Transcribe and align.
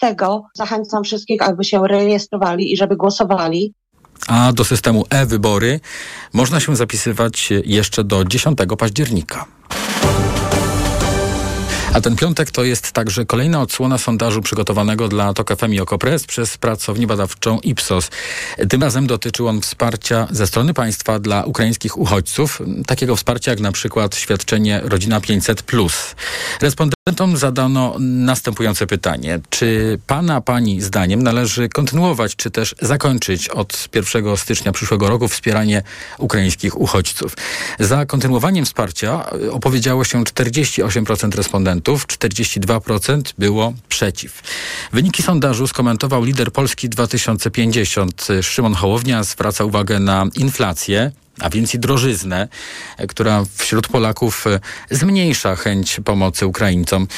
15 0.00 0.40
zachęcam 0.54 1.04
wszystkich, 1.04 1.42
aby 1.42 1.64
się 1.64 1.82
rejestrowali 1.88 2.72
i 2.72 2.76
żeby 2.76 2.96
głosowali. 2.96 3.74
A 4.26 4.52
do 4.52 4.64
systemu 4.64 5.04
e-wybory 5.10 5.80
można 6.32 6.60
się 6.60 6.76
zapisywać 6.76 7.48
jeszcze 7.64 8.04
do 8.04 8.24
10 8.24 8.58
października. 8.78 9.44
A 11.94 12.00
ten 12.00 12.16
piątek 12.16 12.50
to 12.50 12.64
jest 12.64 12.92
także 12.92 13.26
kolejna 13.26 13.62
odsłona 13.62 13.98
sondażu 13.98 14.42
przygotowanego 14.42 15.08
dla 15.08 15.34
TOK 15.34 15.56
FM 15.56 15.72
i 15.72 15.80
Okopres 15.80 16.24
przez 16.24 16.58
pracownię 16.58 17.06
badawczą 17.06 17.60
Ipsos. 17.60 18.10
Tym 18.68 18.82
razem 18.82 19.06
dotyczył 19.06 19.48
on 19.48 19.60
wsparcia 19.60 20.28
ze 20.30 20.46
strony 20.46 20.74
państwa 20.74 21.18
dla 21.18 21.44
ukraińskich 21.44 21.98
uchodźców. 21.98 22.62
Takiego 22.86 23.16
wsparcia 23.16 23.50
jak 23.50 23.60
na 23.60 23.72
przykład 23.72 24.16
świadczenie 24.16 24.80
Rodzina 24.84 25.20
500+. 25.20 26.14
Respondentom 27.08 27.36
zadano 27.36 27.96
następujące 28.00 28.86
pytanie. 28.86 29.40
Czy 29.50 29.98
pana, 30.06 30.40
pani 30.40 30.80
zdaniem 30.80 31.22
należy 31.22 31.68
kontynuować, 31.68 32.36
czy 32.36 32.50
też 32.50 32.74
zakończyć 32.80 33.48
od 33.48 33.88
1 33.94 34.36
stycznia 34.36 34.72
przyszłego 34.72 35.08
roku 35.08 35.28
wspieranie 35.28 35.82
ukraińskich 36.18 36.80
uchodźców? 36.80 37.36
Za 37.78 38.06
kontynuowaniem 38.06 38.64
wsparcia 38.64 39.30
opowiedziało 39.50 40.04
się 40.04 40.24
48% 40.24 41.36
respondentów. 41.36 42.06
42% 42.06 43.22
było 43.38 43.72
przeciw. 43.88 44.42
Wyniki 44.92 45.22
sondażu 45.22 45.66
skomentował 45.66 46.24
lider 46.24 46.52
Polski 46.52 46.88
2050 46.88 48.26
Szymon 48.42 48.74
Hołownia. 48.74 49.24
Zwraca 49.24 49.64
uwagę 49.64 50.00
na 50.00 50.26
inflację, 50.34 51.12
a 51.40 51.50
więc 51.50 51.74
i 51.74 51.78
drożyznę, 51.78 52.48
która 53.08 53.44
wśród 53.56 53.88
Polaków 53.88 54.44
zmniejsza 54.90 55.56
chęć 55.56 56.00
pomocy 56.04 56.46
Ukraińcom. 56.46 57.08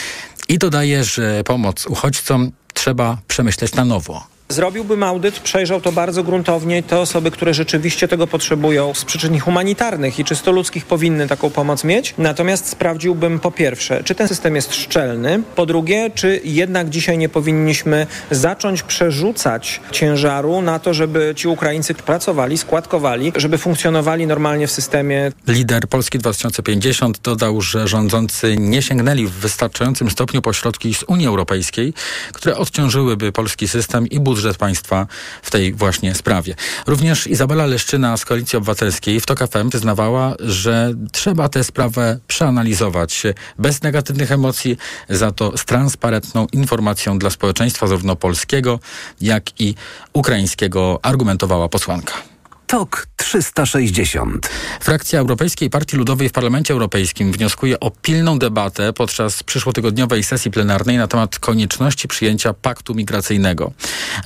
I 0.49 0.59
dodaje, 0.59 1.05
że 1.05 1.45
pomoc 1.45 1.87
uchodźcom 1.87 2.53
trzeba 2.75 3.19
przemyśleć 3.29 3.75
na 3.75 3.85
nowo. 3.85 4.27
Zrobiłbym 4.51 5.03
audyt, 5.03 5.41
przejrzał 5.41 5.81
to 5.81 5.93
bardzo 5.93 6.23
gruntownie. 6.23 6.83
Te 6.83 6.99
osoby, 6.99 7.31
które 7.31 7.55
rzeczywiście 7.55 8.09
tego 8.09 8.27
potrzebują 8.27 8.95
z 8.95 9.05
przyczyn 9.05 9.41
humanitarnych 9.41 10.19
i 10.19 10.25
czysto 10.25 10.53
ludzkich 10.53 10.87
powinny 10.87 11.29
taką 11.29 11.51
pomoc 11.51 11.85
mieć. 11.85 12.15
Natomiast 12.19 12.69
sprawdziłbym 12.69 13.41
po 13.41 13.51
pierwsze, 13.51 14.05
czy 14.05 14.15
ten 14.15 14.29
system 14.29 14.57
jest 14.57 14.75
szczelny. 14.75 15.43
Po 15.57 15.67
drugie, 15.67 16.11
czy 16.15 16.41
jednak 16.45 16.91
dzisiaj 16.91 17.19
nie 17.19 17.29
powinniśmy 17.29 18.07
zacząć 18.31 18.83
przerzucać 18.83 19.81
ciężaru 19.91 20.63
na 20.63 20.79
to, 20.79 20.95
żeby 20.95 21.33
ci 21.37 21.49
Ukraińcy 21.49 21.95
pracowali, 21.95 22.59
składkowali, 22.59 23.33
żeby 23.37 23.59
funkcjonowali 23.59 24.27
normalnie 24.27 24.67
w 24.67 24.71
systemie. 24.71 25.33
Lider 25.49 25.89
Polski 25.89 26.19
2050 26.19 27.19
dodał, 27.19 27.61
że 27.61 27.89
rządzący 27.89 28.57
nie 28.57 28.83
sięgnęli 28.83 29.27
w 29.27 29.33
wystarczającym 29.33 30.11
stopniu 30.11 30.43
po 30.43 30.53
środki 30.53 30.95
z 30.95 31.03
Unii 31.03 31.27
Europejskiej, 31.27 31.95
które 32.33 32.57
odciążyłyby 32.57 33.33
polski 33.33 33.69
system 33.69 34.07
i 34.07 34.21
budżet 34.21 34.40
budżet 34.41 34.57
państwa 34.57 35.07
w 35.43 35.51
tej 35.51 35.75
właśnie 35.75 36.15
sprawie. 36.15 36.55
Również 36.87 37.27
Izabela 37.27 37.67
Leszczyna 37.67 38.17
z 38.17 38.25
Koalicji 38.25 38.57
Obywatelskiej 38.57 39.21
w 39.21 39.27
TOK 39.27 39.39
FM 39.39 39.71
przyznawała, 39.71 40.35
że 40.39 40.95
trzeba 41.13 41.49
tę 41.49 41.65
sprawę 41.65 42.19
przeanalizować 42.27 43.23
bez 43.59 43.83
negatywnych 43.83 44.33
emocji, 44.33 44.77
za 45.09 45.33
to 45.33 45.59
z 45.59 45.65
transparentną 45.65 46.47
informacją 46.53 47.19
dla 47.19 47.31
społeczeństwa 47.31 47.87
zarówno 47.87 48.17
polskiego, 48.17 48.81
jak 49.21 49.61
i 49.61 49.75
ukraińskiego, 50.13 51.01
argumentowała 51.03 51.69
posłanka. 51.69 52.30
TOK 52.71 53.07
360. 53.17 54.51
Frakcja 54.81 55.21
Europejskiej 55.21 55.71
Partii 55.71 55.97
Ludowej 55.97 56.29
w 56.29 56.33
Parlamencie 56.33 56.75
Europejskim 56.75 57.33
wnioskuje 57.33 57.81
o 57.81 57.91
pilną 57.91 58.39
debatę 58.39 58.93
podczas 58.93 59.43
przyszłotygodniowej 59.43 60.23
sesji 60.23 60.51
plenarnej 60.51 60.99
na 60.99 61.07
temat 61.07 61.39
konieczności 61.39 62.09
przyjęcia 62.09 62.55
paktu 62.55 62.95
migracyjnego. 62.95 63.73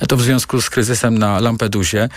To 0.07 0.17
w 0.17 0.21
związku 0.21 0.61
z 0.61 0.69
kryzysem 0.69 1.17
na 1.17 1.39
Lampedusie, 1.39 2.09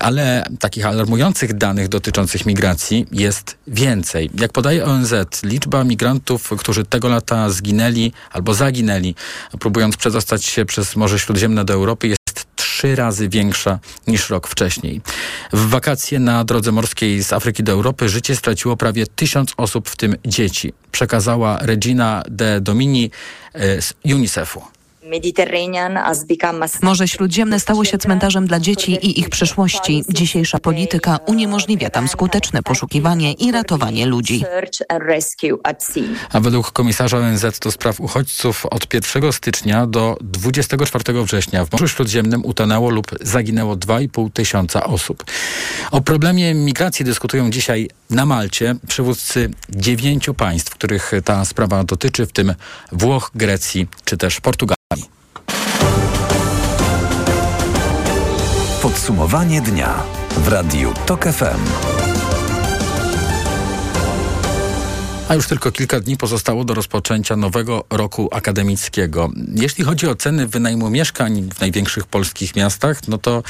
ale 0.00 0.44
takich 0.60 0.86
alarmujących 0.86 1.54
danych 1.54 1.88
dotyczących 1.88 2.46
migracji 2.46 3.06
jest 3.12 3.56
więcej. 3.66 4.30
Jak 4.34 4.52
podaje 4.52 4.84
ONZ, 4.84 5.14
liczba 5.42 5.84
migrantów, 5.84 6.50
którzy 6.58 6.84
tego 6.84 7.08
lata 7.08 7.50
zginęli 7.50 8.12
albo 8.30 8.54
zaginęli, 8.54 9.14
próbując 9.60 9.96
przedostać 9.96 10.44
się 10.44 10.64
przez 10.64 10.96
Morze 10.96 11.18
Śródziemne 11.18 11.64
do 11.64 11.72
Europy, 11.72 12.08
trzy 12.82 12.96
razy 12.96 13.28
większa 13.28 13.78
niż 14.06 14.30
rok 14.30 14.48
wcześniej. 14.48 15.00
W 15.52 15.68
wakacje 15.68 16.18
na 16.18 16.44
drodze 16.44 16.72
morskiej 16.72 17.24
z 17.24 17.32
Afryki 17.32 17.62
do 17.62 17.72
Europy 17.72 18.08
życie 18.08 18.36
straciło 18.36 18.76
prawie 18.76 19.06
tysiąc 19.06 19.54
osób, 19.56 19.88
w 19.88 19.96
tym 19.96 20.16
dzieci. 20.26 20.72
Przekazała 20.92 21.58
Regina 21.60 22.22
de 22.28 22.60
Domini 22.60 23.10
e, 23.52 23.82
z 23.82 23.94
UNICEF-u. 24.04 24.81
Morze 26.82 27.08
Śródziemne 27.08 27.60
stało 27.60 27.84
się 27.84 27.98
cmentarzem 27.98 28.46
dla 28.46 28.60
dzieci 28.60 28.92
i 28.92 29.20
ich 29.20 29.28
przyszłości. 29.28 30.04
Dzisiejsza 30.08 30.58
polityka 30.58 31.18
uniemożliwia 31.26 31.90
tam 31.90 32.08
skuteczne 32.08 32.62
poszukiwanie 32.62 33.32
i 33.32 33.52
ratowanie 33.52 34.06
ludzi. 34.06 34.44
A 36.32 36.40
według 36.40 36.72
komisarza 36.72 37.18
ONZ 37.18 37.58
do 37.58 37.70
spraw 37.70 38.00
uchodźców 38.00 38.66
od 38.66 38.94
1 38.94 39.32
stycznia 39.32 39.86
do 39.86 40.16
24 40.20 41.24
września 41.24 41.64
w 41.64 41.72
Morzu 41.72 41.88
Śródziemnym 41.88 42.44
utonęło 42.44 42.90
lub 42.90 43.06
zaginęło 43.20 43.76
2,5 43.76 44.32
tysiąca 44.32 44.84
osób. 44.84 45.24
O 45.90 46.00
problemie 46.00 46.54
migracji 46.54 47.04
dyskutują 47.04 47.50
dzisiaj 47.50 47.88
na 48.10 48.26
Malcie 48.26 48.74
przywódcy 48.88 49.50
dziewięciu 49.68 50.34
państw, 50.34 50.70
których 50.70 51.12
ta 51.24 51.44
sprawa 51.44 51.84
dotyczy, 51.84 52.26
w 52.26 52.32
tym 52.32 52.54
Włoch, 52.92 53.30
Grecji 53.34 53.88
czy 54.04 54.16
też 54.16 54.40
Portugalii. 54.40 54.81
Podsumowanie 58.82 59.60
dnia 59.60 60.02
w 60.30 60.48
Radiu 60.48 60.92
TOK 61.06 61.24
FM. 61.24 61.60
A 65.28 65.34
już 65.34 65.46
tylko 65.46 65.72
kilka 65.72 66.00
dni 66.00 66.16
pozostało 66.16 66.64
do 66.64 66.74
rozpoczęcia 66.74 67.36
nowego 67.36 67.84
roku 67.90 68.28
akademickiego. 68.32 69.30
Jeśli 69.54 69.84
chodzi 69.84 70.06
o 70.06 70.14
ceny 70.14 70.46
wynajmu 70.46 70.90
mieszkań 70.90 71.48
w 71.54 71.60
największych 71.60 72.06
polskich 72.06 72.56
miastach, 72.56 73.08
no 73.08 73.18
to 73.18 73.42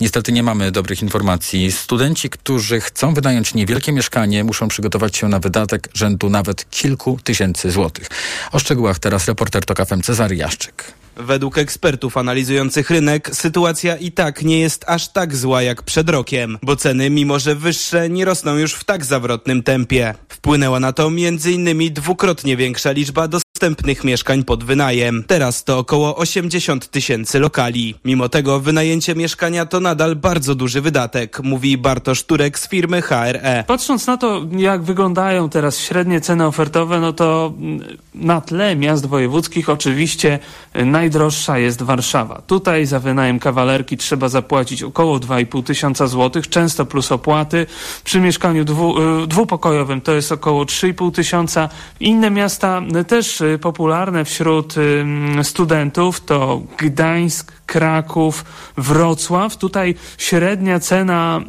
niestety 0.00 0.32
nie 0.32 0.42
mamy 0.42 0.70
dobrych 0.70 1.02
informacji. 1.02 1.72
Studenci, 1.72 2.30
którzy 2.30 2.80
chcą 2.80 3.14
wynająć 3.14 3.54
niewielkie 3.54 3.92
mieszkanie, 3.92 4.44
muszą 4.44 4.68
przygotować 4.68 5.16
się 5.16 5.28
na 5.28 5.38
wydatek 5.38 5.88
rzędu 5.94 6.30
nawet 6.30 6.70
kilku 6.70 7.18
tysięcy 7.24 7.70
złotych. 7.70 8.08
O 8.52 8.58
szczegółach 8.58 8.98
teraz 8.98 9.26
reporter 9.26 9.64
TOK 9.64 9.86
FM 9.86 10.02
Cezary 10.02 10.36
Jaszczyk. 10.36 11.00
Według 11.20 11.58
ekspertów 11.58 12.16
analizujących 12.16 12.90
rynek 12.90 13.36
sytuacja 13.36 13.96
i 13.96 14.12
tak 14.12 14.42
nie 14.42 14.60
jest 14.60 14.84
aż 14.88 15.08
tak 15.08 15.36
zła 15.36 15.62
jak 15.62 15.82
przed 15.82 16.10
rokiem, 16.10 16.58
bo 16.62 16.76
ceny, 16.76 17.10
mimo 17.10 17.38
że 17.38 17.54
wyższe, 17.54 18.10
nie 18.10 18.24
rosną 18.24 18.56
już 18.56 18.74
w 18.74 18.84
tak 18.84 19.04
zawrotnym 19.04 19.62
tempie. 19.62 20.14
Wpłynęła 20.28 20.80
na 20.80 20.92
to 20.92 21.06
m.in. 21.06 21.94
dwukrotnie 21.94 22.56
większa 22.56 22.92
liczba 22.92 23.28
dostępnych 23.60 24.04
mieszkań 24.04 24.44
pod 24.44 24.64
wynajem. 24.64 25.24
Teraz 25.26 25.64
to 25.64 25.78
około 25.78 26.16
80 26.16 26.90
tysięcy 26.90 27.38
lokali. 27.38 27.94
Mimo 28.04 28.28
tego 28.28 28.60
wynajęcie 28.60 29.14
mieszkania 29.14 29.66
to 29.66 29.80
nadal 29.80 30.16
bardzo 30.16 30.54
duży 30.54 30.80
wydatek, 30.80 31.40
mówi 31.42 31.78
Bartosz 31.78 32.22
Turek 32.22 32.58
z 32.58 32.68
firmy 32.68 33.02
HRE. 33.02 33.64
Patrząc 33.66 34.06
na 34.06 34.16
to, 34.16 34.46
jak 34.56 34.82
wyglądają 34.82 35.48
teraz 35.48 35.78
średnie 35.78 36.20
ceny 36.20 36.46
ofertowe, 36.46 37.00
no 37.00 37.12
to 37.12 37.52
na 38.14 38.40
tle 38.40 38.76
miast 38.76 39.06
wojewódzkich 39.06 39.68
oczywiście 39.68 40.38
najdroższa 40.74 41.58
jest 41.58 41.82
Warszawa. 41.82 42.42
Tutaj 42.46 42.86
za 42.86 43.00
wynajem 43.00 43.38
kawalerki 43.38 43.96
trzeba 43.96 44.28
zapłacić 44.28 44.82
około 44.82 45.18
2,5 45.18 45.62
tysiąca 45.64 46.06
złotych, 46.06 46.48
często 46.48 46.86
plus 46.86 47.12
opłaty. 47.12 47.66
Przy 48.04 48.20
mieszkaniu 48.20 48.64
dwu, 48.64 48.94
dwupokojowym 49.26 50.00
to 50.00 50.12
jest 50.12 50.32
około 50.32 50.64
3,5 50.64 51.12
tysiąca. 51.12 51.68
Inne 52.00 52.30
miasta 52.30 52.82
też 53.08 53.42
popularne 53.58 54.24
wśród 54.24 54.74
studentów 55.42 56.20
to 56.20 56.60
Gdańsk, 56.78 57.52
Kraków, 57.66 58.44
Wrocław. 58.76 59.56
Tutaj 59.56 59.94
średnia 60.18 60.80
cena 60.80 61.40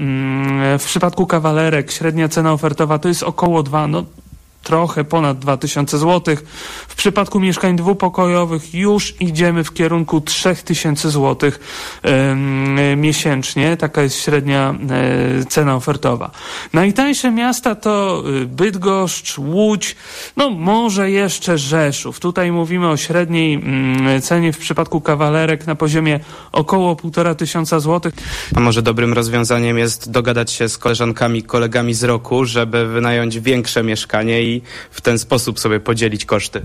w 0.80 0.84
przypadku 0.86 1.28
kawalerek, 1.28 1.92
średnia 1.92 2.30
cena 2.30 2.54
ofertowa 2.54 3.00
to 3.00 3.08
jest 3.08 3.24
około 3.24 3.64
2, 3.64 3.88
no 3.88 4.04
trochę 4.64 5.04
ponad 5.04 5.40
2000 5.40 5.98
zł. 5.98 6.36
W 6.88 6.96
przypadku 6.96 7.40
mieszkań 7.40 7.76
dwupokojowych 7.76 8.74
już 8.76 9.22
idziemy 9.22 9.64
w 9.64 9.74
kierunku 9.74 10.22
3000 10.22 11.12
zł 11.12 11.52
miesięcznie. 12.98 13.78
Taka 13.78 14.02
jest 14.02 14.24
średnia 14.24 14.76
e, 14.90 15.46
cena 15.46 15.76
ofertowa. 15.76 16.32
Najtańsze 16.74 17.32
miasta 17.32 17.76
to 17.76 18.24
y, 18.42 18.46
Bydgoszcz, 18.46 19.38
Łódź, 19.38 19.96
no 20.38 20.50
może 20.50 21.12
jeszcze 21.12 21.58
Rzeszów. 21.58 22.20
Tutaj 22.20 22.52
mówimy 22.52 22.90
o 22.90 22.98
średniej 22.98 23.54
mm, 23.54 24.22
cenie 24.22 24.54
w 24.54 24.58
przypadku 24.58 25.02
kawalerek 25.02 25.68
na 25.68 25.76
poziomie 25.76 26.20
około 26.52 26.96
1,5 26.96 27.36
tysiąca 27.36 27.80
złotych. 27.80 28.14
A 28.56 28.60
może 28.60 28.82
dobrym 28.82 29.14
rozwiązaniem 29.14 29.78
jest 29.78 30.12
dogadać 30.12 30.52
się 30.52 30.70
z 30.70 30.78
koleżankami, 30.78 31.44
kolegami 31.44 31.94
z 31.94 32.04
roku, 32.04 32.46
żeby 32.46 32.88
wynająć 32.88 33.40
większe 33.40 33.84
mieszkanie 33.84 34.44
i 34.44 34.51
i 34.52 34.62
w 34.92 35.02
ten 35.02 35.20
sposób 35.20 35.60
sobie 35.60 35.80
podzielić 35.80 36.26
koszty. 36.26 36.62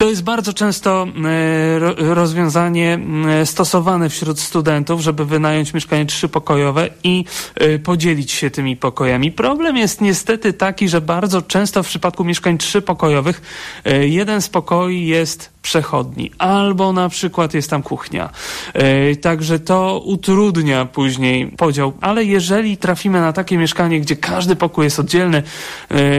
To 0.00 0.08
jest 0.08 0.22
bardzo 0.22 0.52
często 0.52 1.06
e, 1.24 2.14
rozwiązanie 2.14 2.98
e, 3.28 3.46
stosowane 3.46 4.08
wśród 4.08 4.40
studentów, 4.40 5.00
żeby 5.00 5.24
wynająć 5.24 5.74
mieszkanie 5.74 6.06
trzypokojowe 6.06 6.88
i 7.04 7.24
e, 7.54 7.78
podzielić 7.78 8.32
się 8.32 8.50
tymi 8.50 8.76
pokojami. 8.76 9.32
Problem 9.32 9.76
jest 9.76 10.00
niestety 10.00 10.52
taki, 10.52 10.88
że 10.88 11.00
bardzo 11.00 11.42
często 11.42 11.82
w 11.82 11.86
przypadku 11.86 12.24
mieszkań 12.24 12.58
trzypokojowych 12.58 13.42
jeden 14.00 14.42
z 14.42 14.48
pokoi 14.48 15.06
jest 15.06 15.55
przechodni, 15.66 16.30
albo 16.38 16.92
na 16.92 17.08
przykład 17.08 17.54
jest 17.54 17.70
tam 17.70 17.82
kuchnia. 17.82 18.30
Także 19.20 19.58
to 19.58 20.02
utrudnia 20.04 20.84
później 20.84 21.46
podział, 21.46 21.92
ale 22.00 22.24
jeżeli 22.24 22.76
trafimy 22.76 23.20
na 23.20 23.32
takie 23.32 23.58
mieszkanie, 23.58 24.00
gdzie 24.00 24.16
każdy 24.16 24.56
pokój 24.56 24.84
jest 24.84 24.98
oddzielny, 24.98 25.42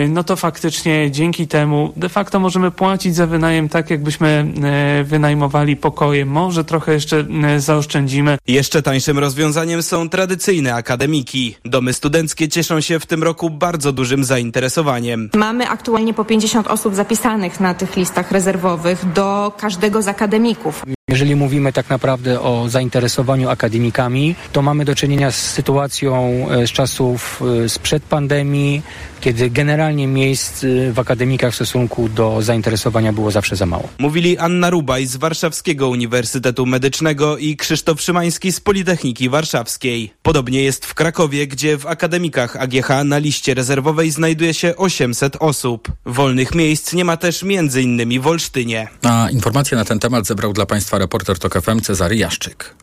no 0.09 0.23
to 0.23 0.35
faktycznie 0.35 1.11
dzięki 1.11 1.47
temu 1.47 1.93
de 1.95 2.09
facto 2.09 2.39
możemy 2.39 2.71
płacić 2.71 3.15
za 3.15 3.27
wynajem 3.27 3.69
tak, 3.69 3.89
jakbyśmy 3.89 4.27
e, 4.63 5.03
wynajmowali 5.03 5.75
pokoje. 5.75 6.25
Może 6.25 6.63
trochę 6.63 6.93
jeszcze 6.93 7.25
zaoszczędzimy. 7.57 8.37
Jeszcze 8.47 8.81
tańszym 8.81 9.19
rozwiązaniem 9.19 9.83
są 9.83 10.09
tradycyjne 10.09 10.75
akademiki. 10.75 11.55
Domy 11.65 11.93
studenckie 11.93 12.49
cieszą 12.49 12.81
się 12.81 12.99
w 12.99 13.05
tym 13.05 13.23
roku 13.23 13.49
bardzo 13.49 13.91
dużym 13.91 14.23
zainteresowaniem. 14.23 15.29
Mamy 15.35 15.69
aktualnie 15.69 16.13
po 16.13 16.25
50 16.25 16.67
osób 16.67 16.95
zapisanych 16.95 17.59
na 17.59 17.73
tych 17.73 17.95
listach 17.95 18.31
rezerwowych 18.31 19.13
do 19.13 19.36
każdego 19.57 20.01
z 20.01 20.07
akademików. 20.07 20.83
Jeżeli 21.09 21.35
mówimy 21.35 21.73
tak 21.73 21.89
naprawdę 21.89 22.41
o 22.41 22.69
zainteresowaniu 22.69 23.49
akademikami, 23.49 24.35
to 24.51 24.61
mamy 24.61 24.85
do 24.85 24.95
czynienia 24.95 25.31
z 25.31 25.35
sytuacją 25.35 26.45
e, 26.49 26.67
z 26.67 26.71
czasów 26.71 27.43
sprzed 27.67 28.03
pandemii, 28.03 28.81
kiedy 29.21 29.49
generalnie 29.49 30.07
miejsc 30.07 30.65
w 30.91 30.99
akademikach 30.99 31.51
w 31.51 31.55
stosunku 31.55 32.09
do 32.09 32.41
zainteresowania 32.41 33.13
było 33.13 33.31
zawsze 33.31 33.55
za 33.55 33.65
mało. 33.65 33.89
Mówili 33.99 34.37
Anna 34.37 34.69
Rubaj 34.69 35.05
z 35.05 35.15
Warszawskiego 35.15 35.89
Uniwersytetu 35.89 36.65
Medycznego 36.65 37.37
i 37.37 37.55
Krzysztof 37.55 38.01
Szymański 38.01 38.51
z 38.51 38.59
Politechniki 38.59 39.29
Warszawskiej. 39.29 40.13
Podobnie 40.21 40.63
jest 40.63 40.85
w 40.85 40.93
Krakowie, 40.93 41.47
gdzie 41.47 41.77
w 41.77 41.85
akademikach 41.85 42.55
AGH 42.55 42.89
na 43.05 43.17
liście 43.17 43.53
rezerwowej 43.53 44.11
znajduje 44.11 44.53
się 44.53 44.75
800 44.75 45.35
osób. 45.39 45.91
Wolnych 46.05 46.55
miejsc 46.55 46.93
nie 46.93 47.05
ma 47.05 47.17
też 47.17 47.43
między 47.43 47.81
innymi 47.81 48.19
w 48.19 48.27
Olsztynie. 48.27 48.87
A 49.03 49.27
informacje 49.31 49.77
na 49.77 49.85
ten 49.85 49.99
temat 49.99 50.27
zebrał 50.27 50.53
dla 50.53 50.65
Państwa 50.65 50.96
reporter 50.97 51.39
TOK 51.39 51.61
FM 51.61 51.81
Cezary 51.81 52.15
Jaszczyk. 52.15 52.75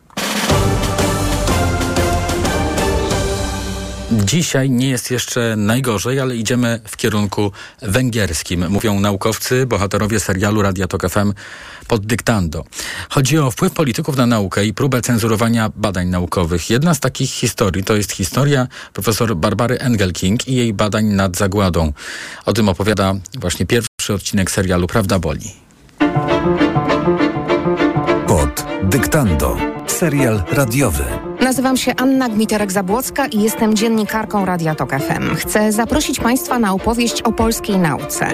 Dzisiaj 4.11 4.69
nie 4.69 4.89
jest 4.89 5.11
jeszcze 5.11 5.55
najgorzej, 5.57 6.19
ale 6.19 6.35
idziemy 6.35 6.79
w 6.87 6.97
kierunku 6.97 7.51
węgierskim, 7.81 8.69
mówią 8.69 8.99
naukowcy, 8.99 9.65
bohaterowie 9.65 10.19
serialu 10.19 10.61
Radia 10.61 10.87
Tok 10.87 11.09
FM 11.09 11.33
pod 11.87 12.05
dyktando. 12.05 12.63
Chodzi 13.09 13.39
o 13.39 13.51
wpływ 13.51 13.73
polityków 13.73 14.17
na 14.17 14.25
naukę 14.25 14.65
i 14.65 14.73
próbę 14.73 15.01
cenzurowania 15.01 15.71
badań 15.75 16.07
naukowych. 16.07 16.69
Jedna 16.69 16.93
z 16.93 16.99
takich 16.99 17.31
historii 17.31 17.83
to 17.83 17.95
jest 17.95 18.11
historia 18.11 18.67
profesor 18.93 19.35
Barbary 19.35 19.79
Engelking 19.79 20.47
i 20.47 20.55
jej 20.55 20.73
badań 20.73 21.05
nad 21.05 21.37
zagładą. 21.37 21.93
O 22.45 22.53
tym 22.53 22.69
opowiada 22.69 23.13
właśnie 23.39 23.65
pierwszy 23.65 24.13
odcinek 24.13 24.51
serialu 24.51 24.87
Prawda 24.87 25.19
Boli. 25.19 25.51
Dyktando. 28.89 29.57
Serial 29.87 30.43
radiowy. 30.51 31.03
Nazywam 31.41 31.77
się 31.77 31.95
Anna 31.95 32.29
Gmiterek-Zabłocka 32.29 33.27
i 33.31 33.41
jestem 33.41 33.75
dziennikarką 33.75 34.45
Radia 34.45 34.75
Tok 34.75 34.91
FM. 34.91 35.35
Chcę 35.35 35.71
zaprosić 35.71 36.19
Państwa 36.19 36.59
na 36.59 36.73
opowieść 36.73 37.21
o 37.21 37.31
polskiej 37.31 37.77
nauce. 37.77 38.27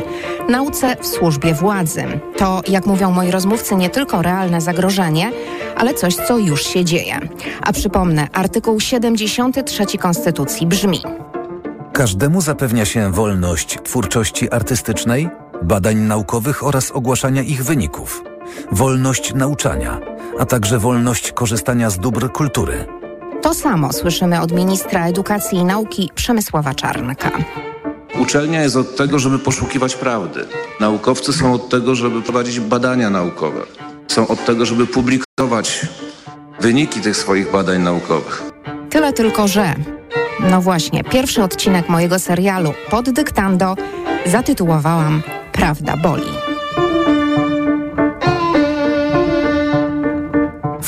Nauce 0.49 0.95
w 1.01 1.07
służbie 1.07 1.53
władzy. 1.53 2.03
To, 2.37 2.61
jak 2.67 2.85
mówią 2.85 3.11
moi 3.11 3.31
rozmówcy, 3.31 3.75
nie 3.75 3.89
tylko 3.89 4.21
realne 4.21 4.61
zagrożenie, 4.61 5.31
ale 5.75 5.93
coś, 5.93 6.15
co 6.15 6.37
już 6.37 6.63
się 6.63 6.85
dzieje. 6.85 7.19
A 7.61 7.73
przypomnę, 7.73 8.27
artykuł 8.33 8.79
73 8.79 9.97
Konstytucji 9.97 10.67
brzmi 10.67 11.01
Każdemu 11.93 12.41
zapewnia 12.41 12.85
się 12.85 13.11
wolność 13.11 13.77
twórczości 13.83 14.51
artystycznej, 14.51 15.29
badań 15.61 15.97
naukowych 15.97 16.63
oraz 16.63 16.91
ogłaszania 16.91 17.41
ich 17.41 17.63
wyników, 17.63 18.23
wolność 18.71 19.33
nauczania, 19.33 19.99
a 20.41 20.45
także 20.45 20.79
wolność 20.79 21.31
korzystania 21.31 21.89
z 21.89 21.99
dóbr 21.99 22.31
kultury. 22.31 22.85
To 23.41 23.53
samo 23.53 23.93
słyszymy 23.93 24.41
od 24.41 24.51
ministra 24.51 25.07
edukacji 25.07 25.57
i 25.57 25.63
nauki 25.63 26.09
Przemysława 26.15 26.73
Czarnka. 26.73 27.31
Uczelnia 28.19 28.61
jest 28.61 28.75
od 28.75 28.95
tego, 28.95 29.19
żeby 29.19 29.39
poszukiwać 29.39 29.95
prawdy. 29.95 30.45
Naukowcy 30.79 31.33
są 31.33 31.53
od 31.53 31.69
tego, 31.69 31.95
żeby 31.95 32.21
prowadzić 32.21 32.59
badania 32.59 33.09
naukowe. 33.09 33.61
Są 34.07 34.27
od 34.27 34.45
tego, 34.45 34.65
żeby 34.65 34.87
publikować 34.87 35.85
wyniki 36.59 36.99
tych 36.99 37.17
swoich 37.17 37.51
badań 37.51 37.81
naukowych. 37.81 38.43
Tyle 38.89 39.13
tylko, 39.13 39.47
że. 39.47 39.75
No 40.49 40.61
właśnie, 40.61 41.03
pierwszy 41.03 41.43
odcinek 41.43 41.89
mojego 41.89 42.19
serialu 42.19 42.73
pod 42.89 43.09
dyktando 43.09 43.75
zatytułowałam 44.25 45.21
Prawda 45.51 45.97
boli. 45.97 46.60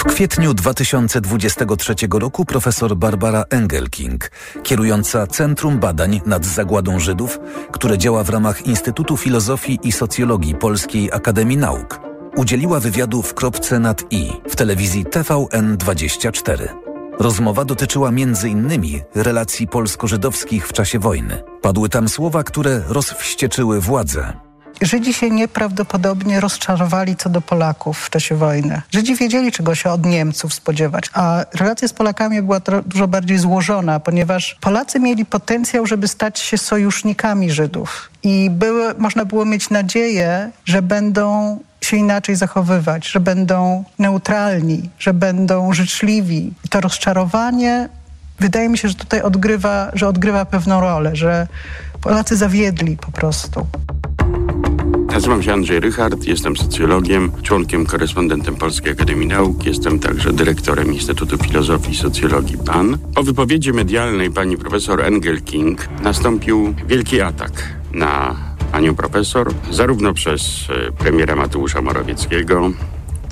W 0.03 0.05
kwietniu 0.05 0.53
2023 0.53 1.95
roku 2.11 2.45
profesor 2.45 2.95
Barbara 2.95 3.45
Engelking, 3.50 4.31
kierująca 4.63 5.27
Centrum 5.27 5.79
Badań 5.79 6.21
nad 6.25 6.45
Zagładą 6.45 7.00
Żydów, 7.00 7.39
które 7.71 7.97
działa 7.97 8.23
w 8.23 8.29
ramach 8.29 8.65
Instytutu 8.65 9.17
Filozofii 9.17 9.79
i 9.83 9.91
Socjologii 9.91 10.55
Polskiej 10.55 11.11
Akademii 11.11 11.57
Nauk, 11.57 12.00
udzieliła 12.35 12.79
wywiadu 12.79 13.21
w 13.21 13.33
kropce 13.33 13.79
nad 13.79 14.03
i 14.11 14.31
w 14.50 14.55
telewizji 14.55 15.05
TVN24. 15.05 16.67
Rozmowa 17.19 17.65
dotyczyła 17.65 18.09
m.in. 18.09 18.69
relacji 19.15 19.67
polsko-żydowskich 19.67 20.67
w 20.67 20.73
czasie 20.73 21.00
wojny. 21.00 21.44
Padły 21.61 21.89
tam 21.89 22.09
słowa, 22.09 22.44
które 22.44 22.81
rozwścieczyły 22.88 23.81
władze. 23.81 24.33
Żydzi 24.81 25.14
się 25.14 25.30
nieprawdopodobnie 25.30 26.40
rozczarowali 26.40 27.16
co 27.16 27.30
do 27.30 27.42
Polaków 27.42 28.00
w 28.00 28.10
czasie 28.10 28.36
wojny. 28.36 28.81
Żydzi 28.92 29.16
wiedzieli, 29.16 29.52
czego 29.52 29.75
się 29.75 29.90
od 29.90 30.06
Niemców 30.06 30.54
spodziewać, 30.54 31.10
a 31.14 31.46
relacja 31.54 31.88
z 31.88 31.94
Polakami 31.94 32.42
była 32.42 32.60
dużo 32.86 33.08
bardziej 33.08 33.38
złożona, 33.38 34.00
ponieważ 34.00 34.58
Polacy 34.62 35.00
mieli 35.00 35.25
potencjał, 35.25 35.86
żeby 35.86 36.08
stać 36.08 36.40
się 36.40 36.58
sojusznikami 36.58 37.52
Żydów. 37.52 38.10
I 38.24 38.50
były, 38.50 38.94
można 38.98 39.25
było 39.25 39.46
mieć 39.46 39.70
nadzieję, 39.70 40.52
że 40.66 40.81
będą 40.81 41.60
się 41.81 41.98
inaczej 41.98 42.36
zachowywać, 42.36 43.08
że 43.08 43.20
będą 43.20 43.84
neutralni, 44.00 44.90
że 45.00 45.14
będą 45.14 45.74
życzliwi. 45.74 46.54
I 46.65 46.70
to 46.70 46.82
rozczarowanie 46.82 47.89
wydaje 48.39 48.70
mi 48.70 48.77
się, 48.77 48.88
że 48.88 48.96
tutaj 48.96 49.22
odgrywa, 49.22 49.92
że 49.94 50.08
odgrywa 50.08 50.46
pewną 50.46 50.82
rolę, 50.82 51.15
że 51.15 51.48
Polacy 52.01 52.38
zawiedli 52.38 52.98
po 52.98 53.12
prostu. 53.12 53.68
Nazywam 55.13 55.44
się 55.44 55.53
Andrzej 55.53 55.80
Rychard, 55.80 56.25
jestem 56.25 56.58
socjologiem, 56.58 57.32
członkiem, 57.42 57.86
korespondentem 57.86 58.56
Polskiej 58.56 58.92
Akademii 58.92 59.27
Nauk. 59.27 59.65
Jestem 59.65 60.00
także 60.00 60.34
dyrektorem 60.34 60.94
Instytutu 60.94 61.38
Filozofii 61.38 61.92
i 61.92 61.96
Socjologii 61.96 62.58
PAN. 62.58 62.98
Po 63.15 63.24
wypowiedzi 63.24 63.74
medialnej 63.74 64.32
pani 64.32 64.58
profesor 64.58 65.01
Engel 65.01 65.42
King 65.42 65.88
nastąpił 66.01 66.74
wielki 66.88 67.22
atak 67.22 67.51
na 67.94 68.36
panią 68.72 68.96
profesor, 68.96 69.53
zarówno 69.72 70.13
przez 70.13 70.68
e, 70.70 70.92
premiera 70.92 71.36
Mateusza 71.36 71.82
Morawieckiego, 71.82 72.72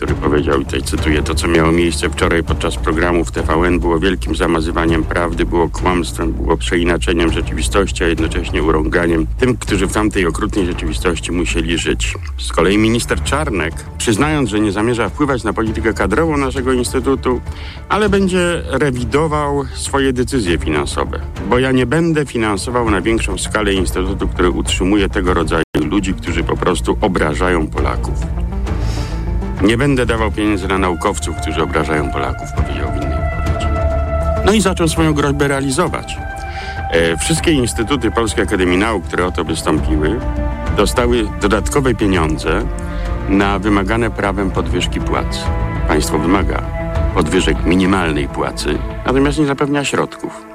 który 0.02 0.16
powiedział, 0.16 0.62
i 0.62 0.66
tutaj 0.66 0.82
cytuję, 0.82 1.24
to 1.24 1.36
co 1.36 1.48
miało 1.48 1.72
miejsce 1.72 2.10
wczoraj 2.10 2.44
podczas 2.44 2.76
programu 2.76 3.26
w 3.26 3.32
TVN 3.32 3.80
było 3.80 4.00
wielkim 4.00 4.36
zamazywaniem 4.36 5.04
prawdy, 5.04 5.46
było 5.46 5.70
kłamstwem, 5.70 6.34
było 6.34 6.58
przeinaczeniem 6.58 7.32
rzeczywistości, 7.32 8.04
a 8.04 8.08
jednocześnie 8.08 8.64
urąganiem 8.64 9.28
tym, 9.40 9.58
którzy 9.58 9.88
w 9.88 9.94
tamtej 9.94 10.26
okrutnej 10.26 10.66
rzeczywistości 10.66 11.32
musieli 11.32 11.78
żyć. 11.78 12.14
Z 12.38 12.52
kolei 12.52 12.78
minister 12.78 13.24
Czarnek, 13.24 13.74
przyznając, 13.98 14.50
że 14.50 14.60
nie 14.60 14.72
zamierza 14.72 15.10
wpływać 15.10 15.44
na 15.44 15.54
politykę 15.54 15.94
kadrową 15.94 16.38
naszego 16.38 16.74
instytutu, 16.74 17.42
ale 17.90 18.10
będzie 18.10 18.62
rewidował 18.70 19.66
swoje 19.76 20.14
decyzje 20.14 20.58
finansowe, 20.58 21.20
bo 21.50 21.60
ja 21.60 21.72
nie 21.72 21.86
będę 21.86 22.26
finansował 22.26 22.90
na 22.90 23.02
większą 23.02 23.38
skalę 23.38 23.74
instytutu, 23.74 24.28
który 24.28 24.50
utrzymuje 24.50 25.10
tego 25.10 25.34
rodzaju 25.34 25.64
ludzi, 25.92 26.14
którzy 26.14 26.44
po 26.44 26.58
prostu 26.58 26.98
obrażają 27.02 27.68
Polaków. 27.68 28.16
Nie 29.64 29.78
będę 29.78 30.06
dawał 30.06 30.32
pieniędzy 30.32 30.68
na 30.68 30.78
naukowców, 30.78 31.36
którzy 31.42 31.64
obrażają 31.64 32.12
Polaków, 32.12 32.54
powiedział 32.54 32.92
w 32.92 32.96
innej 32.96 33.18
wypowiedzi. 33.18 33.68
No 34.46 34.54
i 34.54 34.62
zaczął 34.62 34.88
swoją 34.88 35.14
groźbę 35.14 35.48
realizować. 35.48 36.18
E, 36.92 37.18
wszystkie 37.18 37.52
instytuty 37.52 38.12
Polskiej 38.12 38.44
Akademii 38.44 38.78
Nauk, 38.78 39.04
które 39.04 39.26
o 39.26 39.32
to 39.32 39.44
wystąpiły, 39.44 40.20
dostały 40.78 41.28
dodatkowe 41.42 41.96
pieniądze 41.96 42.66
na 43.30 43.60
wymagane 43.60 44.12
prawem 44.12 44.52
podwyżki 44.52 45.00
płac. 45.00 45.44
Państwo 45.88 46.20
wymaga 46.20 46.62
podwyżek 47.14 47.66
minimalnej 47.66 48.28
płacy, 48.28 48.78
natomiast 49.06 49.40
nie 49.40 49.46
zapewnia 49.46 49.86
środków. 49.86 50.51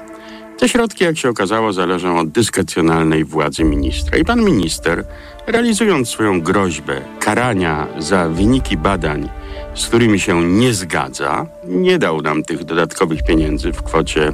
Te 0.57 0.69
środki, 0.69 1.03
jak 1.03 1.17
się 1.17 1.29
okazało, 1.29 1.73
zależą 1.73 2.19
od 2.19 2.29
dyskrecjonalnej 2.29 3.23
władzy 3.25 3.63
ministra. 3.63 4.17
I 4.17 4.25
pan 4.25 4.43
minister, 4.43 5.05
realizując 5.47 6.09
swoją 6.09 6.41
groźbę 6.41 7.01
karania 7.19 7.87
za 7.97 8.29
wyniki 8.29 8.77
badań, 8.77 9.29
z 9.75 9.87
którymi 9.87 10.19
się 10.19 10.43
nie 10.43 10.73
zgadza, 10.73 11.45
nie 11.63 11.99
dał 11.99 12.21
nam 12.21 12.43
tych 12.43 12.63
dodatkowych 12.63 13.23
pieniędzy 13.23 13.73
w 13.73 13.83
kwocie 13.83 14.31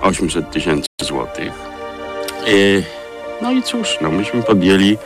800 0.00 0.50
tysięcy 0.50 0.86
złotych. 1.02 1.52
Yy, 2.46 2.82
no 3.42 3.52
i 3.52 3.62
cóż, 3.62 3.98
no 4.00 4.10
myśmy 4.10 4.42
podjęli 4.42 4.98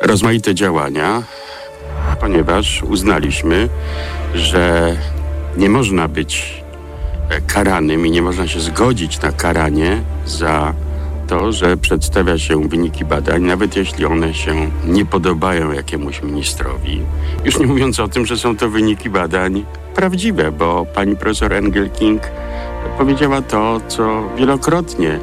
rozmaite 0.00 0.54
działania, 0.54 1.22
ponieważ 2.20 2.82
uznaliśmy, 2.82 3.68
że 4.34 4.96
nie 5.56 5.68
można 5.68 6.08
być 6.08 6.61
karanym 7.46 8.06
i 8.06 8.10
nie 8.10 8.22
można 8.22 8.48
się 8.48 8.60
zgodzić 8.60 9.20
na 9.20 9.32
karanie 9.32 10.02
za 10.26 10.74
to, 11.26 11.52
że 11.52 11.76
przedstawia 11.76 12.38
się 12.38 12.68
wyniki 12.68 13.04
badań, 13.04 13.42
nawet 13.42 13.76
jeśli 13.76 14.04
one 14.04 14.34
się 14.34 14.70
nie 14.86 15.04
podobają 15.04 15.72
jakiemuś 15.72 16.22
ministrowi. 16.22 17.00
Już 17.44 17.58
nie 17.58 17.66
mówiąc 17.66 18.00
o 18.00 18.08
tym, 18.08 18.26
że 18.26 18.38
są 18.38 18.56
to 18.56 18.68
wyniki 18.68 19.10
badań 19.10 19.64
prawdziwe, 19.94 20.52
bo 20.52 20.86
pani 20.94 21.16
profesor 21.16 21.52
Engelking 21.52 22.22
powiedziała 22.98 23.42
to, 23.42 23.80
co 23.88 24.28
wielokrotnie 24.36 25.18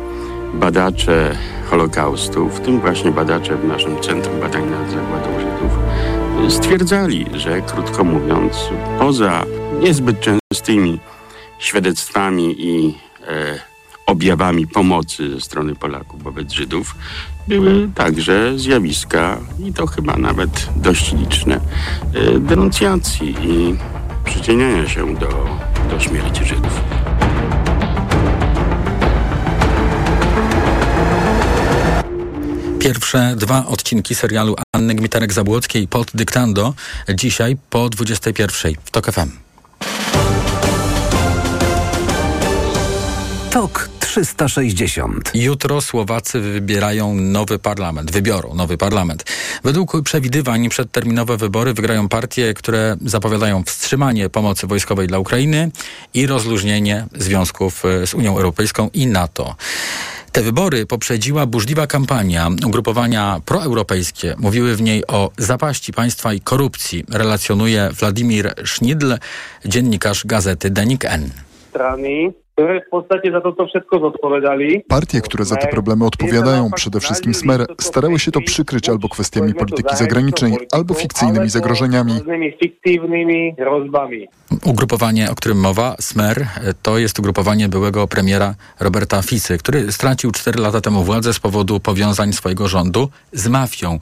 badacze 0.53 1.35
Holokaustu, 1.69 2.49
w 2.49 2.59
tym 2.59 2.79
właśnie 2.79 3.11
badacze 3.11 3.55
w 3.55 3.65
naszym 3.65 4.01
Centrum 4.01 4.39
Badań 4.39 4.63
nad 4.69 4.91
Zagładą 4.91 5.39
Żydów, 5.39 5.71
stwierdzali, 6.57 7.25
że 7.33 7.61
krótko 7.61 8.03
mówiąc, 8.03 8.69
poza 8.99 9.45
niezbyt 9.79 10.17
częstymi 10.19 10.99
świadectwami 11.59 12.55
i 12.57 12.97
e, 13.27 13.59
objawami 14.05 14.67
pomocy 14.67 15.29
ze 15.29 15.41
strony 15.41 15.75
Polaków 15.75 16.23
wobec 16.23 16.51
Żydów, 16.51 16.95
były 17.47 17.89
także 17.95 18.59
zjawiska, 18.59 19.37
i 19.65 19.73
to 19.73 19.87
chyba 19.87 20.17
nawet 20.17 20.69
dość 20.75 21.13
liczne, 21.13 21.59
e, 22.13 22.39
denuncjacji 22.39 23.35
i 23.43 23.75
przyczyniania 24.23 24.89
się 24.89 25.15
do, 25.15 25.27
do 25.89 25.99
śmierci 25.99 26.45
Żydów. 26.45 26.81
Pierwsze 32.79 33.33
dwa 33.37 33.65
odcinki 33.65 34.15
serialu 34.15 34.55
Anny 34.75 34.95
Gmitarek-Zabłockiej 34.95 35.87
pod 35.87 36.11
dyktando 36.13 36.73
dzisiaj 37.15 37.57
po 37.69 37.89
21 37.89 38.73
w 38.83 38.91
TOK 38.91 39.11
FM. 39.11 39.48
TOK 43.51 43.89
360. 43.99 45.31
Jutro 45.33 45.81
Słowacy 45.81 46.39
wybierają 46.39 47.15
nowy 47.15 47.59
parlament, 47.59 48.11
wybiorą 48.11 48.53
nowy 48.53 48.77
parlament. 48.77 49.23
Według 49.63 50.01
przewidywań 50.03 50.69
przedterminowe 50.69 51.37
wybory 51.37 51.73
wygrają 51.73 52.09
partie, 52.09 52.53
które 52.53 52.97
zapowiadają 53.05 53.63
wstrzymanie 53.63 54.29
pomocy 54.29 54.67
wojskowej 54.67 55.07
dla 55.07 55.19
Ukrainy 55.19 55.71
i 56.13 56.27
rozluźnienie 56.27 57.05
związków 57.15 57.85
e, 57.85 58.07
z 58.07 58.13
Unią 58.13 58.37
Europejską 58.37 58.89
i 58.93 59.07
NATO. 59.07 59.55
Te 60.31 60.41
wybory 60.41 60.85
poprzedziła 60.85 61.45
burzliwa 61.45 61.87
kampania. 61.87 62.49
Ugrupowania 62.65 63.41
proeuropejskie 63.45 64.35
mówiły 64.37 64.75
w 64.75 64.81
niej 64.81 65.07
o 65.07 65.31
zapaści 65.37 65.93
państwa 65.93 66.33
i 66.33 66.39
korupcji, 66.39 67.05
relacjonuje 67.11 67.89
Władimir 67.99 68.53
Sznidl, 68.63 69.17
dziennikarz 69.65 70.25
gazety 70.25 70.69
Denik 70.69 71.05
N. 71.05 71.29
które 72.59 72.81
w 72.81 72.89
postaci 72.89 73.31
za 73.31 73.41
to, 73.41 73.51
to 73.51 73.67
wszystko 73.67 74.01
odpowiadali. 74.01 74.83
Partie, 74.87 75.21
które 75.21 75.45
za 75.45 75.55
te 75.55 75.67
problemy 75.67 76.05
odpowiadają, 76.05 76.69
przede 76.75 76.99
wszystkim 76.99 77.33
Smer, 77.33 77.65
starały 77.81 78.19
się 78.19 78.31
to 78.31 78.41
przykryć 78.41 78.89
albo 78.89 79.09
kwestiami 79.09 79.53
polityki 79.53 79.95
zagranicznej, 79.95 80.57
albo 80.71 80.93
fikcyjnymi 80.93 81.49
zagrożeniami. 81.49 82.13
Ugrupowanie, 84.63 85.31
o 85.31 85.35
którym 85.35 85.59
mowa, 85.59 85.95
Smer, 85.99 86.47
to 86.81 86.97
jest 86.97 87.19
ugrupowanie 87.19 87.69
byłego 87.69 88.07
premiera 88.07 88.55
Roberta 88.79 89.21
Ficy, 89.21 89.57
który 89.57 89.91
stracił 89.91 90.31
4 90.31 90.59
lata 90.59 90.81
temu 90.81 91.03
władzę 91.03 91.33
z 91.33 91.39
powodu 91.39 91.79
powiązań 91.79 92.33
swojego 92.33 92.67
rządu 92.67 93.09
z 93.33 93.47
mafią. 93.47 93.99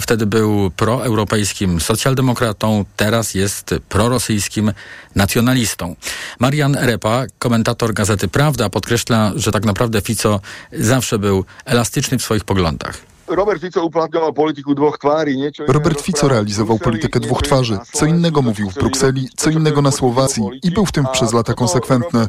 Wtedy 0.00 0.26
był 0.26 0.70
proeuropejskim 0.70 1.80
socjaldemokratą, 1.80 2.84
teraz 2.96 3.34
jest 3.34 3.74
prorosyjskim 3.88 4.72
nacjonalistą. 5.14 5.96
Marian 6.38 6.74
Repa, 6.74 7.26
komentator 7.38 7.94
Gazety 7.94 8.28
Prawda, 8.28 8.70
podkreśla, 8.70 9.32
że 9.36 9.52
tak 9.52 9.64
naprawdę 9.64 10.00
Fico 10.00 10.40
zawsze 10.72 11.18
był 11.18 11.44
elastyczny 11.64 12.18
w 12.18 12.22
swoich 12.22 12.44
poglądach. 12.44 13.09
Robert 13.30 13.60
Fico 13.60 13.84
uplatňoval 13.84 14.32
polityku 14.32 14.74
dwóch 14.74 14.98
twarzy. 14.98 15.52
Robert 15.68 16.00
Fico 16.00 16.28
realizował 16.28 16.78
politykę 16.78 17.20
dwóch 17.20 17.42
twarzy. 17.42 17.78
Co 17.92 18.06
innego 18.06 18.42
mówił 18.42 18.70
w 18.70 18.74
Brukseli, 18.74 19.28
co 19.36 19.50
innego 19.50 19.82
na 19.82 19.90
Słowacji 19.90 20.42
i 20.62 20.70
był 20.70 20.86
w 20.86 20.92
tym 20.92 21.06
przez 21.12 21.32
lata 21.32 21.54
konsekwentny. 21.54 22.26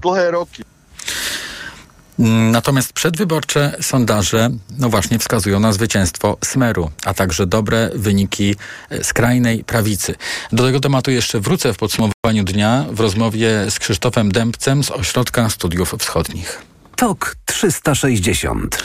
Natomiast 2.52 2.94
przedwyborcze 2.94 3.76
sondaże, 3.82 4.50
no 4.78 4.90
właśnie, 4.90 5.20
wskazują 5.20 5.60
na 5.60 5.74
zwycięstwo 5.74 6.38
Smeru, 6.44 6.90
a 7.06 7.14
także 7.14 7.48
dobre 7.48 7.90
wyniki 7.96 8.56
skrajnej 9.02 9.64
prawicy. 9.64 10.16
Do 10.52 10.64
tego 10.64 10.80
tematu 10.80 11.12
jeszcze 11.12 11.40
wrócę 11.40 11.74
w 11.74 11.78
podsumowaniu 11.78 12.44
dnia 12.44 12.86
w 12.92 13.00
rozmowie 13.00 13.66
z 13.70 13.80
Krzysztofem 13.80 14.32
Dębcem 14.32 14.84
z 14.84 14.92
Ośrodka 14.92 15.50
Studiów 15.50 15.96
Wschodnich. 16.00 16.62
TOK 16.96 17.36
360. 17.46 18.84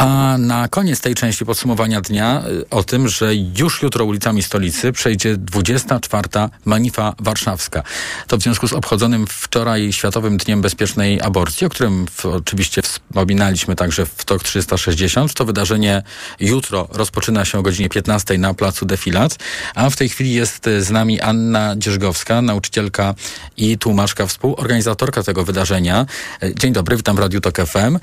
A 0.00 0.38
na 0.38 0.68
koniec 0.68 1.00
tej 1.00 1.14
części 1.14 1.44
podsumowania 1.44 2.00
dnia 2.00 2.42
y, 2.48 2.70
o 2.70 2.84
tym, 2.84 3.08
że 3.08 3.34
już 3.34 3.82
jutro 3.82 4.04
ulicami 4.04 4.42
stolicy 4.42 4.92
przejdzie 4.92 5.36
24. 5.36 6.28
Manifa 6.64 7.14
Warszawska. 7.18 7.82
To 8.26 8.38
w 8.38 8.42
związku 8.42 8.68
z 8.68 8.72
obchodzonym 8.72 9.26
wczoraj 9.26 9.92
Światowym 9.92 10.36
Dniem 10.36 10.60
Bezpiecznej 10.60 11.20
Aborcji, 11.20 11.66
o 11.66 11.70
którym 11.70 12.06
oczywiście 12.24 12.82
wspominaliśmy 12.82 13.76
także 13.76 14.06
w 14.06 14.24
TOK 14.24 14.42
360. 14.42 15.34
To 15.34 15.44
wydarzenie 15.44 16.02
jutro 16.40 16.88
rozpoczyna 16.92 17.44
się 17.44 17.58
o 17.58 17.62
godzinie 17.62 17.88
15 17.88 18.38
na 18.38 18.54
placu 18.54 18.86
Defilat, 18.86 19.36
a 19.74 19.90
w 19.90 19.96
tej 19.96 20.08
chwili 20.08 20.32
jest 20.32 20.64
z 20.78 20.90
nami 20.90 21.20
Anna 21.20 21.74
Dzierżgowska, 21.76 22.42
nauczycielka 22.42 23.14
i 23.56 23.78
tłumaczka, 23.78 24.26
współorganizatorka 24.26 25.22
tego 25.22 25.44
wydarzenia. 25.44 26.06
Dzień 26.54 26.72
dobry, 26.72 26.96
witam 26.96 27.16
w 27.16 27.18
Radiu 27.18 27.40
TOK 27.40 27.56
FM. 27.56 27.98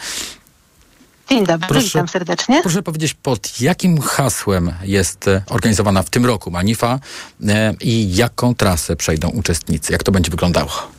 Dzień 1.30 1.46
dobry, 1.46 1.68
proszę, 1.68 1.86
witam 1.86 2.08
serdecznie. 2.08 2.62
Proszę 2.62 2.84
powiedzieć, 2.84 3.14
pod 3.14 3.62
jakim 3.62 4.02
hasłem 4.02 4.74
jest 4.84 5.28
e, 5.28 5.42
organizowana 5.50 6.04
w 6.04 6.10
tym 6.10 6.26
roku 6.26 6.52
Manifa 6.52 7.00
e, 7.48 7.74
i 7.82 8.16
jaką 8.16 8.56
trasę 8.56 8.96
przejdą 8.96 9.30
uczestnicy? 9.30 9.94
Jak 9.94 10.04
to 10.04 10.12
będzie 10.12 10.32
wyglądało? 10.32 10.97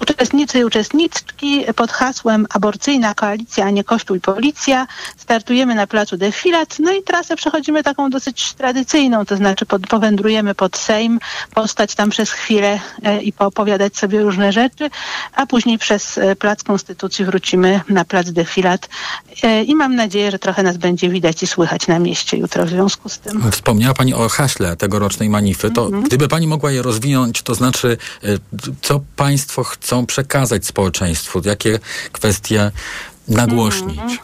Uczestnicy 0.00 0.58
i 0.58 0.64
uczestniczki 0.64 1.64
pod 1.76 1.92
hasłem 1.92 2.46
Aborcyjna 2.50 3.14
Koalicja, 3.14 3.64
a 3.64 3.70
nie 3.70 3.84
Kościół 3.84 4.16
i 4.16 4.20
Policja 4.20 4.86
startujemy 5.16 5.74
na 5.74 5.86
placu 5.86 6.16
Defilat, 6.16 6.76
no 6.78 6.92
i 6.92 7.02
trasę 7.02 7.36
przechodzimy 7.36 7.82
taką 7.82 8.10
dosyć 8.10 8.52
tradycyjną, 8.54 9.24
to 9.24 9.36
znaczy 9.36 9.66
pod, 9.66 9.86
powędrujemy 9.86 10.54
pod 10.54 10.76
Sejm, 10.76 11.20
postać 11.54 11.94
tam 11.94 12.10
przez 12.10 12.30
chwilę 12.30 12.80
e, 13.02 13.22
i 13.22 13.32
poopowiadać 13.32 13.96
sobie 13.96 14.22
różne 14.22 14.52
rzeczy, 14.52 14.90
a 15.34 15.46
później 15.46 15.78
przez 15.78 16.18
e, 16.18 16.36
Plac 16.36 16.62
Konstytucji 16.62 17.24
wrócimy 17.24 17.80
na 17.88 18.04
plac 18.04 18.30
Defilat 18.30 18.88
e, 19.42 19.62
i 19.62 19.74
mam 19.74 19.94
nadzieję, 19.94 20.30
że 20.30 20.38
trochę 20.38 20.62
nas 20.62 20.76
będzie 20.76 21.08
widać 21.08 21.42
i 21.42 21.46
słychać 21.46 21.86
na 21.86 21.98
mieście 21.98 22.36
jutro 22.36 22.66
w 22.66 22.68
związku 22.68 23.08
z 23.08 23.18
tym. 23.18 23.52
Wspomniała 23.52 23.94
Pani 23.94 24.14
o 24.14 24.28
haśle 24.28 24.76
tegorocznej 24.76 25.30
manify, 25.30 25.70
to 25.70 25.86
mm 25.86 26.02
-hmm. 26.02 26.06
gdyby 26.06 26.28
Pani 26.28 26.46
mogła 26.46 26.72
je 26.72 26.82
rozwinąć, 26.82 27.42
to 27.42 27.54
znaczy 27.54 27.96
co 28.82 29.00
Państwo 29.16 29.64
chcą 29.80 30.06
przekazać 30.06 30.66
społeczeństwu? 30.66 31.42
Jakie 31.44 31.78
kwestie 32.12 32.70
nagłośnić? 33.28 34.20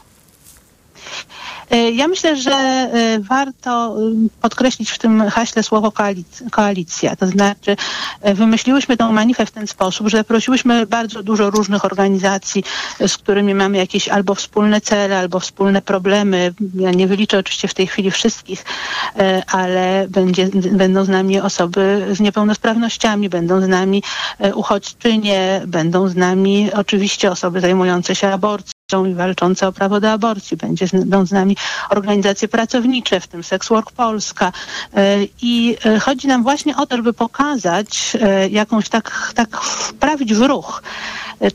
-hmm. 1.71 1.95
Ja 1.95 2.09
myślę, 2.09 2.37
że 2.37 2.53
e, 2.53 3.21
warto 3.21 3.97
podkreślić 4.41 4.91
w 4.91 4.99
tym 4.99 5.23
haśle 5.31 5.62
słowo 5.62 5.93
koalicja. 6.50 7.17
To 7.17 7.27
znaczy 7.27 7.77
e, 8.21 8.35
wymyśliłyśmy 8.35 8.97
tę 8.97 9.12
manifę 9.12 9.47
w 9.47 9.50
ten 9.50 9.67
sposób, 9.67 10.09
że 10.09 10.25
prosiłyśmy 10.25 10.87
bardzo 10.87 11.23
dużo 11.23 11.50
różnych 11.50 11.85
organizacji, 11.85 12.65
z 13.07 13.17
którymi 13.17 13.55
mamy 13.55 13.79
jakieś 13.79 14.09
albo 14.09 14.35
wspólne 14.35 14.81
cele, 14.81 15.19
albo 15.19 15.41
wspólne 15.41 15.83
problemy. 15.83 16.55
Ja 16.75 16.91
nie 16.91 17.07
wyliczę 17.07 17.39
oczywiście 17.39 17.69
w 17.69 17.75
tej 17.75 17.87
chwili 17.87 18.11
wszystkich, 18.11 18.65
e, 19.19 19.43
ale 19.47 20.07
będzie, 20.09 20.49
będą 20.73 21.05
z 21.05 21.09
nami 21.09 21.41
osoby 21.41 22.07
z 22.12 22.21
niepełnosprawnościami, 22.21 23.29
będą 23.29 23.61
z 23.61 23.69
nami 23.69 24.03
uchodźczynie, 24.55 25.62
będą 25.67 26.09
z 26.09 26.17
nami 26.17 26.71
oczywiście 26.73 27.31
osoby 27.31 27.61
zajmujące 27.61 28.15
się 28.15 28.29
aborcją 28.29 28.80
i 29.07 29.15
walczące 29.15 29.69
o 29.69 29.73
prawo 29.73 30.01
do 30.01 30.13
aborcji. 30.13 30.57
Będzie 30.57 30.87
będą 30.93 31.27
z 31.27 31.33
nami 31.33 31.57
organizacje 31.91 32.49
pracownicze, 32.49 33.21
w 33.21 33.27
tym 33.27 33.45
Sex 33.45 33.69
Work 33.69 33.93
Polska. 33.93 34.53
E, 34.97 35.17
I 35.43 35.77
e, 35.85 35.99
chodzi 35.99 36.29
nam 36.29 36.43
właśnie 36.43 36.77
o 36.77 36.87
to, 36.87 36.97
żeby 36.97 37.13
pokazać 37.13 38.17
e, 38.21 38.49
jakąś 38.49 38.89
tak, 38.89 39.33
tak 39.35 39.61
wprawić 39.61 40.35
w 40.35 40.43
ruch 40.43 40.83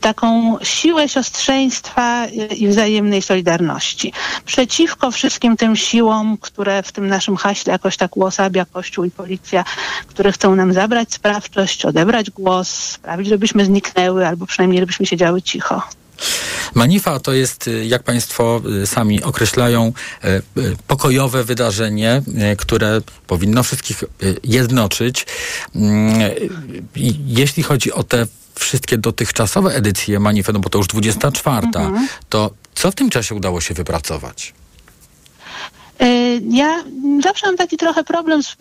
taką 0.00 0.56
siłę 0.62 1.08
siostrzeństwa 1.08 2.26
i 2.56 2.68
wzajemnej 2.68 3.22
solidarności. 3.22 4.12
Przeciwko 4.44 5.10
wszystkim 5.10 5.56
tym 5.56 5.76
siłom, 5.76 6.38
które 6.40 6.82
w 6.82 6.92
tym 6.92 7.08
naszym 7.08 7.36
haśle 7.36 7.72
jakoś 7.72 7.96
tak 7.96 8.16
uosabia 8.16 8.64
Kościół 8.64 9.04
i 9.04 9.10
policja, 9.10 9.64
które 10.06 10.32
chcą 10.32 10.56
nam 10.56 10.72
zabrać 10.72 11.14
sprawczość, 11.14 11.84
odebrać 11.84 12.30
głos, 12.30 12.68
sprawić, 12.68 13.28
żebyśmy 13.28 13.64
zniknęły 13.64 14.26
albo 14.26 14.46
przynajmniej 14.46 14.80
żebyśmy 14.80 15.06
siedziały 15.06 15.42
cicho. 15.42 15.82
Manifa 16.74 17.20
to 17.20 17.32
jest, 17.32 17.68
y, 17.68 17.86
jak 17.86 18.02
Państwo 18.02 18.62
y, 18.82 18.86
sami 18.86 19.22
określają, 19.22 19.92
y, 20.24 20.42
pokojowe 20.86 21.44
wydarzenie, 21.44 22.22
które 22.58 23.00
powinno 23.26 23.62
wszystkich 23.62 24.04
jednoczyć. 24.44 25.26
Mm, 25.74 26.20
jeśli 27.26 27.62
chodzi 27.62 27.92
o 27.92 28.02
te 28.02 28.26
wszystkie 28.54 28.98
dotychczasowe 28.98 29.74
edycje 29.74 30.20
Manify, 30.20 30.52
no 30.52 30.58
bo 30.58 30.68
to 30.68 30.78
już 30.78 30.86
24, 30.86 31.66
mhm. 31.66 32.08
to 32.28 32.50
co 32.74 32.90
w 32.90 32.94
tym 32.94 33.10
czasie 33.10 33.34
udało 33.34 33.60
się 33.60 33.74
wypracować? 33.74 34.54
Ja 36.50 36.84
zawsze 37.22 37.46
mam 37.46 37.56
taki 37.56 37.76
trochę 37.76 38.04
problem 38.04 38.42
z 38.42 38.56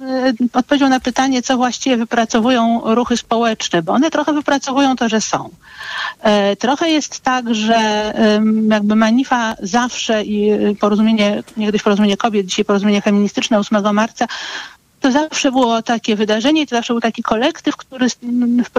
odpowiedzią 0.53 0.89
na 0.89 0.99
pytanie, 0.99 1.41
co 1.41 1.57
właściwie 1.57 1.97
wypracowują 1.97 2.81
ruchy 2.83 3.17
społeczne, 3.17 3.83
bo 3.83 3.93
one 3.93 4.11
trochę 4.11 4.33
wypracowują 4.33 4.95
to, 4.95 5.09
że 5.09 5.21
są. 5.21 5.49
E, 6.21 6.55
trochę 6.55 6.89
jest 6.89 7.19
tak, 7.19 7.55
że 7.55 8.13
jakby 8.69 8.95
Manifa 8.95 9.55
zawsze 9.59 10.23
i 10.23 10.51
porozumienie, 10.75 11.43
niegdyś 11.57 11.83
porozumienie 11.83 12.17
kobiet, 12.17 12.45
dzisiaj 12.45 12.65
porozumienie 12.65 13.01
feministyczne 13.01 13.59
8 13.59 13.95
marca 13.95 14.27
to 15.05 15.11
zawsze 15.11 15.51
było 15.51 15.81
takie 15.81 16.15
wydarzenie, 16.15 16.67
to 16.67 16.75
zawsze 16.75 16.93
był 16.93 17.01
taki 17.01 17.23
kolektyw, 17.23 17.75
który 17.77 18.07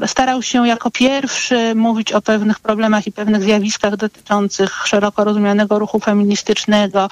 starał 0.07 0.43
się 0.43 0.69
jako 0.69 0.91
pierwszy 0.91 1.75
mówić 1.75 2.13
o 2.13 2.23
pewnych 2.23 2.61
problemach 2.61 3.07
i 3.07 3.13
pewnych 3.13 3.43
zjawiskach 3.43 3.97
dotyczących 3.97 4.83
szeroko 4.87 5.25
rozumianego 5.25 5.79
ruchu 5.79 6.01
feministycznego, 6.01 7.09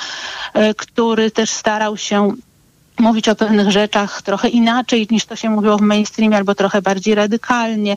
e, 0.54 0.74
który 0.74 1.30
też 1.30 1.50
starał 1.50 1.96
się 1.96 2.32
mówić 2.98 3.28
o 3.28 3.34
pewnych 3.34 3.70
rzeczach 3.70 4.22
trochę 4.22 4.48
inaczej 4.48 5.06
niż 5.10 5.24
to 5.24 5.36
się 5.36 5.50
mówiło 5.50 5.78
w 5.78 5.80
mainstreamie, 5.80 6.36
albo 6.36 6.54
trochę 6.54 6.82
bardziej 6.82 7.14
radykalnie. 7.14 7.96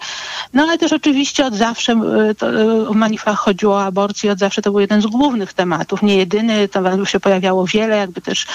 No 0.54 0.64
ale 0.64 0.78
też 0.78 0.94
oczywiście 0.94 1.46
od 1.46 1.56
zawsze 1.56 1.94
e, 1.94 2.36
to, 2.36 2.48
w 2.88 2.92
e, 2.92 2.98
manifach 2.98 3.40
chodziło 3.40 3.76
o 3.76 3.84
aborcję, 3.84 4.32
od 4.32 4.40
zawsze 4.40 4.62
to 4.62 4.72
był 4.72 4.80
jeden 4.80 5.02
z 5.02 5.06
głównych 5.06 5.54
tematów, 5.54 6.02
nie 6.02 6.18
jedyny, 6.18 6.68
to 6.68 7.06
się 7.06 7.20
pojawiało 7.20 7.66
wiele, 7.66 7.98
jakby 7.98 8.22
też 8.22 8.46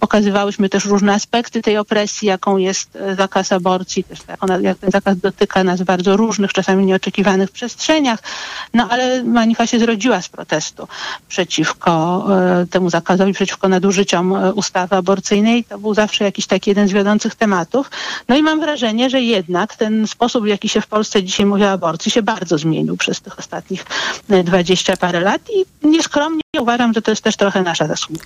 pokazywałyśmy 0.00 0.68
też 0.68 0.84
różne 0.84 1.14
aspekty 1.14 1.62
tej 1.62 1.78
opresji, 1.78 2.28
jaką 2.28 2.56
jest 2.56 2.96
e, 2.96 3.14
zakaz 3.14 3.52
aborcji, 3.52 4.04
też 4.04 4.18
jak, 4.28 4.44
ona, 4.44 4.58
jak 4.58 4.78
ten 4.78 4.90
zakaz 4.90 5.18
dotyka 5.18 5.64
nas 5.64 5.80
w 5.80 5.84
bardzo 5.84 6.16
różnych, 6.16 6.52
czasami 6.52 6.86
nieoczekiwanych 6.86 7.50
przestrzeniach, 7.50 8.22
no 8.74 8.88
ale 8.90 9.24
manifa 9.24 9.66
się 9.66 9.78
zrodziła 9.78 10.22
z 10.22 10.28
protestu 10.28 10.88
przeciwko 11.28 12.26
temu 12.70 12.90
zakazowi, 12.90 13.32
przeciwko 13.32 13.68
nadużyciom 13.68 14.34
ustawy 14.54 14.96
aborcyjnej. 14.96 15.64
To 15.64 15.78
był 15.78 15.91
był 15.92 15.96
zawsze 15.96 16.24
jakiś 16.24 16.46
taki 16.46 16.70
jeden 16.70 16.88
z 16.88 16.92
wiodących 16.92 17.34
tematów. 17.34 17.90
No 18.28 18.36
i 18.36 18.42
mam 18.42 18.60
wrażenie, 18.60 19.10
że 19.10 19.20
jednak 19.20 19.76
ten 19.76 20.06
sposób, 20.06 20.44
w 20.44 20.46
jaki 20.46 20.68
się 20.68 20.80
w 20.80 20.86
Polsce 20.86 21.22
dzisiaj 21.22 21.46
mówi 21.46 21.64
o 21.64 21.70
aborcji, 21.70 22.10
się 22.10 22.22
bardzo 22.22 22.58
zmienił 22.58 22.96
przez 22.96 23.20
tych 23.20 23.38
ostatnich 23.38 23.84
e, 24.30 24.44
dwadzieścia 24.44 24.96
parę 24.96 25.20
lat 25.20 25.40
i 25.50 25.86
nieskromnie 25.88 26.42
uważam, 26.60 26.92
że 26.92 27.02
to 27.02 27.10
jest 27.10 27.22
też 27.22 27.36
trochę 27.36 27.62
nasza 27.62 27.86
zasługa. 27.86 28.24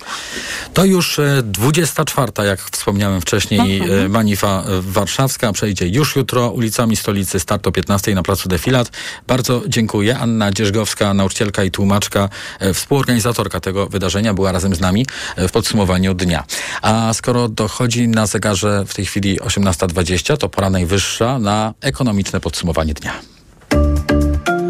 To 0.73 0.85
już 0.85 1.19
24, 1.43 2.31
e, 2.37 2.45
jak 2.45 2.61
wspomniałem 2.61 3.21
wcześniej, 3.21 3.79
mhm. 3.79 4.11
Manifa 4.11 4.63
Warszawska 4.81 5.53
przejdzie 5.53 5.87
już 5.87 6.15
jutro 6.15 6.49
ulicami 6.49 6.95
stolicy, 6.95 7.39
start 7.39 7.67
o 7.67 7.71
15 7.71 8.15
na 8.15 8.23
placu 8.23 8.49
Defilat. 8.49 8.91
Bardzo 9.27 9.61
dziękuję. 9.67 10.17
Anna 10.19 10.51
Dzierżgowska, 10.51 11.13
nauczycielka 11.13 11.63
i 11.63 11.71
tłumaczka, 11.71 12.29
współorganizatorka 12.73 13.59
tego 13.59 13.87
wydarzenia, 13.87 14.33
była 14.33 14.51
razem 14.51 14.75
z 14.75 14.79
nami 14.79 15.05
w 15.37 15.51
podsumowaniu 15.51 16.13
dnia. 16.13 16.43
A 16.81 17.13
skoro 17.13 17.47
dochodzi 17.57 18.07
na 18.07 18.25
zegarze 18.25 18.85
w 18.87 18.93
tej 18.93 19.05
chwili 19.05 19.39
18.20, 19.39 20.37
to 20.37 20.49
pora 20.49 20.69
najwyższa 20.69 21.39
na 21.39 21.73
ekonomiczne 21.81 22.39
podsumowanie 22.39 22.93
dnia. 22.93 23.13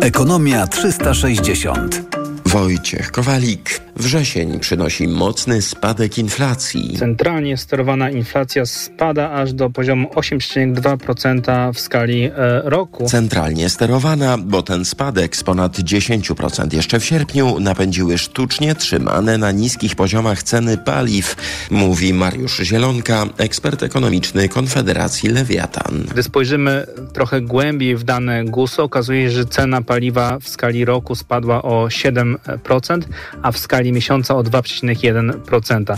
Ekonomia 0.02 0.68
360. 0.68 2.02
Wojciech 2.46 3.12
Kowalik. 3.12 3.87
Wrzesień 4.00 4.60
przynosi 4.60 5.08
mocny 5.08 5.62
spadek 5.62 6.18
inflacji. 6.18 6.96
Centralnie 7.00 7.58
sterowana 7.58 8.10
inflacja 8.10 8.66
spada 8.66 9.32
aż 9.32 9.54
do 9.54 9.70
poziomu 9.70 10.10
8,2% 10.16 11.74
w 11.74 11.80
skali 11.80 12.24
e, 12.24 12.32
roku. 12.64 13.06
Centralnie 13.06 13.70
sterowana, 13.70 14.38
bo 14.38 14.64
ten 14.64 14.86
spadek 14.86 15.36
z 15.36 15.44
ponad 15.44 15.80
10% 15.80 16.74
jeszcze 16.74 17.00
w 17.00 17.06
sierpniu 17.06 17.60
napędziły 17.60 18.18
sztucznie 18.18 18.76
trzymane 18.76 19.38
na 19.38 19.52
niskich 19.52 19.96
poziomach 19.96 20.44
ceny 20.44 20.78
paliw, 20.78 21.36
mówi 21.72 22.14
Mariusz 22.14 22.58
Zielonka, 22.58 23.26
ekspert 23.38 23.84
ekonomiczny 23.84 24.50
Konfederacji 24.50 25.30
Lewiatan. 25.30 26.06
Gdy 26.12 26.24
spojrzymy 26.24 26.88
trochę 27.14 27.42
głębiej 27.42 27.96
w 27.96 28.04
dane 28.04 28.46
GUS, 28.46 28.80
okazuje 28.80 29.24
się, 29.24 29.32
że 29.32 29.46
cena 29.46 29.82
paliwa 29.82 30.40
w 30.40 30.50
skali 30.50 30.86
roku 30.86 31.16
spadła 31.16 31.62
o 31.62 31.88
7%, 31.88 33.02
a 33.42 33.52
w 33.52 33.58
skali 33.58 33.87
skali 33.88 33.94
miesiąca 33.94 34.36
o 34.36 34.44
2,1% 34.44 35.98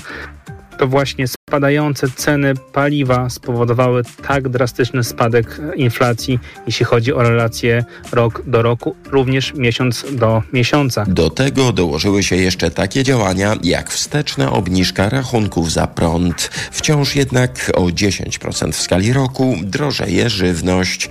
to 0.78 0.88
właśnie 0.88 1.28
spadające 1.50 2.08
ceny 2.16 2.54
paliwa 2.74 3.30
spowodowały 3.30 4.04
tak 4.28 4.50
drastyczny 4.50 5.04
spadek 5.04 5.62
inflacji, 5.76 6.40
jeśli 6.68 6.86
chodzi 6.86 7.14
o 7.14 7.24
relacje 7.24 7.86
rok 8.12 8.44
do 8.48 8.62
roku, 8.62 8.96
również 9.12 9.54
miesiąc 9.54 10.06
do 10.12 10.44
miesiąca. 10.54 11.06
Do 11.08 11.30
tego 11.30 11.72
dołożyły 11.72 12.24
się 12.24 12.36
jeszcze 12.36 12.72
takie 12.72 13.04
działania 13.04 13.56
jak 13.64 13.92
wsteczna 13.92 14.52
obniżka 14.52 15.10
rachunków 15.10 15.72
za 15.72 15.88
prąd. 15.88 16.50
Wciąż 16.72 17.16
jednak 17.16 17.72
o 17.76 17.82
10% 17.82 18.72
w 18.72 18.82
skali 18.82 19.14
roku 19.14 19.56
drożeje 19.64 20.30
żywność. 20.30 21.10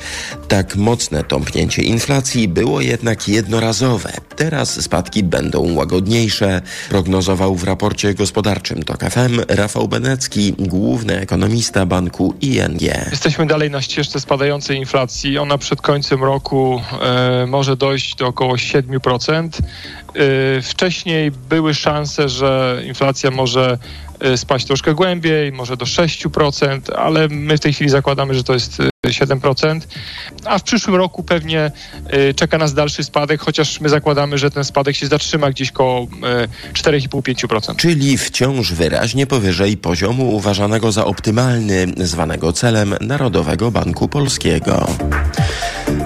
Tak 0.49 0.77
mocne 0.77 1.25
tąpnięcie 1.25 1.83
inflacji 1.83 2.49
było 2.49 2.81
jednak 2.81 3.29
jednorazowe. 3.29 4.13
Teraz 4.37 4.83
spadki 4.83 5.23
będą 5.23 5.75
łagodniejsze, 5.75 6.63
prognozował 6.89 7.55
w 7.55 7.65
raporcie 7.65 8.15
gospodarczym 8.15 8.83
TOK 8.83 9.05
FM 9.05 9.41
Rafał 9.49 9.89
Benecki, 9.89 10.28
główny 10.59 11.21
ekonomista 11.21 11.87
banku 11.87 12.35
ING. 12.41 12.83
Jesteśmy 13.11 13.47
dalej 13.47 13.71
na 13.71 13.83
ścieżce 13.83 14.21
spadającej 14.21 14.77
inflacji. 14.77 15.39
Ona 15.39 15.59
przed 15.59 15.83
końcem 15.83 16.25
roku 16.25 16.81
e, 17.01 17.47
może 17.47 17.77
dojść 17.77 18.15
do 18.15 18.27
około 18.27 18.55
7%. 18.55 19.49
E, 19.49 20.63
wcześniej 20.63 21.31
były 21.31 21.75
szanse, 21.75 22.29
że 22.29 22.83
inflacja 22.87 23.31
może 23.31 23.79
e, 24.21 24.37
spaść 24.37 24.67
troszkę 24.67 24.95
głębiej, 24.95 25.53
może 25.53 25.77
do 25.77 25.85
6%, 25.85 26.81
ale 26.97 27.29
my 27.29 27.57
w 27.57 27.61
tej 27.61 27.73
chwili 27.73 27.91
zakładamy, 27.91 28.35
że 28.35 28.45
to 28.45 28.55
jest 28.55 28.83
7%, 29.11 29.81
a 30.45 30.59
w 30.59 30.63
przyszłym 30.63 30.97
roku 30.97 31.23
pewnie 31.23 31.71
y, 32.31 32.35
czeka 32.35 32.59
nas 32.59 32.75
dalszy 32.75 33.05
spadek, 33.05 33.41
chociaż 33.41 33.81
my 33.81 33.89
zakładamy, 33.89 34.39
że 34.39 34.51
ten 34.51 34.65
spadek 34.65 34.97
się 34.97 35.07
zatrzyma 35.07 35.51
gdzieś 35.51 35.73
koło 35.73 36.07
4,5-5%. 36.73 37.73
Y, 37.73 37.77
Czyli 37.77 38.19
wciąż 38.19 38.73
wyraźnie 38.73 39.27
powyżej 39.27 39.77
poziomu 39.77 40.37
uważanego 40.37 40.93
za 40.93 41.05
optymalny, 41.05 41.87
zwanego 41.97 42.53
celem 42.53 42.95
Narodowego 43.01 43.71
Banku 43.71 44.09
Polskiego. 44.09 44.89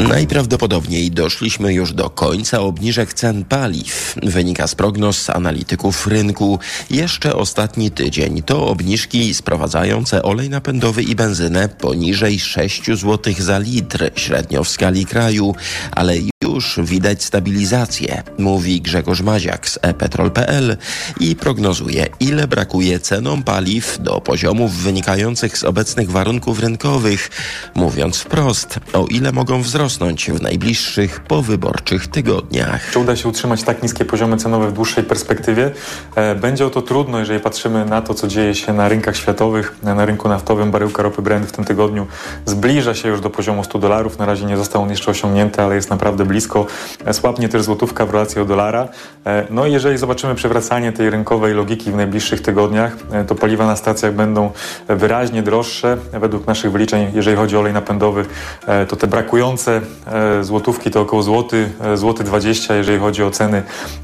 Najprawdopodobniej 0.09 1.11
doszliśmy 1.11 1.75
już 1.75 1.93
do 1.93 2.11
końca 2.11 2.61
obniżek 2.61 3.15
cen 3.15 3.45
paliw. 3.45 4.15
Wynika 4.23 4.67
z 4.67 4.75
prognoz 4.75 5.31
analityków 5.31 6.07
rynku. 6.07 6.59
Jeszcze 6.91 7.37
ostatni 7.37 7.91
tydzień 7.91 8.43
to 8.43 8.67
obniżki 8.67 9.35
sprowadzające 9.35 10.23
olej 10.23 10.51
napędowy 10.51 11.03
i 11.03 11.15
benzynę 11.15 11.69
poniżej 11.69 12.41
6 12.41 12.83
zł 12.97 13.35
za 13.39 13.59
litr 13.59 14.11
średnio 14.17 14.65
w 14.65 14.69
skali 14.69 15.07
kraju, 15.07 15.55
ale 15.93 16.15
już 16.43 16.81
widać 16.83 17.25
stabilizację, 17.25 18.23
mówi 18.39 18.81
Grzegorz 18.81 19.21
Maziak 19.21 19.69
z 19.69 19.79
ePetrol.pl 19.83 20.77
i 21.21 21.37
prognozuje, 21.37 22.07
ile 22.21 22.49
brakuje 22.49 23.01
cenom 23.01 23.43
paliw 23.43 23.99
do 24.01 24.21
poziomów 24.21 24.75
wynikających 24.75 25.59
z 25.59 25.65
obecnych 25.65 26.11
warunków 26.11 26.61
rynkowych, 26.61 27.31
mówiąc 27.75 28.19
wprost, 28.19 28.81
o 28.93 29.07
ile 29.07 29.33
mogą 29.33 29.63
wzrosnąć 29.63 30.31
w 30.31 30.43
najbliższych 30.43 31.21
powyborczych 31.21 32.07
tygodniach. 32.07 32.91
Czy 32.93 32.99
uda 32.99 33.17
się 33.17 33.29
utrzymać 33.29 33.63
tak 33.63 33.83
niskie 33.83 34.05
poziomy 34.05 34.37
cenowe 34.37 34.69
w 34.69 34.73
dłuższej 34.73 35.05
perspektywie? 35.05 35.71
E, 36.15 36.35
będzie 36.35 36.67
o 36.67 36.71
to 36.71 36.83
trudno, 36.83 37.19
jeżeli 37.19 37.41
patrzymy 37.41 37.85
na 37.85 38.03
to, 38.03 38.15
co 38.15 38.29
dzieje 38.29 38.55
się 38.55 38.73
na 38.73 38.89
rynkach 38.89 39.17
światowych. 39.17 39.75
Na 39.83 40.05
rynku 40.05 40.29
naftowym 40.29 40.71
baryłka 40.71 41.03
ropy 41.03 41.23
Brent 41.23 41.47
w 41.47 41.53
tym 41.53 41.65
tygodniu 41.65 42.07
zbliża 42.47 42.82
się 42.83 43.09
już 43.09 43.21
do 43.21 43.31
poziomu 43.31 43.65
100 43.65 43.79
dolarów. 43.79 44.19
Na 44.19 44.27
razie 44.27 44.47
nie 44.47 44.57
został 44.57 44.83
on 44.83 44.91
jeszcze 44.91 45.11
osiągnięty, 45.11 45.63
ale 45.63 45.75
jest 45.75 45.91
naprawdę 45.91 46.25
blisko. 46.25 46.67
Słabnie 47.13 47.49
też 47.49 47.63
złotówka 47.63 48.07
w 48.07 48.11
relacji 48.11 48.35
do 48.35 48.45
dolara. 48.45 48.89
E, 49.27 49.47
no 49.51 49.67
i 49.67 49.73
jeżeli 49.73 49.99
zobaczymy 49.99 50.35
przewracanie 50.35 50.93
tej 50.93 51.11
rynkowej 51.11 51.55
logiki 51.55 51.93
w 51.93 51.97
najbliższych 51.97 52.41
tygodniach, 52.43 52.97
e, 53.13 53.25
to 53.25 53.35
paliwa 53.35 53.67
na 53.67 53.77
stacjach 53.77 54.15
będą 54.15 54.51
wyraźnie 54.89 55.43
droższe. 55.43 55.97
Według 56.13 56.47
naszych 56.47 56.73
wyliczeń, 56.73 57.11
jeżeli 57.15 57.37
chodzi 57.37 57.57
o 57.57 57.61
olej 57.61 57.73
napędowy, 57.73 58.25
e, 58.67 58.87
to 58.87 58.97
te 58.97 59.07
brakujące 59.07 59.81
e, 60.07 60.45
złotówki 60.45 60.91
to 60.91 61.01
około 61.01 61.23
złoty, 61.23 61.69
e, 61.81 61.97
złoty 61.97 62.25
20, 62.25 62.75
jeżeli 62.75 62.99
chodzi 62.99 63.23
o 63.23 63.31
ceny. 63.31 63.63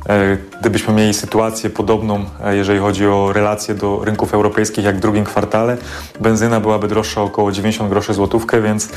E, 0.08 0.36
gdybyśmy 0.60 0.94
mieli 0.94 1.14
sytuację 1.14 1.70
podobną, 1.70 2.24
jeżeli 2.50 2.78
chodzi 2.78 3.06
o 3.06 3.32
relacje 3.32 3.74
do 3.74 4.00
rynków 4.04 4.34
europejskich, 4.34 4.84
jak 4.84 4.96
w 4.96 5.00
drugim 5.00 5.24
kwartale, 5.24 5.76
benzyna 6.20 6.60
byłaby 6.60 6.88
droższa 6.88 7.22
około 7.22 7.52
90 7.52 7.90
groszy 7.90 8.14
złotówkę, 8.14 8.60
więc 8.68 8.88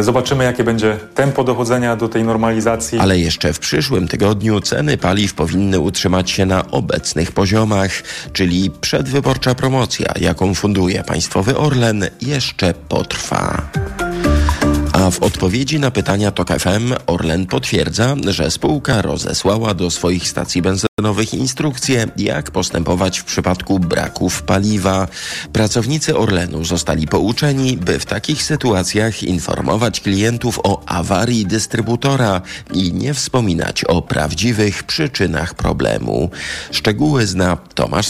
zobaczymy, 0.00 0.44
jakie 0.44 0.64
będzie 0.64 0.98
tempo 1.14 1.44
dochodzenia 1.44 1.96
do 1.96 2.08
tej 2.08 2.24
normalizacji. 2.24 2.98
Ale 2.98 3.18
jeszcze 3.18 3.52
w 3.52 3.58
przyszłym 3.58 4.08
tygodniu 4.08 4.60
ceny 4.60 4.98
paliw 4.98 5.34
powinny 5.34 5.80
utrzymać 5.80 6.30
się 6.30 6.46
na 6.46 6.70
obecnych 6.70 7.32
poziomach, 7.32 7.90
czyli 8.32 8.70
przedwyborcza 8.80 9.54
promocja, 9.54 10.12
jaką 10.20 10.54
funduje 10.54 11.04
państwowy 11.04 11.56
Orlen, 11.56 12.04
jeszcze 12.20 12.74
potrwa. 12.88 13.62
A 15.06 15.10
w 15.10 15.22
odpowiedzi 15.22 15.80
na 15.80 15.90
pytania 15.90 16.30
TOK 16.30 16.48
FM 16.48 16.94
Orlen 17.06 17.46
potwierdza, 17.46 18.16
że 18.28 18.50
spółka 18.50 19.02
rozesłała 19.02 19.74
do 19.74 19.90
swoich 19.90 20.28
stacji 20.28 20.62
benzynowych 20.62 21.34
instrukcje, 21.34 22.06
jak 22.16 22.50
postępować 22.50 23.18
w 23.18 23.24
przypadku 23.24 23.78
braków 23.78 24.42
paliwa. 24.42 25.08
Pracownicy 25.52 26.16
Orlenu 26.16 26.64
zostali 26.64 27.06
pouczeni, 27.06 27.76
by 27.76 27.98
w 27.98 28.06
takich 28.06 28.42
sytuacjach 28.42 29.22
informować 29.22 30.00
klientów 30.00 30.60
o 30.64 30.82
awarii 30.86 31.46
dystrybutora 31.46 32.42
i 32.72 32.92
nie 32.92 33.14
wspominać 33.14 33.84
o 33.84 34.02
prawdziwych 34.02 34.82
przyczynach 34.82 35.54
problemu. 35.54 36.30
Szczegóły 36.70 37.26
zna 37.26 37.56
Tomasz 37.74 38.06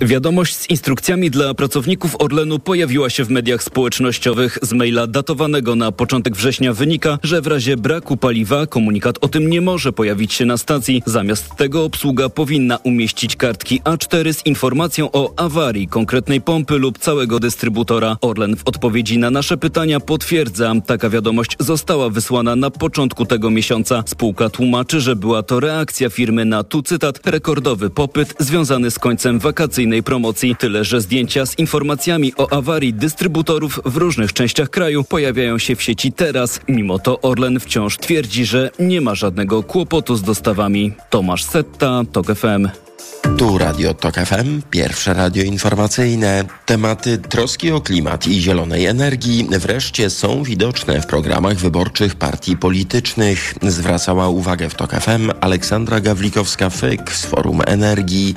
Wiadomość 0.00 0.56
z 0.56 0.70
instrukcjami 0.70 1.30
dla 1.30 1.54
pracowników 1.54 2.16
Orlenu 2.18 2.58
pojawiła 2.58 3.10
się 3.10 3.24
w 3.24 3.30
mediach 3.30 3.62
społecznościowych. 3.62 4.58
Z 4.62 4.72
maila 4.72 5.06
datowanego 5.06 5.74
na 5.74 5.92
początek 5.92 6.36
września 6.36 6.72
wynika, 6.72 7.18
że 7.22 7.42
w 7.42 7.46
razie 7.46 7.76
braku 7.76 8.16
paliwa 8.16 8.66
komunikat 8.66 9.18
o 9.20 9.28
tym 9.28 9.50
nie 9.50 9.60
może 9.60 9.92
pojawić 9.92 10.32
się 10.32 10.44
na 10.44 10.56
stacji. 10.56 11.02
Zamiast 11.06 11.56
tego 11.56 11.84
obsługa 11.84 12.28
powinna 12.28 12.76
umieścić 12.76 13.36
kartki 13.36 13.80
A4 13.80 14.32
z 14.32 14.46
informacją 14.46 15.12
o 15.12 15.32
awarii 15.36 15.88
konkretnej 15.88 16.40
pompy 16.40 16.78
lub 16.78 16.98
całego 16.98 17.40
dystrybutora. 17.40 18.16
Orlen 18.20 18.56
w 18.56 18.68
odpowiedzi 18.68 19.18
na 19.18 19.30
nasze 19.30 19.56
pytania 19.56 20.00
potwierdza, 20.00 20.72
taka 20.86 21.10
wiadomość 21.10 21.56
została 21.58 22.10
wysłana 22.10 22.56
na 22.56 22.70
początku 22.70 23.24
tego 23.24 23.50
miesiąca. 23.50 24.02
Spółka 24.06 24.50
tłumaczy, 24.50 25.00
że 25.00 25.16
była 25.16 25.42
to 25.42 25.60
reakcja 25.60 26.10
firmy 26.10 26.44
na, 26.44 26.64
tu 26.64 26.82
cytat, 26.82 27.26
rekordowy 27.26 27.90
popyt 27.90 28.34
związany 28.38 28.90
z 28.90 28.98
końcem 28.98 29.38
wakacyjnej 29.48 30.02
promocji. 30.02 30.56
Tyle, 30.56 30.84
że 30.84 31.00
zdjęcia 31.00 31.46
z 31.46 31.58
informacjami 31.58 32.32
o 32.36 32.52
awarii 32.52 32.94
dystrybutorów 32.94 33.80
w 33.84 33.96
różnych 33.96 34.32
częściach 34.32 34.70
kraju 34.70 35.04
pojawiają 35.04 35.58
się 35.58 35.76
w 35.76 35.82
sieci 35.82 36.12
teraz. 36.12 36.60
Mimo 36.68 36.98
to 36.98 37.20
Orlen 37.20 37.60
wciąż 37.60 37.96
twierdzi, 37.98 38.44
że 38.44 38.70
nie 38.78 39.00
ma 39.00 39.14
żadnego 39.14 39.62
kłopotu 39.62 40.16
z 40.16 40.22
dostawami. 40.22 40.92
Tomasz 41.10 41.44
Setta, 41.44 42.02
TOK 42.12 42.26
FM. 42.26 42.87
Tu 43.38 43.58
Radio 43.58 43.94
TOK 43.94 44.14
FM, 44.14 44.62
pierwsze 44.70 45.14
radio 45.14 45.42
informacyjne. 45.42 46.44
Tematy 46.66 47.18
troski 47.18 47.72
o 47.72 47.80
klimat 47.80 48.26
i 48.26 48.40
zielonej 48.40 48.86
energii 48.86 49.48
wreszcie 49.50 50.10
są 50.10 50.42
widoczne 50.42 51.00
w 51.00 51.06
programach 51.06 51.56
wyborczych 51.56 52.14
partii 52.14 52.56
politycznych. 52.56 53.54
Zwracała 53.62 54.28
uwagę 54.28 54.68
w 54.68 54.74
TOK 54.74 54.90
FM 54.90 55.30
Aleksandra 55.40 56.00
Gawlikowska-Fyk 56.00 57.12
z 57.12 57.26
Forum 57.26 57.60
Energii. 57.66 58.34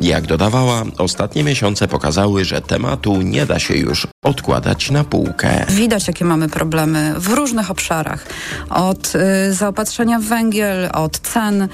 Jak 0.00 0.26
dodawała, 0.26 0.82
ostatnie 0.98 1.44
miesiące 1.44 1.88
pokazały, 1.88 2.44
że 2.44 2.60
tematu 2.60 3.22
nie 3.22 3.46
da 3.46 3.58
się 3.58 3.74
już 3.74 4.06
odkładać 4.24 4.90
na 4.90 5.04
półkę. 5.04 5.66
Widać, 5.68 6.06
jakie 6.06 6.24
mamy 6.24 6.48
problemy 6.48 7.14
w 7.16 7.28
różnych 7.28 7.70
obszarach. 7.70 8.26
Od 8.70 9.12
y, 9.48 9.54
zaopatrzenia 9.54 10.18
w 10.18 10.22
węgiel, 10.22 10.90
od 10.92 11.18
cen, 11.18 11.62
y, 11.62 11.68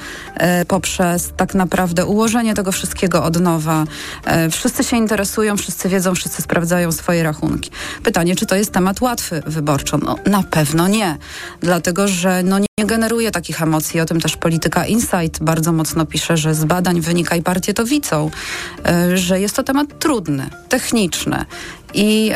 poprzez 0.69 1.33
tak 1.37 1.55
naprawdę 1.55 2.07
ułożenie 2.07 2.30
tego 2.55 2.73
wszystkiego 2.73 3.25
od 3.25 3.41
nowa. 3.41 3.85
Y, 4.47 4.51
wszyscy 4.51 4.85
się 4.85 4.97
interesują, 4.97 5.57
wszyscy 5.57 5.89
wiedzą, 5.89 6.15
wszyscy 6.15 6.43
sprawdzają 6.43 6.93
swoje 6.93 7.23
rachunki. 7.23 7.71
Pytanie, 8.03 8.37
czy 8.37 8.47
to 8.47 8.57
jest 8.57 8.73
temat 8.73 9.01
łatwy 9.01 9.43
wyborczo? 9.47 9.99
No, 9.99 10.17
na 10.27 10.43
pewno 10.43 10.89
nie. 10.89 11.17
Dlatego, 11.61 12.09
że 12.09 12.43
no, 12.43 12.59
nie 12.59 12.87
generuje 12.87 13.31
takich 13.31 13.63
emocji. 13.63 14.01
O 14.01 14.05
tym 14.05 14.21
też 14.21 14.37
polityka 14.37 14.87
Insight 14.87 15.43
bardzo 15.43 15.73
mocno 15.73 16.07
pisze, 16.07 16.37
że 16.37 16.55
z 16.55 16.65
badań 16.65 17.01
wynika 17.01 17.37
i 17.37 17.43
partie 17.43 17.75
to 17.75 17.85
widzą, 17.85 18.31
y, 19.13 19.19
że 19.19 19.41
jest 19.41 19.57
to 19.57 19.63
temat 19.63 19.99
trudny, 19.99 20.51
techniczny 20.69 21.45
i 21.95 22.33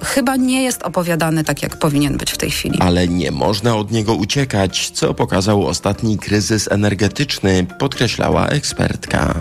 y, 0.00 0.04
chyba 0.04 0.36
nie 0.36 0.62
jest 0.62 0.82
opowiadany 0.82 1.44
tak, 1.44 1.62
jak 1.62 1.76
powinien 1.76 2.16
być 2.16 2.30
w 2.30 2.36
tej 2.38 2.50
chwili. 2.50 2.78
Ale 2.80 3.08
nie 3.08 3.30
można 3.30 3.76
od 3.76 3.90
niego 3.90 4.14
uciekać, 4.14 4.90
co 4.90 5.14
pokazał 5.14 5.66
ostatni 5.66 6.18
kryzys 6.18 6.68
energetyczny, 6.72 7.66
podkreślała 7.78 8.48
ekspertka. 8.48 9.34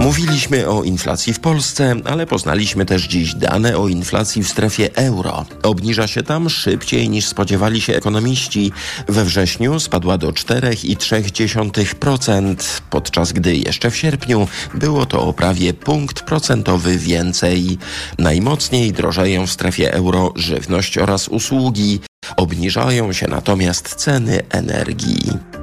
Mówiliśmy 0.00 0.68
o 0.68 0.82
inflacji 0.82 1.32
w 1.32 1.40
Polsce, 1.40 1.94
ale 2.04 2.26
poznaliśmy 2.26 2.86
też 2.86 3.02
dziś 3.02 3.34
dane 3.34 3.78
o 3.78 3.88
inflacji 3.88 4.42
w 4.42 4.48
strefie 4.48 4.90
euro. 4.94 5.46
Obniża 5.62 6.06
się 6.06 6.22
tam 6.22 6.50
szybciej 6.50 7.08
niż 7.08 7.26
spodziewali 7.26 7.80
się 7.80 7.96
ekonomiści. 7.96 8.72
We 9.08 9.24
wrześniu 9.24 9.80
spadła 9.80 10.18
do 10.18 10.28
4,3%, 10.28 12.80
podczas 12.90 13.32
gdy 13.32 13.56
jeszcze 13.56 13.90
w 13.90 13.96
sierpniu 13.96 14.48
było 14.74 15.06
to 15.06 15.22
o 15.22 15.32
prawie 15.32 15.74
punkt 15.74 16.20
procentowy 16.20 16.98
więcej. 16.98 17.78
Najmocniej 18.18 18.92
drożeją 18.92 19.46
w 19.46 19.52
strefie 19.52 19.94
euro 19.94 20.32
żywność 20.36 20.98
oraz 20.98 21.28
usługi. 21.28 22.00
Obniżają 22.36 23.12
się 23.12 23.28
natomiast 23.28 23.94
ceny 23.94 24.42
energii. 24.50 25.55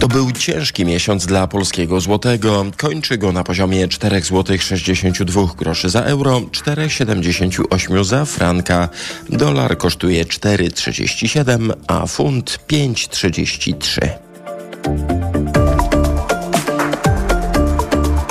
To 0.00 0.08
był 0.08 0.32
ciężki 0.32 0.84
miesiąc 0.84 1.26
dla 1.26 1.46
polskiego 1.46 2.00
złotego. 2.00 2.64
Kończy 2.76 3.18
go 3.18 3.32
na 3.32 3.44
poziomie 3.44 3.88
4 3.88 4.20
zł 4.20 4.58
62 4.58 5.42
groszy 5.58 5.90
za 5.90 6.00
euro, 6.00 6.40
4,78 6.40 8.04
za 8.04 8.24
franka. 8.24 8.88
Dolar 9.28 9.78
kosztuje 9.78 10.24
4,37, 10.24 11.72
a 11.86 12.06
funt 12.06 12.58
5,33. 12.68 14.08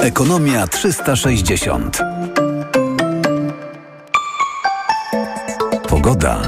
Ekonomia 0.02 0.68
360. 0.68 2.00
Pogoda. 5.90 6.42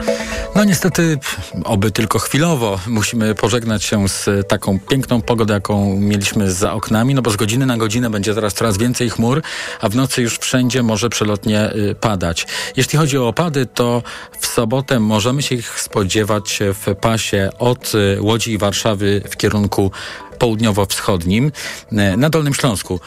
No 0.55 0.63
niestety, 0.63 1.17
oby 1.63 1.91
tylko 1.91 2.19
chwilowo, 2.19 2.79
musimy 2.87 3.35
pożegnać 3.35 3.83
się 3.83 4.09
z 4.09 4.47
taką 4.47 4.79
piękną 4.79 5.21
pogodą, 5.21 5.53
jaką 5.53 5.95
mieliśmy 5.97 6.51
za 6.51 6.73
oknami, 6.73 7.15
no 7.15 7.21
bo 7.21 7.31
z 7.31 7.35
godziny 7.35 7.65
na 7.65 7.77
godzinę 7.77 8.09
będzie 8.09 8.33
teraz 8.35 8.53
coraz 8.53 8.77
więcej 8.77 9.09
chmur, 9.09 9.41
a 9.81 9.89
w 9.89 9.95
nocy 9.95 10.21
już 10.21 10.37
wszędzie 10.37 10.83
może 10.83 11.09
przelotnie 11.09 11.73
y, 11.73 11.95
padać. 11.95 12.47
Jeśli 12.75 12.99
chodzi 12.99 13.17
o 13.17 13.27
opady, 13.27 13.65
to 13.65 14.03
w 14.39 14.47
sobotę 14.47 14.99
możemy 14.99 15.41
się 15.41 15.55
ich 15.55 15.79
spodziewać 15.79 16.59
w 16.73 16.95
pasie 16.95 17.49
od 17.59 17.95
y, 17.95 18.21
Łodzi 18.21 18.51
i 18.51 18.57
Warszawy 18.57 19.21
w 19.29 19.37
kierunku 19.37 19.91
południowo-wschodnim. 20.39 21.51
Y, 21.91 22.17
na 22.17 22.29
Dolnym 22.29 22.53
Śląsku 22.53 22.99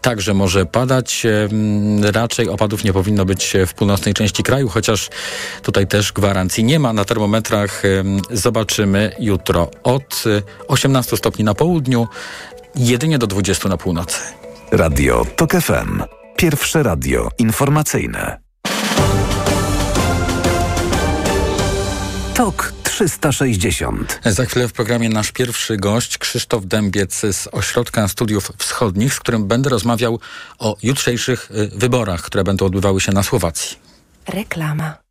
także 0.00 0.34
może 0.34 0.66
padać. 0.66 1.26
Raczej 2.12 2.48
opadów 2.48 2.84
nie 2.84 2.92
powinno 2.92 3.24
być 3.24 3.56
w 3.66 3.74
północnej 3.74 4.14
części 4.14 4.42
kraju, 4.42 4.68
chociaż 4.68 5.10
tutaj 5.62 5.86
też 5.86 6.12
gwarancji 6.12 6.64
nie 6.64 6.78
ma. 6.78 6.92
Na 6.92 7.04
termometrach 7.04 7.82
zobaczymy 8.30 9.12
jutro 9.20 9.70
od 9.82 10.24
18 10.68 11.16
stopni 11.16 11.44
na 11.44 11.54
południu, 11.54 12.08
jedynie 12.74 13.18
do 13.18 13.26
20 13.26 13.68
na 13.68 13.76
północy. 13.76 14.18
Radio 14.72 15.26
TOK 15.36 15.52
FM. 15.52 16.02
Pierwsze 16.36 16.82
radio 16.82 17.28
informacyjne. 17.38 18.38
TOK 22.34 22.72
360. 22.98 24.20
Za 24.24 24.44
chwilę 24.44 24.68
w 24.68 24.72
programie 24.72 25.08
nasz 25.08 25.32
pierwszy 25.32 25.76
gość, 25.76 26.18
Krzysztof 26.18 26.66
Dębiec 26.66 27.14
z 27.14 27.48
Ośrodka 27.52 28.08
Studiów 28.08 28.52
Wschodnich, 28.58 29.14
z 29.14 29.20
którym 29.20 29.46
będę 29.46 29.70
rozmawiał 29.70 30.20
o 30.58 30.76
jutrzejszych 30.82 31.50
y, 31.50 31.70
wyborach, 31.74 32.22
które 32.22 32.44
będą 32.44 32.66
odbywały 32.66 33.00
się 33.00 33.12
na 33.12 33.22
Słowacji. 33.22 33.76
Reklama. 34.28 35.07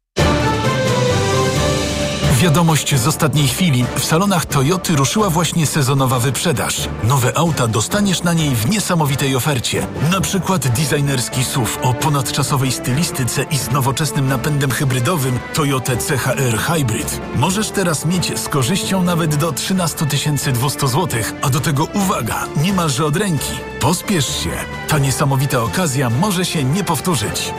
Wiadomość 2.41 2.95
z 2.95 3.07
ostatniej 3.07 3.47
chwili. 3.47 3.85
W 3.95 4.05
salonach 4.05 4.45
Toyoty 4.45 4.95
ruszyła 4.95 5.29
właśnie 5.29 5.65
sezonowa 5.65 6.19
wyprzedaż. 6.19 6.89
Nowe 7.03 7.37
auta 7.37 7.67
dostaniesz 7.67 8.23
na 8.23 8.33
niej 8.33 8.55
w 8.55 8.69
niesamowitej 8.69 9.35
ofercie. 9.35 9.87
Na 10.11 10.21
przykład 10.21 10.67
designerski 10.67 11.43
SUV 11.43 11.81
o 11.81 11.93
ponadczasowej 11.93 12.71
stylistyce 12.71 13.43
i 13.43 13.57
z 13.57 13.71
nowoczesnym 13.71 14.27
napędem 14.27 14.71
hybrydowym 14.71 15.39
Toyota 15.53 15.93
CHR 15.95 16.57
Hybrid. 16.57 17.21
Możesz 17.35 17.69
teraz 17.69 18.05
mieć 18.05 18.39
z 18.39 18.49
korzyścią 18.49 19.03
nawet 19.03 19.35
do 19.35 19.51
13 19.51 20.05
200 20.53 20.87
zł, 20.87 21.07
a 21.41 21.49
do 21.49 21.59
tego 21.59 21.83
uwaga, 21.93 22.45
niemalże 22.61 23.05
od 23.05 23.17
ręki. 23.17 23.53
Pospiesz 23.79 24.43
się. 24.43 24.51
Ta 24.87 24.99
niesamowita 24.99 25.63
okazja 25.63 26.09
może 26.09 26.45
się 26.45 26.63
nie 26.63 26.83
powtórzyć. 26.83 27.53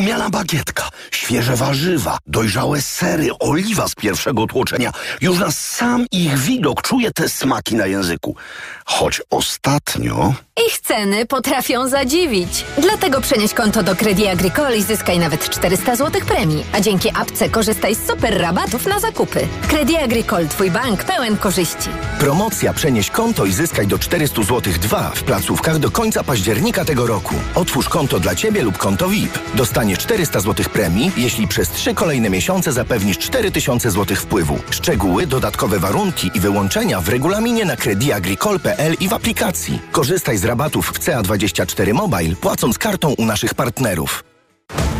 Rumiana 0.00 0.30
bagietka, 0.30 0.88
świeże 1.10 1.56
warzywa, 1.56 2.18
dojrzałe 2.26 2.82
sery, 2.82 3.28
oliwa 3.38 3.88
z 3.88 3.94
pierwszego 3.94 4.46
tłoczenia. 4.46 4.92
Już 5.20 5.38
na 5.38 5.50
sam 5.52 6.06
ich 6.12 6.38
widok 6.38 6.82
czuję 6.82 7.10
te 7.10 7.28
smaki 7.28 7.74
na 7.74 7.86
języku. 7.86 8.36
Choć 8.84 9.22
ostatnio... 9.30 10.34
Ich 10.66 10.80
ceny 10.80 11.26
potrafią 11.26 11.88
zadziwić. 11.88 12.64
Dlatego 12.78 13.20
przenieś 13.20 13.54
konto 13.54 13.82
do 13.82 13.96
Credit 13.96 14.26
Agricole 14.26 14.76
i 14.76 14.82
zyskaj 14.82 15.18
nawet 15.18 15.50
400 15.50 15.96
zł 15.96 16.20
premii. 16.26 16.64
A 16.72 16.80
dzięki 16.80 17.10
apce 17.10 17.48
korzystaj 17.48 17.94
z 17.94 18.06
super 18.06 18.40
rabatów 18.40 18.86
na 18.86 19.00
zakupy. 19.00 19.48
Credit 19.68 19.98
Agricole, 19.98 20.46
twój 20.46 20.70
bank 20.70 21.04
pełen 21.04 21.36
korzyści. 21.36 21.88
Promocja 22.18 22.72
Przenieś 22.72 23.10
konto 23.10 23.46
i 23.46 23.52
zyskaj 23.52 23.86
do 23.86 23.98
400 23.98 24.42
zł 24.42 24.72
2 24.80 25.10
w 25.14 25.22
placówkach 25.22 25.78
do 25.78 25.90
końca 25.90 26.24
października 26.24 26.84
tego 26.84 27.06
roku. 27.06 27.34
Otwórz 27.54 27.88
konto 27.88 28.20
dla 28.20 28.34
Ciebie 28.34 28.62
lub 28.62 28.78
konto 28.78 29.08
VIP. 29.08 29.38
Dostaniesz 29.54 29.89
400 29.96 30.40
zł 30.40 30.66
premii, 30.72 31.12
jeśli 31.16 31.48
przez 31.48 31.70
3 31.70 31.94
kolejne 31.94 32.30
miesiące 32.30 32.72
zapewnisz 32.72 33.18
4000 33.18 33.90
zł 33.90 34.16
wpływu. 34.16 34.58
Szczegóły, 34.70 35.26
dodatkowe 35.26 35.78
warunki 35.78 36.30
i 36.34 36.40
wyłączenia 36.40 37.00
w 37.00 37.08
regulaminie 37.08 37.64
na 37.64 37.76
crediagricole.pl 37.76 38.94
i 39.00 39.08
w 39.08 39.12
aplikacji. 39.12 39.82
Korzystaj 39.92 40.38
z 40.38 40.44
rabatów 40.44 40.86
w 40.86 41.00
CA24 41.00 41.94
Mobile, 41.94 42.36
płacąc 42.36 42.78
kartą 42.78 43.14
u 43.18 43.24
naszych 43.24 43.54
partnerów. 43.54 44.29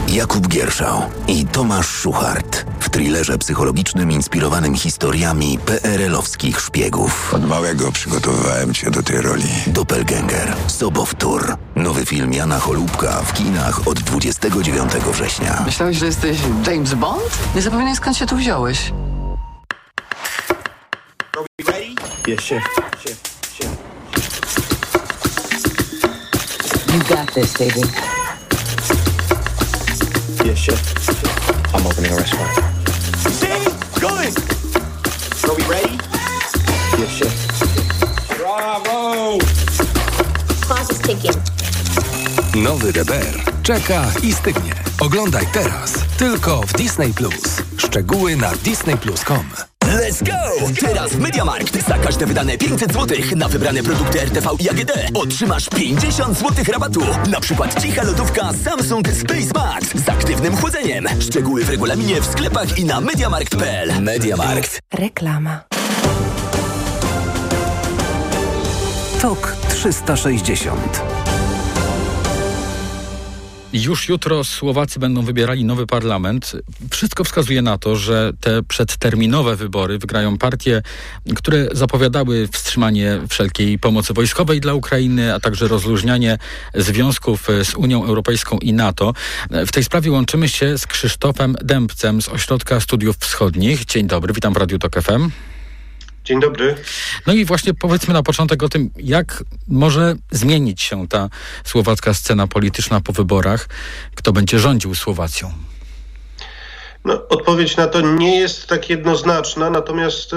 Jakub 0.08 0.48
Gierszał 0.48 1.02
i 1.28 1.46
Tomasz 1.46 1.88
Szuchart 1.88 2.64
w 2.80 2.90
thrillerze 2.90 3.38
psychologicznym 3.38 4.12
inspirowanym 4.12 4.74
historiami 4.74 5.58
PRL-owskich 5.58 6.60
szpiegów. 6.60 7.34
Od 7.34 7.48
małego 7.48 7.92
przygotowywałem 7.92 8.74
cię 8.74 8.90
do 8.90 9.02
tej 9.02 9.20
roli. 9.20 9.48
Doppelgänger, 9.66 10.54
Sobowtór. 10.66 11.56
Nowy 11.76 12.06
film 12.06 12.32
Jana 12.32 12.58
Cholubka 12.58 13.22
w 13.22 13.32
kinach 13.32 13.88
od 13.88 14.00
29 14.00 14.92
września. 14.92 15.62
Myślałeś, 15.66 15.96
że 15.96 16.06
jesteś 16.06 16.38
James 16.66 16.94
Bond? 16.94 17.38
Nie 17.54 17.62
zapominaj 17.62 17.96
skąd 17.96 18.16
się 18.16 18.26
tu 18.26 18.36
wziąłeś. 18.36 18.92
Yes, 22.28 22.40
chef. 22.48 22.62
Chef. 23.04 23.18
Chef. 23.58 23.76
You 26.94 27.16
got 27.16 27.34
this, 27.34 27.52
baby. 27.58 28.09
I'm 30.40 31.86
opening 31.86 32.12
a 32.12 32.16
restaurant. 32.16 32.54
See? 33.28 33.64
Going! 34.00 34.34
Are 35.44 35.54
we 35.54 35.62
ready? 35.68 35.98
Bravo! 38.38 39.38
Clock 40.62 40.90
is 40.90 40.98
ticking. 40.98 41.34
Nowy 42.54 42.92
DBR 42.92 43.50
czeka 43.62 44.06
i 44.22 44.34
stygnie. 44.34 44.74
Oglądaj 45.00 45.46
teraz 45.52 45.94
tylko 46.18 46.60
w 46.60 46.72
Disney 46.72 47.14
Plus. 47.14 47.62
Szczegóły 47.76 48.36
na 48.36 48.52
disneyplus.com. 48.64 49.69
Let's 49.84 50.22
go! 50.22 50.66
Teraz 50.80 51.12
w 51.12 51.20
MediaMarkt 51.20 51.86
za 51.88 51.98
każde 51.98 52.26
wydane 52.26 52.58
500 52.58 52.92
zł 52.92 53.18
na 53.36 53.48
wybrane 53.48 53.82
produkty 53.82 54.20
RTV 54.20 54.50
i 54.58 54.70
AGD 54.70 54.92
otrzymasz 55.14 55.68
50 55.68 56.38
zł 56.38 56.64
rabatu. 56.72 57.00
Na 57.30 57.40
przykład 57.40 57.82
cicha 57.82 58.02
lodówka 58.02 58.50
Samsung 58.64 59.08
Space 59.08 59.50
Max 59.54 60.04
z 60.04 60.08
aktywnym 60.08 60.56
chłodzeniem. 60.56 61.06
Szczegóły 61.20 61.64
w 61.64 61.70
regulaminie 61.70 62.20
w 62.20 62.26
sklepach 62.26 62.78
i 62.78 62.84
na 62.84 63.00
MediaMarkt.pl. 63.00 64.02
MediaMarkt. 64.02 64.80
Reklama. 64.92 65.60
TOK 69.20 69.56
360 69.68 71.19
Już 73.72 74.08
jutro 74.08 74.44
Słowacy 74.44 74.98
będą 74.98 75.22
wybierali 75.22 75.64
nowy 75.64 75.86
parlament. 75.86 76.52
Wszystko 76.90 77.24
wskazuje 77.24 77.62
na 77.62 77.78
to, 77.78 77.96
że 77.96 78.32
te 78.40 78.62
przedterminowe 78.62 79.56
wybory 79.56 79.98
wygrają 79.98 80.38
partie, 80.38 80.82
które 81.36 81.68
zapowiadały 81.72 82.48
wstrzymanie 82.52 83.20
wszelkiej 83.28 83.78
pomocy 83.78 84.14
wojskowej 84.14 84.60
dla 84.60 84.74
Ukrainy, 84.74 85.34
a 85.34 85.40
także 85.40 85.68
rozluźnianie 85.68 86.38
związków 86.74 87.48
z 87.64 87.74
Unią 87.74 88.04
Europejską 88.04 88.58
i 88.58 88.72
NATO. 88.72 89.12
W 89.50 89.72
tej 89.72 89.84
sprawie 89.84 90.10
łączymy 90.10 90.48
się 90.48 90.78
z 90.78 90.86
Krzysztofem 90.86 91.56
Dębcem 91.64 92.22
z 92.22 92.28
Ośrodka 92.28 92.80
Studiów 92.80 93.16
Wschodnich. 93.16 93.84
Dzień 93.84 94.06
dobry, 94.06 94.34
witam 94.34 94.54
w 94.54 94.56
Radiu 94.56 94.78
Tok 94.78 95.02
FM. 95.02 95.30
Dzień 96.30 96.40
dobry. 96.40 96.74
No 97.26 97.32
i 97.32 97.44
właśnie 97.44 97.74
powiedzmy 97.74 98.14
na 98.14 98.22
początek 98.22 98.62
o 98.62 98.68
tym, 98.68 98.90
jak 98.96 99.44
może 99.68 100.14
zmienić 100.30 100.82
się 100.82 101.08
ta 101.08 101.28
słowacka 101.64 102.14
scena 102.14 102.46
polityczna 102.46 103.00
po 103.00 103.12
wyborach. 103.12 103.68
Kto 104.14 104.32
będzie 104.32 104.58
rządził 104.58 104.94
Słowacją? 104.94 105.52
No, 107.04 107.28
odpowiedź 107.28 107.76
na 107.76 107.86
to 107.86 108.00
nie 108.00 108.40
jest 108.40 108.66
tak 108.66 108.90
jednoznaczna, 108.90 109.70
natomiast 109.70 110.32
y, 110.32 110.36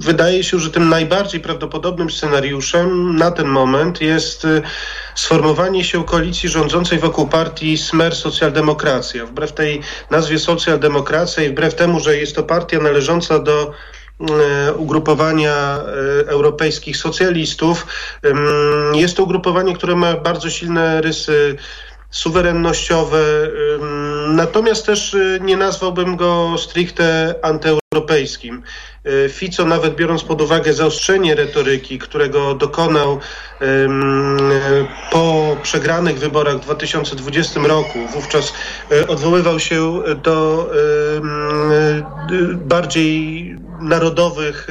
wydaje 0.00 0.44
się, 0.44 0.58
że 0.58 0.70
tym 0.70 0.88
najbardziej 0.88 1.40
prawdopodobnym 1.40 2.10
scenariuszem 2.10 3.16
na 3.16 3.30
ten 3.30 3.46
moment 3.46 4.00
jest 4.00 4.44
y, 4.44 4.62
sformowanie 5.14 5.84
się 5.84 6.04
koalicji 6.04 6.48
rządzącej 6.48 6.98
wokół 6.98 7.28
partii 7.28 7.78
Smer 7.78 8.16
Socjaldemokracja. 8.16 9.26
Wbrew 9.26 9.52
tej 9.52 9.80
nazwie 10.10 10.38
socjaldemokracja 10.38 11.42
i 11.42 11.50
wbrew 11.50 11.74
temu, 11.74 12.00
że 12.00 12.16
jest 12.16 12.36
to 12.36 12.42
partia 12.42 12.78
należąca 12.78 13.38
do 13.38 13.72
ugrupowania 14.76 15.78
europejskich 16.26 16.96
socjalistów. 16.96 17.86
Jest 18.94 19.16
to 19.16 19.22
ugrupowanie, 19.22 19.74
które 19.74 19.96
ma 19.96 20.14
bardzo 20.14 20.50
silne 20.50 21.00
rysy 21.00 21.56
suwerennościowe, 22.10 23.22
natomiast 24.28 24.86
też 24.86 25.16
nie 25.40 25.56
nazwałbym 25.56 26.16
go 26.16 26.54
stricte 26.58 27.34
antyeuropejskim. 27.42 28.62
Fico, 29.28 29.64
nawet 29.64 29.94
biorąc 29.94 30.24
pod 30.24 30.42
uwagę 30.42 30.72
zaostrzenie 30.72 31.34
retoryki, 31.34 31.98
którego 31.98 32.54
dokonał 32.54 33.18
po 35.12 35.56
przegranych 35.62 36.18
wyborach 36.18 36.56
w 36.56 36.60
2020 36.60 37.60
roku, 37.60 37.98
wówczas 38.12 38.52
odwoływał 39.08 39.60
się 39.60 40.02
do 40.22 40.70
bardziej 42.54 43.56
narodowych 43.80 44.68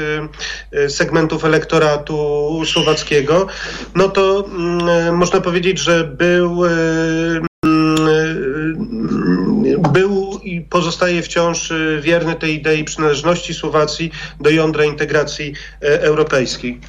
segmentów 0.88 1.46
elektoratu 1.46 2.62
słowackiego, 2.66 3.48
no 3.96 4.10
to 4.10 4.46
można 5.12 5.42
powiedzieć, 5.42 5.80
że 5.80 6.04
był 6.04 6.62
pozostaje 10.74 11.22
wciąż 11.22 11.74
wierny 12.02 12.36
tej 12.36 12.54
idei 12.56 12.84
przynależności 12.84 13.54
Słowacji 13.54 14.12
do 14.40 14.50
jądra 14.50 14.86
integracji 14.86 15.54
europejskiej. 15.82 16.80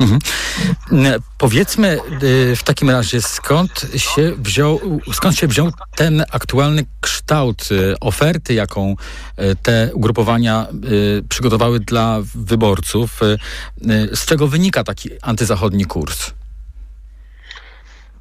Mhm. 0.00 0.20
Powiedzmy 1.38 1.98
w 2.56 2.62
takim 2.64 2.90
razie, 2.90 3.22
skąd 3.22 3.86
się, 3.96 4.32
wziął, 4.38 5.00
skąd 5.12 5.36
się 5.36 5.46
wziął 5.46 5.72
ten 5.96 6.24
aktualny 6.30 6.84
kształt 7.00 7.68
oferty, 8.00 8.54
jaką 8.54 8.96
te 9.62 9.90
ugrupowania 9.94 10.66
przygotowały 11.28 11.80
dla 11.80 12.18
wyborców? 12.34 13.20
Z 14.14 14.26
czego 14.26 14.48
wynika 14.48 14.84
taki 14.84 15.10
antyzachodni 15.22 15.84
kurs? 15.84 16.30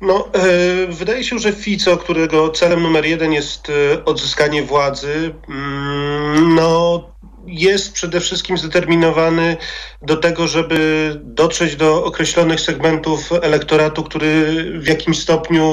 No, 0.01 0.29
e, 0.33 0.87
wydaje 0.87 1.23
się, 1.23 1.39
że 1.39 1.51
Fico, 1.51 1.97
którego 1.97 2.49
celem 2.49 2.83
numer 2.83 3.05
jeden 3.05 3.33
jest 3.33 3.69
e, 3.69 4.05
odzyskanie 4.05 4.63
władzy, 4.63 5.33
mm, 5.49 6.55
no, 6.55 7.03
jest 7.47 7.93
przede 7.93 8.19
wszystkim 8.19 8.57
zdeterminowany 8.57 9.57
do 10.01 10.17
tego, 10.17 10.47
żeby 10.47 11.11
dotrzeć 11.23 11.75
do 11.75 12.05
określonych 12.05 12.61
segmentów 12.61 13.29
elektoratu, 13.41 14.03
który 14.03 14.45
w 14.79 14.87
jakimś 14.87 15.19
stopniu, 15.19 15.63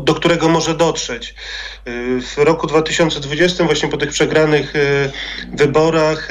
do 0.00 0.14
którego 0.14 0.48
może 0.48 0.74
dotrzeć. 0.74 1.34
W 2.20 2.34
roku 2.36 2.66
2020, 2.66 3.64
właśnie 3.64 3.88
po 3.88 3.96
tych 3.96 4.10
przegranych 4.10 4.74
wyborach, 5.52 6.28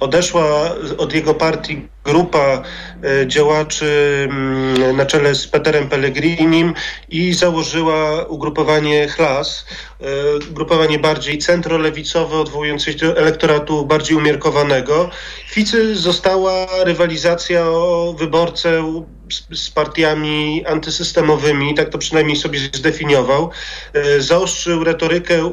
odeszła 0.00 0.74
od 0.98 1.14
jego 1.14 1.34
partii 1.34 1.88
grupa 2.04 2.62
działaczy 3.26 4.28
na 4.94 5.06
czele 5.06 5.34
z 5.34 5.46
Peterem 5.46 5.88
Pellegrinim 5.88 6.74
i 7.08 7.34
założyła 7.34 8.24
ugrupowanie 8.24 9.08
Chlas, 9.08 9.66
ugrupowanie 10.50 10.98
bardziej 10.98 11.38
centrolewicowe, 11.38 12.36
odwołujące 12.36 12.92
się 12.92 12.98
do 12.98 13.16
elektoratu 13.16 13.86
bardziej 13.86 14.16
umiarkowanego. 14.16 15.10
Ficy 15.50 15.96
została 15.96 16.66
rywalizacja 16.84 17.68
o 17.68 18.14
wyborcę 18.18 19.02
z, 19.30 19.60
z, 19.62 19.70
partiami 19.70 20.64
antysystemowymi, 20.66 21.74
tak 21.74 21.88
to 21.88 21.98
przynajmniej 21.98 22.36
sobie 22.36 22.58
zdefiniował. 22.58 23.50
Zaostrzył 24.18 24.84
retorykę 24.84 25.50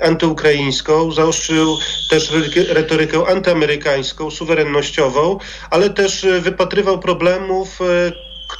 antyukraińską, 0.00 1.12
zaostrzył 1.12 1.76
też 2.10 2.32
retorykę 2.68 3.26
antyamerykańską, 3.26 3.85
suwerennościową, 4.30 5.38
ale 5.70 5.90
też 5.90 6.26
wypatrywał 6.40 6.98
problemów 6.98 7.78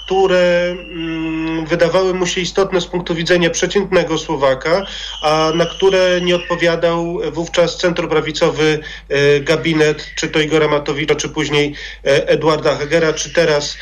które 0.07 0.71
mm, 0.71 1.67
wydawały 1.67 2.15
mu 2.15 2.27
się 2.27 2.41
istotne 2.41 2.81
z 2.81 2.87
punktu 2.87 3.15
widzenia 3.15 3.51
przeciętnego 3.51 4.19
Słowaka, 4.19 4.87
a 5.23 5.53
na 5.55 5.67
które 5.67 6.21
nie 6.21 6.37
odpowiadał 6.37 7.19
wówczas 7.33 7.77
centroprawicowy 7.77 8.79
e, 9.09 9.41
gabinet, 9.41 10.07
czy 10.17 10.29
to 10.29 10.41
Igora 10.41 10.69
Matowicza, 10.69 11.15
czy 11.15 11.29
później 11.29 11.75
e, 12.05 12.29
Edwarda 12.29 12.77
Hegera, 12.77 13.13
czy 13.13 13.33
teraz 13.33 13.77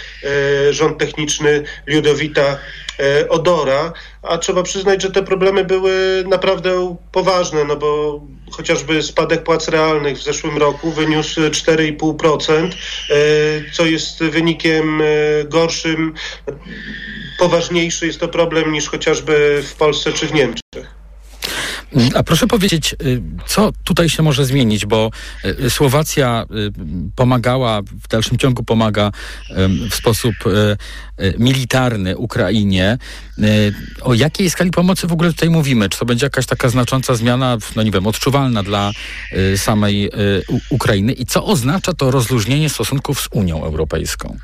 e, 0.68 0.72
rząd 0.72 0.98
techniczny 0.98 1.62
Ludowita 1.86 2.58
Odora, 3.28 3.92
a 4.22 4.38
trzeba 4.38 4.62
przyznać, 4.62 5.02
że 5.02 5.10
te 5.10 5.22
problemy 5.22 5.64
były 5.64 6.24
naprawdę 6.26 6.96
poważne, 7.12 7.64
no 7.64 7.76
bo 7.76 8.20
chociażby 8.56 9.02
spadek 9.02 9.42
płac 9.42 9.68
realnych 9.68 10.18
w 10.18 10.22
zeszłym 10.22 10.58
roku 10.58 10.90
wyniósł 10.90 11.40
4,5%, 11.40 12.52
e, 12.64 12.70
co 13.72 13.86
jest 13.86 14.22
wynikiem 14.22 15.00
e, 15.02 15.04
poważniejszy 17.38 18.06
jest 18.06 18.20
to 18.20 18.28
problem 18.28 18.72
niż 18.72 18.88
chociażby 18.88 19.62
w 19.66 19.74
Polsce 19.74 20.12
czy 20.12 20.26
w 20.26 20.34
Niemczech. 20.34 21.04
A 22.14 22.22
proszę 22.22 22.46
powiedzieć, 22.46 22.94
y, 23.02 23.22
co 23.46 23.72
tutaj 23.84 24.08
się 24.08 24.22
może 24.22 24.44
zmienić, 24.44 24.86
bo 24.86 25.10
y, 25.44 25.70
Słowacja 25.70 26.46
y, 26.50 26.72
pomagała, 27.16 27.82
w 27.82 28.08
dalszym 28.08 28.38
ciągu 28.38 28.64
pomaga 28.64 29.12
w 29.90 29.94
sposób 29.94 30.34
militarny 31.38 32.16
Ukrainie. 32.16 32.98
O 34.02 34.14
jakiej 34.14 34.50
skali 34.50 34.70
pomocy 34.70 35.06
w 35.06 35.12
ogóle 35.12 35.32
tutaj 35.32 35.50
mówimy? 35.50 35.88
Czy 35.88 35.98
to 35.98 36.04
będzie 36.04 36.26
jakaś 36.26 36.46
taka 36.46 36.68
znacząca 36.68 37.14
zmiana, 37.14 37.56
no 37.76 37.82
nie 37.82 37.90
wiem, 37.90 38.06
odczuwalna 38.06 38.62
dla 38.62 38.92
samej 39.56 40.10
Ukrainy? 40.70 41.12
I 41.12 41.26
co 41.26 41.44
oznacza 41.44 41.92
to 41.92 42.10
rozluźnienie 42.10 42.68
stosunków 42.68 43.20
z 43.20 43.28
Unią 43.32 43.64
Europejską? 43.64 44.38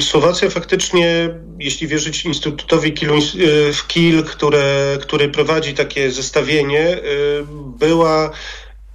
Słowacja 0.00 0.50
faktycznie, 0.50 1.28
jeśli 1.58 1.86
wierzyć 1.86 2.24
Instytutowi 2.24 2.88
y, 2.88 3.72
w 3.72 3.86
Kiel, 3.86 4.24
które, 4.24 4.98
który 5.00 5.28
prowadzi 5.28 5.74
takie 5.74 6.10
zestawienie, 6.10 6.96
y, 6.96 7.00
była 7.78 8.30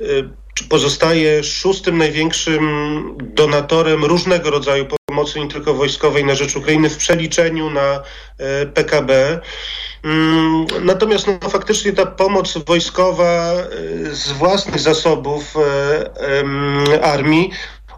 y, 0.02 0.30
pozostaje 0.70 1.44
szóstym 1.44 1.98
największym 1.98 3.18
donatorem 3.22 4.06
różnego 4.06 4.50
rodzaju 4.50 4.86
pomocy, 5.08 5.40
nie 5.40 5.48
tylko 5.48 5.74
wojskowej, 5.74 6.26
na 6.26 6.36
rzecz 6.36 6.56
Ukrainy 6.56 6.90
w 6.90 6.98
przeliczeniu 6.98 7.70
na 7.70 8.02
PKB. 8.74 9.42
Mm, 10.04 10.66
natomiast 10.82 11.28
no, 11.28 11.50
faktycznie 11.50 11.94
ta 11.94 12.06
pomoc 12.06 12.58
wojskowa 12.58 13.54
z 14.12 14.32
własnych 14.32 14.80
zasobów 14.80 15.54
armii 17.02 17.52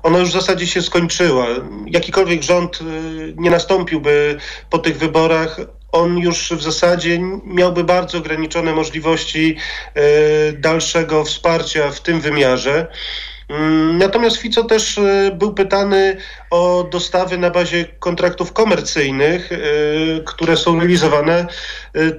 ona 0.08 0.20
już 0.20 0.30
w 0.30 0.34
zasadzie 0.34 0.68
się 0.68 0.82
skończyła. 0.82 1.48
Jakikolwiek 1.86 2.44
rząd 2.44 2.80
y, 2.82 3.34
nie 3.38 3.50
nastąpiłby 3.50 4.38
po 4.70 4.78
tych 4.78 4.98
wyborach, 4.98 5.58
on 5.92 6.18
już 6.18 6.52
w 6.52 6.62
zasadzie 6.62 7.20
miałby 7.44 7.84
bardzo 7.84 8.18
ograniczone 8.18 8.74
możliwości 8.74 9.56
y, 9.98 10.54
dalszego 10.54 11.24
wsparcia 11.24 11.92
w 11.92 12.02
tym 12.02 12.22
wymiarze. 12.22 12.88
Mm, 13.50 13.98
natomiast 13.98 14.38
Fico 14.38 14.64
też 14.64 14.98
y, 14.98 15.32
był 15.36 15.54
pytany 15.54 16.18
o 16.52 16.88
dostawy 16.92 17.38
na 17.38 17.50
bazie 17.50 17.86
kontraktów 18.00 18.54
komercyjnych, 18.54 19.50
które 20.26 20.58
są 20.58 20.80
realizowane 20.80 21.46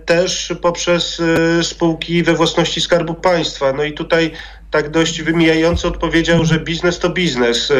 też 0.04 0.52
poprzez 0.62 1.22
spółki 1.62 2.22
we 2.22 2.34
własności 2.34 2.80
Skarbu 2.80 3.14
Państwa. 3.14 3.72
No 3.72 3.84
i 3.84 3.92
tutaj 3.92 4.32
tak 4.70 4.90
dość 4.90 5.22
wymijająco 5.22 5.88
odpowiedział, 5.88 6.44
że 6.44 6.60
biznes 6.60 6.98
to 6.98 7.10
biznes, 7.10 7.70
e, 7.70 7.74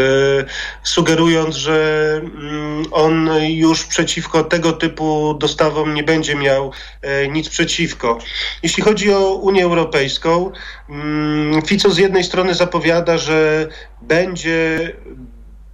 sugerując, 0.83 1.57
że 1.57 2.21
mm, 2.25 2.85
on 2.91 3.31
już 3.49 3.85
przeciwko 3.85 4.45
tego 4.45 4.73
typu 4.73 5.35
dostawom 5.35 5.95
nie 5.95 6.03
będzie 6.03 6.35
miał 6.35 6.73
e, 7.03 7.29
nic 7.29 7.49
przeciwko. 7.49 8.19
Jeśli 8.63 8.83
chodzi 8.83 9.13
o 9.13 9.35
Unię 9.35 9.65
Europejską, 9.65 10.53
mm, 10.89 11.63
Fico 11.63 11.91
z 11.91 11.99
jednej 11.99 12.25
strony 12.25 12.55
zapowiada, 12.55 13.19
że 13.19 13.69
będzie 14.03 14.93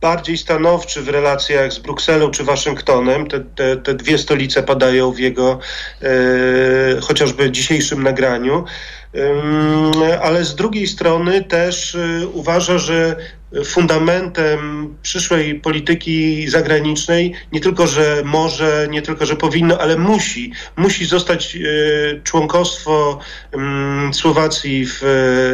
bardziej 0.00 0.38
stanowczy 0.38 1.02
w 1.02 1.08
relacjach 1.08 1.72
z 1.72 1.78
Brukselą 1.78 2.30
czy 2.30 2.44
Waszyngtonem. 2.44 3.26
Te, 3.26 3.40
te, 3.40 3.76
te 3.76 3.94
dwie 3.94 4.18
stolice 4.18 4.62
padają 4.62 5.12
w 5.12 5.18
jego 5.18 5.58
e, 6.02 7.00
chociażby 7.00 7.50
dzisiejszym 7.50 8.02
nagraniu 8.02 8.64
ale 10.22 10.44
z 10.44 10.54
drugiej 10.54 10.86
strony 10.86 11.44
też 11.44 11.94
y, 11.94 12.28
uważa, 12.32 12.78
że 12.78 13.16
fundamentem 13.64 14.88
przyszłej 15.02 15.54
polityki 15.54 16.48
zagranicznej 16.48 17.32
nie 17.52 17.60
tylko, 17.60 17.86
że 17.86 18.22
może, 18.24 18.86
nie 18.90 19.02
tylko, 19.02 19.26
że 19.26 19.36
powinno, 19.36 19.78
ale 19.78 19.96
musi, 19.98 20.52
musi 20.76 21.04
zostać 21.04 21.56
y, 21.56 22.20
członkostwo 22.24 23.18
Słowacji 24.12 24.86
w 24.86 25.02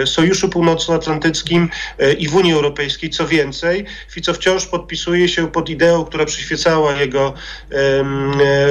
y, 0.02 0.06
Sojuszu 0.06 0.48
Północnoatlantyckim 0.48 1.68
i 2.18 2.28
w 2.28 2.34
Unii 2.34 2.52
Europejskiej. 2.52 3.10
Co 3.10 3.26
więcej, 3.26 3.84
Fico 4.10 4.34
wciąż 4.34 4.66
podpisuje 4.66 5.28
się 5.28 5.52
pod 5.52 5.68
ideą, 5.68 6.04
która 6.04 6.24
przyświecała 6.24 6.96
jego 6.96 7.34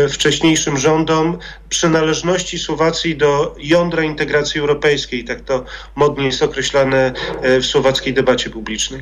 wcześniejszym 0.10 0.78
rządom, 0.78 1.38
przynależności 1.70 2.60
Słowacji 2.60 3.18
do 3.18 3.56
jądra 3.60 4.04
integracji 4.04 4.60
europejskiej. 4.60 5.24
Tak 5.24 5.42
to 5.42 5.66
modnie 5.96 6.26
jest 6.26 6.44
określane 6.44 7.14
e, 7.42 7.60
w 7.60 7.66
słowackiej 7.66 8.14
debacie 8.14 8.50
publicznej. 8.50 9.02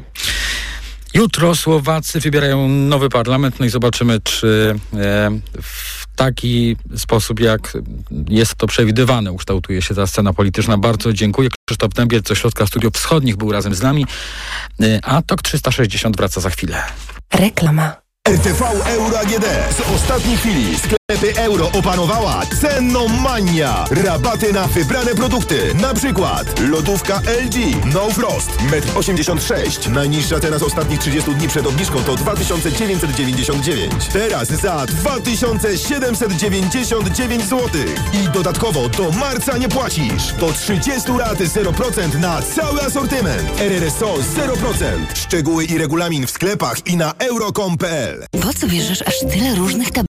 Jutro 1.14 1.56
Słowacy 1.56 2.20
wybierają 2.20 2.68
nowy 2.68 3.10
parlament, 3.10 3.60
no 3.60 3.66
i 3.66 3.70
zobaczymy, 3.70 4.20
czy 4.24 4.76
e, 4.94 4.98
w 5.62 6.08
taki 6.16 6.78
sposób, 6.98 7.40
jak 7.40 7.78
jest 8.30 8.56
to 8.56 8.68
przewidywane, 8.68 9.32
ukształtuje 9.32 9.82
się 9.82 9.96
ta 9.96 10.08
scena 10.08 10.34
polityczna. 10.34 10.78
Bardzo 10.78 11.14
dziękuję. 11.14 11.50
Krzysztof 11.70 11.94
Dębiec 11.94 12.28
z 12.28 12.32
Ośrodka 12.32 12.68
Studiów 12.68 12.94
Wschodnich 12.94 13.38
był 13.38 13.52
razem 13.52 13.76
z 13.76 13.82
nami, 13.82 14.06
e, 14.82 15.00
a 15.04 15.22
TOK 15.22 15.42
360 15.42 16.18
wraca 16.18 16.42
za 16.42 16.50
chwilę. 16.50 16.84
Reklama. 17.34 17.96
RTV 18.30 18.66
Euro 18.86 19.20
AGD. 19.20 19.46
Z 19.78 19.96
ostatniej 19.96 20.38
chwili 20.38 20.97
sklepy 21.12 21.40
euro 21.42 21.72
opanowała 21.72 22.42
cenomania. 22.62 23.86
Rabaty 23.92 24.54
na 24.54 24.68
wybrane 24.68 25.16
produkty. 25.16 25.76
Na 25.82 25.94
przykład 25.94 26.60
lodówka 26.60 27.22
LG 27.46 27.56
No 27.94 28.10
Frost 28.10 28.50
1,86 28.50 29.88
m. 29.88 29.94
Najniższa 29.94 30.40
cena 30.40 30.60
z 30.60 30.64
ostatnich 30.64 31.00
30 31.00 31.36
dni 31.36 31.48
przed 31.48 31.68
obniżką 31.68 32.04
to 32.04 32.16
2999. 32.16 33.94
Teraz 34.14 34.48
za 34.48 34.86
2799 34.86 37.44
zł. 37.44 37.68
I 38.14 38.30
dodatkowo 38.34 38.90
do 38.90 39.12
marca 39.12 39.58
nie 39.58 39.70
płacisz. 39.70 40.34
Do 40.40 40.54
30 40.54 41.12
lat 41.12 41.40
0% 41.40 42.20
na 42.20 42.42
cały 42.42 42.82
asortyment. 42.82 43.62
RRSO 43.62 44.16
0%. 44.16 44.20
Szczegóły 45.16 45.66
i 45.66 45.78
regulamin 45.78 46.28
w 46.28 46.32
sklepach 46.32 46.88
i 46.88 46.98
na 46.98 47.14
euro.com.pl 47.20 48.26
Po 48.42 48.54
co 48.54 48.68
bierzesz 48.68 49.02
aż 49.02 49.20
tyle 49.20 49.56
różnych 49.56 49.88
tabletek 49.88 50.17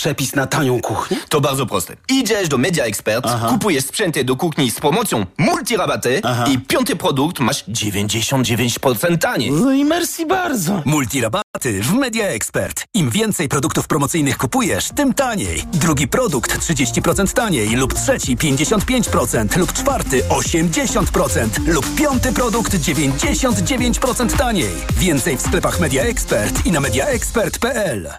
przepis 0.01 0.35
na 0.35 0.47
tanią 0.47 0.81
kuchnię? 0.81 1.17
To 1.29 1.41
bardzo 1.41 1.65
proste. 1.65 1.95
Idziesz 2.09 2.47
do 2.47 2.57
Media 2.57 2.83
Expert, 2.85 3.25
Aha. 3.27 3.47
kupujesz 3.49 3.85
sprzęty 3.85 4.23
do 4.23 4.35
kuchni 4.35 4.71
z 4.71 4.79
promocją 4.79 5.25
multirabaty 5.37 6.21
Aha. 6.23 6.45
i 6.51 6.59
piąty 6.59 6.95
produkt 6.95 7.39
masz 7.39 7.63
99% 7.65 9.17
taniej. 9.17 9.51
No 9.51 9.71
i 9.71 9.85
merci 9.85 10.25
bardzo. 10.25 10.81
Multirabaty 10.85 11.50
w 11.59 11.93
Media 11.93 12.27
Expert. 12.27 12.85
Im 12.93 13.09
więcej 13.09 13.49
produktów 13.49 13.87
promocyjnych 13.87 14.37
kupujesz, 14.37 14.89
tym 14.95 15.13
taniej. 15.13 15.63
Drugi 15.73 16.07
produkt 16.07 16.59
30% 16.59 17.33
taniej 17.33 17.75
lub 17.75 17.93
trzeci 17.93 18.37
55% 18.37 19.57
lub 19.57 19.73
czwarty 19.73 20.23
80% 20.23 21.67
lub 21.67 21.95
piąty 21.95 22.33
produkt 22.33 22.73
99% 22.73 24.37
taniej. 24.37 24.69
Więcej 24.97 25.37
w 25.37 25.41
sklepach 25.41 25.79
Media 25.79 26.03
Expert 26.03 26.65
i 26.65 26.71
na 26.71 26.79
mediaexpert.pl. 26.79 28.09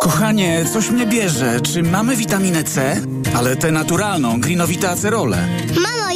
Kochanie, 0.00 0.64
coś 0.72 0.90
mnie 0.90 1.06
bierze. 1.06 1.60
Czy 1.60 1.82
mamy 1.82 2.16
witaminę 2.16 2.64
C? 2.64 3.00
Ale 3.34 3.56
tę 3.56 3.72
naturalną, 3.72 4.40
grinowite 4.40 4.90
acerole. 4.90 5.48
Mamo? 5.74 6.13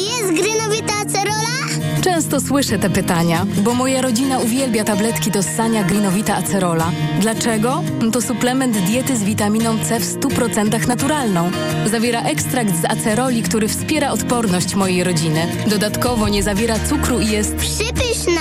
Często 2.01 2.41
słyszę 2.41 2.79
te 2.79 2.91
pytania, 2.91 3.47
bo 3.63 3.75
moja 3.75 4.03
rodzina 4.03 4.39
uwielbia 4.39 4.85
tabletki 4.85 5.31
do 5.31 5.43
ssania 5.43 5.85
Greenowita 5.85 6.37
Acerola. 6.37 6.91
Dlaczego? 7.21 7.83
To 8.13 8.23
suplement 8.23 8.79
diety 8.79 9.17
z 9.17 9.23
witaminą 9.25 9.79
C 9.79 10.01
w 10.01 10.21
100% 10.21 10.89
naturalną. 10.89 11.51
Zawiera 11.91 12.23
ekstrakt 12.23 12.71
z 12.83 12.85
aceroli, 12.85 13.43
który 13.43 13.69
wspiera 13.69 14.11
odporność 14.11 14.75
mojej 14.75 15.05
rodziny. 15.05 15.47
Dodatkowo 15.67 16.29
nie 16.29 16.43
zawiera 16.43 16.79
cukru 16.79 17.21
i 17.21 17.29
jest 17.29 17.57
Przypyszna! 17.57 18.41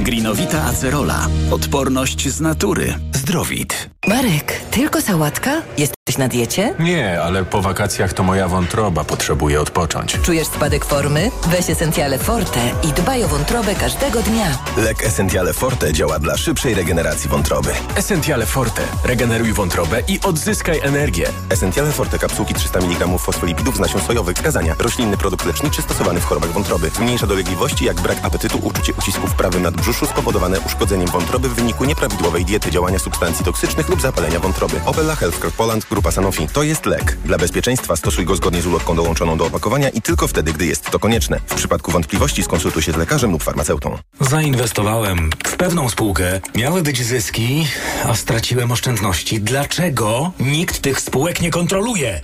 Greenowita 0.00 0.64
Acerola. 0.64 1.26
Odporność 1.50 2.28
z 2.28 2.40
natury. 2.40 2.94
Zdrowit. 3.14 3.90
Marek, 4.08 4.60
tylko 4.70 5.00
sałatka? 5.00 5.62
Jesteś 6.10 6.24
na 6.24 6.28
diecie? 6.28 6.74
Nie, 6.78 7.22
ale 7.22 7.44
po 7.44 7.62
wakacjach 7.62 8.12
to 8.12 8.22
moja 8.22 8.48
wątroba 8.48 9.04
potrzebuje 9.04 9.60
odpocząć. 9.60 10.18
Czujesz 10.22 10.46
spadek 10.46 10.84
formy? 10.84 11.30
Weź 11.46 11.70
Essentiale 11.70 12.18
Forte 12.18 12.60
i 12.82 12.92
dbaj 12.92 13.24
o 13.24 13.28
wątrobę 13.28 13.74
każdego 13.74 14.22
dnia. 14.22 14.58
Lek 14.76 15.04
Essentiale 15.04 15.52
Forte 15.52 15.92
działa 15.92 16.18
dla 16.18 16.36
szybszej 16.36 16.74
regeneracji 16.74 17.30
wątroby. 17.30 17.70
Essentiale 17.96 18.46
Forte. 18.46 18.82
Regeneruj 19.04 19.52
wątrobę 19.52 20.02
i 20.08 20.20
odzyskaj 20.24 20.80
energię. 20.82 21.28
Essentiale 21.50 21.92
Forte 21.92 22.18
kapsułki 22.18 22.54
300 22.54 22.78
mg 22.78 23.18
fosfolipidów 23.18 23.76
z 23.76 23.80
nasion 23.80 24.00
sojowych, 24.00 24.36
wskazania. 24.36 24.74
Roślinny 24.78 25.16
produkt 25.16 25.46
leczniczy 25.46 25.82
stosowany 25.82 26.20
w 26.20 26.24
chorobach 26.24 26.52
wątroby. 26.52 26.90
Zmniejsza 26.96 27.26
dolegliwości 27.26 27.84
jak 27.84 28.00
brak 28.00 28.18
apetytu, 28.22 28.58
uczucie 28.62 28.92
ucisku 28.98 29.26
w 29.26 29.34
prawym 29.34 29.62
nadbrzuszu 29.62 30.06
spowodowane 30.06 30.60
uszkodzeniem 30.60 31.08
wątroby 31.08 31.48
w 31.48 31.54
wyniku 31.54 31.84
nieprawidłowej 31.84 32.44
diety, 32.44 32.70
działania 32.70 32.98
substancji 32.98 33.44
toksycznych 33.44 33.88
lub 33.88 34.00
zapalenia 34.00 34.40
wątroby. 34.40 34.80
Opella 34.86 35.14
Healthcare 35.14 35.52
Poland, 35.52 35.86
grupa 36.00 36.12
Sanofi. 36.12 36.48
To 36.48 36.62
jest 36.62 36.86
lek. 36.86 37.18
Dla 37.24 37.38
bezpieczeństwa 37.38 37.96
stosuj 37.96 38.24
go 38.24 38.36
zgodnie 38.36 38.62
z 38.62 38.66
ulotką 38.66 38.96
dołączoną 38.96 39.36
do 39.36 39.46
opakowania 39.46 39.88
i 39.88 40.02
tylko 40.02 40.28
wtedy, 40.28 40.52
gdy 40.52 40.66
jest 40.66 40.90
to 40.90 40.98
konieczne. 40.98 41.40
W 41.46 41.54
przypadku 41.54 41.90
wątpliwości 41.90 42.42
skonsultuj 42.42 42.82
się 42.82 42.92
z 42.92 42.96
lekarzem 42.96 43.30
lub 43.30 43.42
farmaceutą. 43.42 43.98
Zainwestowałem 44.20 45.30
w 45.44 45.56
pewną 45.56 45.88
spółkę. 45.88 46.40
Miały 46.54 46.82
być 46.82 47.02
zyski, 47.02 47.66
a 48.04 48.14
straciłem 48.14 48.72
oszczędności. 48.72 49.40
Dlaczego 49.40 50.32
nikt 50.40 50.80
tych 50.80 51.00
spółek 51.00 51.40
nie 51.40 51.50
kontroluje? 51.50 52.20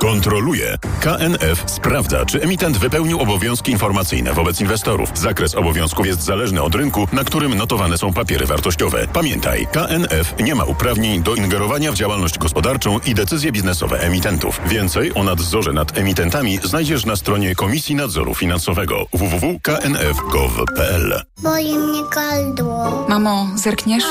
Kontroluje. 0.00 0.76
KNF 1.00 1.64
sprawdza, 1.66 2.26
czy 2.26 2.42
emitent 2.42 2.78
wypełnił 2.78 3.20
obowiązki 3.20 3.72
informacyjne 3.72 4.32
wobec 4.32 4.60
inwestorów. 4.60 5.18
Zakres 5.18 5.54
obowiązków 5.54 6.06
jest 6.06 6.22
zależny 6.22 6.62
od 6.62 6.74
rynku, 6.74 7.08
na 7.12 7.24
którym 7.24 7.54
notowane 7.54 7.98
są 7.98 8.12
papiery 8.12 8.46
wartościowe. 8.46 9.06
Pamiętaj, 9.12 9.66
KNF 9.72 10.34
nie 10.42 10.54
ma 10.54 10.64
uprawnień 10.64 11.22
do 11.22 11.34
ingerowania 11.34 11.92
w 11.92 11.94
działalność 11.94 12.38
gospodarczą 12.38 12.98
i 13.06 13.09
decyzje 13.14 13.52
biznesowe 13.52 14.00
emitentów. 14.00 14.60
Więcej 14.66 15.14
o 15.14 15.24
nadzorze 15.24 15.72
nad 15.72 15.98
emitentami 15.98 16.58
znajdziesz 16.64 17.06
na 17.06 17.16
stronie 17.16 17.54
Komisji 17.54 17.94
Nadzoru 17.94 18.34
Finansowego 18.34 19.06
www.knf.gov.pl. 19.12 21.22
Boli 21.42 21.78
mnie 21.78 22.00
gardło. 22.14 23.06
Mamo, 23.08 23.46
zerkniesz? 23.56 24.04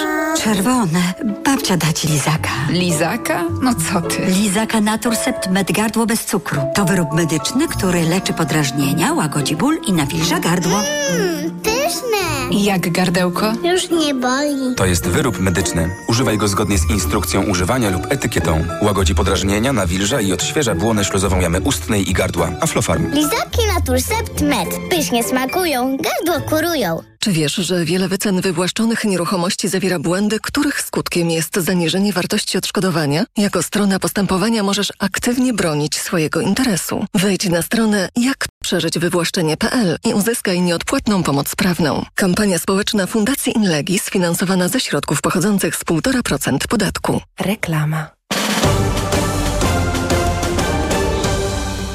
Czerwone. 0.43 1.13
Babcia 1.45 1.77
da 1.77 1.93
ci 1.93 2.07
lizaka. 2.07 2.49
Lizaka? 2.69 3.43
No 3.61 3.73
co 3.75 4.01
ty? 4.01 4.25
Lizaka 4.25 4.81
Naturcept 4.81 5.49
Med 5.49 5.71
Gardło 5.71 6.05
bez 6.05 6.25
cukru. 6.25 6.61
To 6.75 6.85
wyrób 6.85 7.13
medyczny, 7.13 7.67
który 7.67 8.01
leczy 8.01 8.33
podrażnienia, 8.33 9.13
łagodzi 9.13 9.55
ból 9.55 9.77
i 9.87 9.93
nawilża 9.93 10.39
gardło. 10.39 10.81
Mmm, 11.11 11.59
pyszne. 11.61 12.49
I 12.51 12.63
jak 12.63 12.91
gardełko? 12.91 13.53
Już 13.63 13.89
nie 13.89 14.13
boli. 14.13 14.75
To 14.75 14.85
jest 14.85 15.07
wyrób 15.07 15.39
medyczny. 15.39 15.89
Używaj 16.07 16.37
go 16.37 16.47
zgodnie 16.47 16.77
z 16.77 16.89
instrukcją 16.89 17.43
używania 17.43 17.89
lub 17.89 18.01
etykietą. 18.09 18.63
Łagodzi 18.81 19.15
podrażnienia, 19.15 19.73
nawilża 19.73 20.21
i 20.21 20.33
odświeża 20.33 20.75
błonę 20.75 21.05
śluzową 21.05 21.39
jamy 21.39 21.61
ustnej 21.61 22.09
i 22.09 22.13
gardła. 22.13 22.51
Aflofarm. 22.61 23.11
Lizaki 23.13 23.61
Naturcept 23.75 24.41
Med. 24.41 24.69
Pysznie 24.89 25.23
smakują, 25.23 25.97
gardło 25.97 26.49
kurują. 26.49 27.01
Czy 27.19 27.31
wiesz, 27.31 27.55
że 27.55 27.85
wiele 27.85 28.07
wycen 28.07 28.41
wywłaszczonych 28.41 29.03
nieruchomości 29.03 29.67
zawiera 29.67 29.99
błędy, 29.99 30.39
których 30.39 30.81
skutkiem 30.81 31.29
jest 31.31 31.55
zaniżenie 31.55 32.13
wartości 32.13 32.57
odszkodowania? 32.57 33.25
Jako 33.37 33.63
strona 33.63 33.99
postępowania 33.99 34.63
możesz 34.63 34.93
aktywnie 34.99 35.53
bronić 35.53 35.99
swojego 35.99 36.41
interesu. 36.41 37.05
Wejdź 37.13 37.49
na 37.49 37.61
stronę 37.61 38.09
jak 38.15 38.45
przeżyć 38.63 38.99
wywłaszczenie.pl 38.99 39.97
i 40.05 40.13
uzyskaj 40.13 40.61
nieodpłatną 40.61 41.23
pomoc 41.23 41.55
prawną. 41.55 42.05
Kampania 42.15 42.59
społeczna 42.59 43.07
Fundacji 43.07 43.53
Inlegi 43.55 43.99
sfinansowana 43.99 44.67
ze 44.67 44.79
środków 44.79 45.21
pochodzących 45.21 45.75
z 45.75 45.85
1,5% 45.85 46.67
podatku. 46.67 47.21
Reklama. 47.39 48.18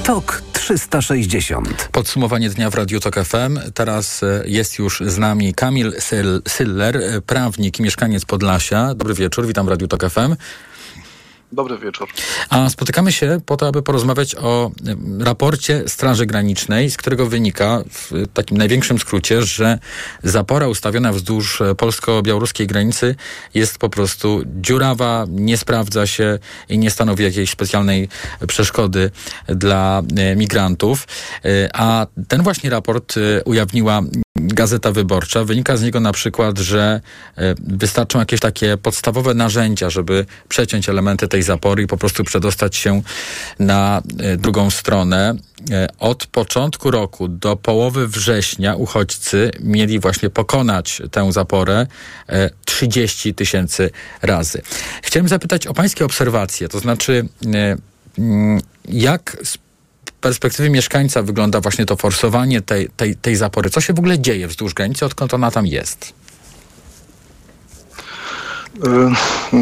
TOK 0.05 0.43
360. 0.53 1.89
Podsumowanie 1.93 2.51
dnia 2.51 2.71
w 2.71 2.75
Radiu 2.75 3.01
Tok 3.01 3.15
FM. 3.15 3.59
Teraz 3.75 4.23
e, 4.23 4.43
jest 4.47 4.79
już 4.79 5.03
z 5.07 5.19
nami 5.19 5.55
Kamil 5.55 5.93
Syl 5.99 6.43
Syller, 6.49 6.97
e, 6.97 7.21
prawnik 7.21 7.79
i 7.79 7.83
mieszkaniec 7.83 8.25
Podlasia. 8.25 8.95
Dobry 8.95 9.15
wieczór, 9.15 9.47
witam 9.47 9.67
w 9.67 9.69
Radiu 9.69 9.89
Tok 9.89 10.11
FM. 10.11 10.37
Dobry 11.55 11.79
wieczór. 11.79 12.09
A 12.51 12.69
spotykamy 12.69 13.13
się 13.13 13.41
po 13.47 13.57
to, 13.57 13.69
aby 13.69 13.83
porozmawiać 13.83 14.35
o 14.35 14.71
raporcie 15.21 15.83
Straży 15.87 16.27
Granicznej, 16.27 16.91
z 16.91 16.97
którego 16.97 17.27
wynika 17.27 17.83
w 17.91 18.13
takim 18.35 18.57
największym 18.57 18.99
skrócie, 18.99 19.43
że 19.43 19.79
zapora 20.23 20.69
ustawiona 20.69 21.13
wzdłuż 21.13 21.63
polsko-białoruskiej 21.77 22.67
granicy 22.67 23.15
jest 23.55 23.79
po 23.79 23.89
prostu 23.89 24.43
dziurawa, 24.61 25.27
nie 25.29 25.57
sprawdza 25.57 26.07
się 26.07 26.39
i 26.69 26.79
nie 26.79 26.91
stanowi 26.91 27.25
jakiejś 27.25 27.51
specjalnej 27.51 28.09
przeszkody 28.49 29.11
dla 29.47 30.03
migrantów. 30.37 31.07
A 31.75 32.07
ten 32.29 32.43
właśnie 32.43 32.71
raport 32.71 33.15
ujawniła 33.45 34.03
Gazeta 34.39 34.93
Wyborcza. 34.93 35.45
Wynika 35.45 35.76
z 35.76 35.82
niego 35.82 36.01
na 36.01 36.12
przykład, 36.12 36.59
że 36.59 37.01
wystarczą 37.59 38.18
jakieś 38.18 38.41
takie 38.41 38.76
podstawowe 38.76 39.35
narzędzia, 39.35 39.91
żeby 39.91 40.26
przeciąć 40.49 40.89
elementy 40.89 41.28
tej 41.28 41.43
zapory 41.43 41.82
i 41.82 41.87
po 41.87 41.97
prostu 41.97 42.24
przedostać 42.24 42.76
się 42.76 43.03
na 43.59 44.03
drugą 44.39 44.70
stronę. 44.70 45.35
Od 45.99 46.26
początku 46.26 46.91
roku 46.91 47.28
do 47.28 47.57
połowy 47.57 48.09
września 48.09 48.76
uchodźcy 48.76 49.51
mieli 49.61 49.99
właśnie 49.99 50.30
pokonać 50.30 51.03
tę 51.11 51.32
zaporę 51.32 51.87
30 52.64 53.35
tysięcy 53.35 53.91
razy. 54.22 54.62
Chciałem 55.03 55.28
zapytać 55.28 55.66
o 55.66 55.74
pańskie 55.74 56.05
obserwacje, 56.05 56.68
to 56.68 56.80
znaczy 56.80 57.28
jak 58.89 59.37
perspektywy 60.25 60.70
mieszkańca 60.70 61.22
wygląda 61.22 61.61
właśnie 61.61 61.87
to 61.87 61.97
forsowanie 61.97 62.62
tej, 62.62 62.89
tej, 62.97 63.16
tej 63.16 63.37
zapory? 63.37 63.70
Co 63.70 63.81
się 63.81 63.93
w 63.93 63.99
ogóle 63.99 64.18
dzieje 64.18 64.49
wzdłuż 64.49 64.75
granicy, 64.75 65.05
odkąd 65.05 65.35
ona 65.35 65.51
tam 65.51 65.66
jest? 65.66 66.12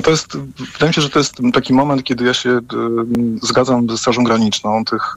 To 0.04 0.10
jest, 0.10 0.36
wydaje 0.72 0.88
mi 0.88 0.94
się, 0.94 1.02
że 1.02 1.10
to 1.10 1.18
jest 1.18 1.36
taki 1.54 1.72
moment, 1.72 2.04
kiedy 2.04 2.24
ja 2.24 2.34
się 2.34 2.60
zgadzam 3.42 3.90
ze 3.90 3.98
Strażą 3.98 4.24
Graniczną. 4.24 4.84
Tych, 4.84 5.14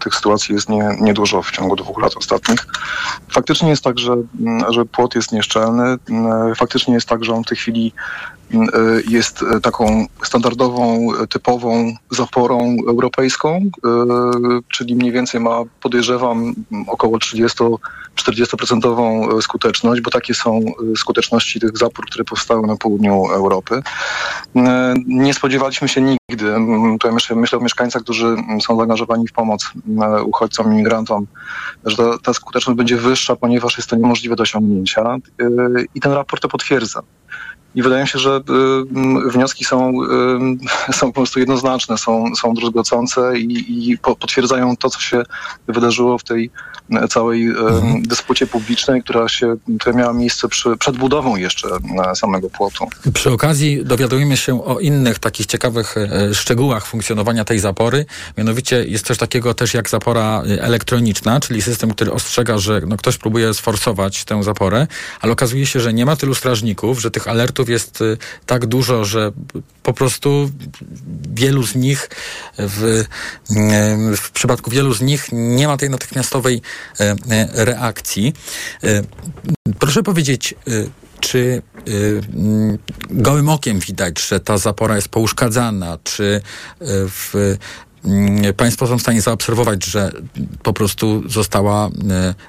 tych 0.00 0.14
sytuacji 0.14 0.54
jest 0.54 0.68
nie, 0.68 0.96
niedużo 1.00 1.42
w 1.42 1.50
ciągu 1.50 1.76
dwóch 1.76 2.02
lat 2.02 2.16
ostatnich. 2.16 2.66
Faktycznie 3.32 3.68
jest 3.68 3.84
tak, 3.84 3.98
że, 3.98 4.16
że 4.70 4.84
płot 4.84 5.14
jest 5.14 5.32
nieszczelny. 5.32 5.98
Faktycznie 6.56 6.94
jest 6.94 7.08
tak, 7.08 7.24
że 7.24 7.34
on 7.34 7.44
w 7.44 7.46
tej 7.46 7.56
chwili 7.58 7.92
jest 9.08 9.44
taką 9.62 10.06
standardową, 10.22 11.08
typową 11.30 11.96
zaporą 12.10 12.76
europejską, 12.88 13.70
czyli 14.68 14.96
mniej 14.96 15.12
więcej 15.12 15.40
ma, 15.40 15.62
podejrzewam, 15.82 16.54
około 16.86 17.18
30-40% 17.18 19.42
skuteczność, 19.42 20.00
bo 20.00 20.10
takie 20.10 20.34
są 20.34 20.60
skuteczności 20.96 21.60
tych 21.60 21.78
zapór, 21.78 22.06
które 22.06 22.24
powstały 22.24 22.66
na 22.66 22.76
południu 22.76 23.30
Europy. 23.30 23.82
Nie 25.06 25.34
spodziewaliśmy 25.34 25.88
się 25.88 26.00
nigdy, 26.00 26.46
ja 27.04 27.12
myślę, 27.12 27.36
myślę 27.36 27.58
o 27.58 27.62
mieszkańcach, 27.62 28.02
którzy 28.02 28.36
są 28.62 28.76
zaangażowani 28.76 29.28
w 29.28 29.32
pomoc 29.32 29.70
uchodźcom, 30.24 30.72
imigrantom, 30.72 31.26
że 31.84 31.96
ta, 31.96 32.18
ta 32.18 32.34
skuteczność 32.34 32.76
będzie 32.76 32.96
wyższa, 32.96 33.36
ponieważ 33.36 33.76
jest 33.76 33.90
to 33.90 33.96
niemożliwe 33.96 34.36
do 34.36 34.42
osiągnięcia 34.42 35.16
i 35.94 36.00
ten 36.00 36.12
raport 36.12 36.42
to 36.42 36.48
potwierdza. 36.48 37.02
I 37.74 37.82
wydaje 37.82 38.02
mi 38.02 38.08
się, 38.08 38.18
że 38.18 38.40
y, 39.26 39.30
wnioski 39.30 39.64
są, 39.64 39.92
y, 40.90 40.92
są 40.98 41.06
po 41.06 41.12
prostu 41.12 41.38
jednoznaczne, 41.38 41.98
są, 41.98 42.34
są 42.34 42.54
druzgocące 42.54 43.38
i, 43.38 43.90
i 43.90 43.98
po, 43.98 44.16
potwierdzają 44.16 44.76
to, 44.76 44.90
co 44.90 45.00
się 45.00 45.22
wydarzyło 45.68 46.18
w 46.18 46.24
tej 46.24 46.50
całej 47.10 47.48
y, 47.48 47.54
dyspucie 48.00 48.46
publicznej, 48.46 49.02
która 49.02 49.28
się 49.28 49.56
która 49.80 49.96
miała 49.96 50.12
miejsce 50.12 50.48
przy, 50.48 50.76
przed 50.76 50.96
budową 50.96 51.36
jeszcze 51.36 51.68
samego 52.14 52.50
płotu. 52.50 52.86
Przy 53.14 53.30
okazji 53.30 53.84
dowiadujemy 53.84 54.36
się 54.36 54.64
o 54.64 54.78
innych 54.78 55.18
takich 55.18 55.46
ciekawych 55.46 55.94
szczegółach 56.32 56.86
funkcjonowania 56.86 57.44
tej 57.44 57.58
zapory. 57.58 58.06
Mianowicie 58.38 58.84
jest 58.84 59.06
coś 59.06 59.18
takiego 59.18 59.54
też 59.54 59.74
jak 59.74 59.90
zapora 59.90 60.42
elektroniczna, 60.60 61.40
czyli 61.40 61.62
system, 61.62 61.90
który 61.90 62.12
ostrzega, 62.12 62.58
że 62.58 62.80
no, 62.86 62.96
ktoś 62.96 63.18
próbuje 63.18 63.54
sforsować 63.54 64.24
tę 64.24 64.42
zaporę, 64.42 64.86
ale 65.20 65.32
okazuje 65.32 65.66
się, 65.66 65.80
że 65.80 65.92
nie 65.92 66.06
ma 66.06 66.16
tylu 66.16 66.34
strażników, 66.34 67.00
że 67.00 67.10
tych 67.10 67.28
alertów 67.28 67.63
uchodźców 67.64 67.68
jest 67.68 68.00
y, 68.00 68.16
tak 68.46 68.66
dużo, 68.66 69.04
że 69.04 69.32
po 69.82 69.92
prostu 69.92 70.50
wielu 71.34 71.62
z 71.62 71.74
nich, 71.74 72.10
w, 72.58 73.04
w 74.16 74.30
przypadku 74.30 74.70
wielu 74.70 74.94
z 74.94 75.00
nich 75.00 75.28
nie 75.32 75.66
ma 75.66 75.76
tej 75.76 75.90
natychmiastowej 75.90 76.62
reakcji. 77.52 78.32
Proszę 79.78 80.02
powiedzieć, 80.02 80.54
czy 81.20 81.62
gołym 83.10 83.48
okiem 83.48 83.78
widać, 83.78 84.20
że 84.28 84.40
ta 84.40 84.58
zapora 84.58 84.96
jest 84.96 85.08
pouszkadzana, 85.08 85.98
czy 86.04 86.40
w 86.80 87.56
Mm, 88.04 88.54
państwo 88.54 88.86
są 88.86 88.98
w 88.98 89.02
stanie 89.02 89.20
zaobserwować, 89.20 89.84
że 89.84 90.12
po 90.62 90.72
prostu 90.72 91.22
została 91.28 91.90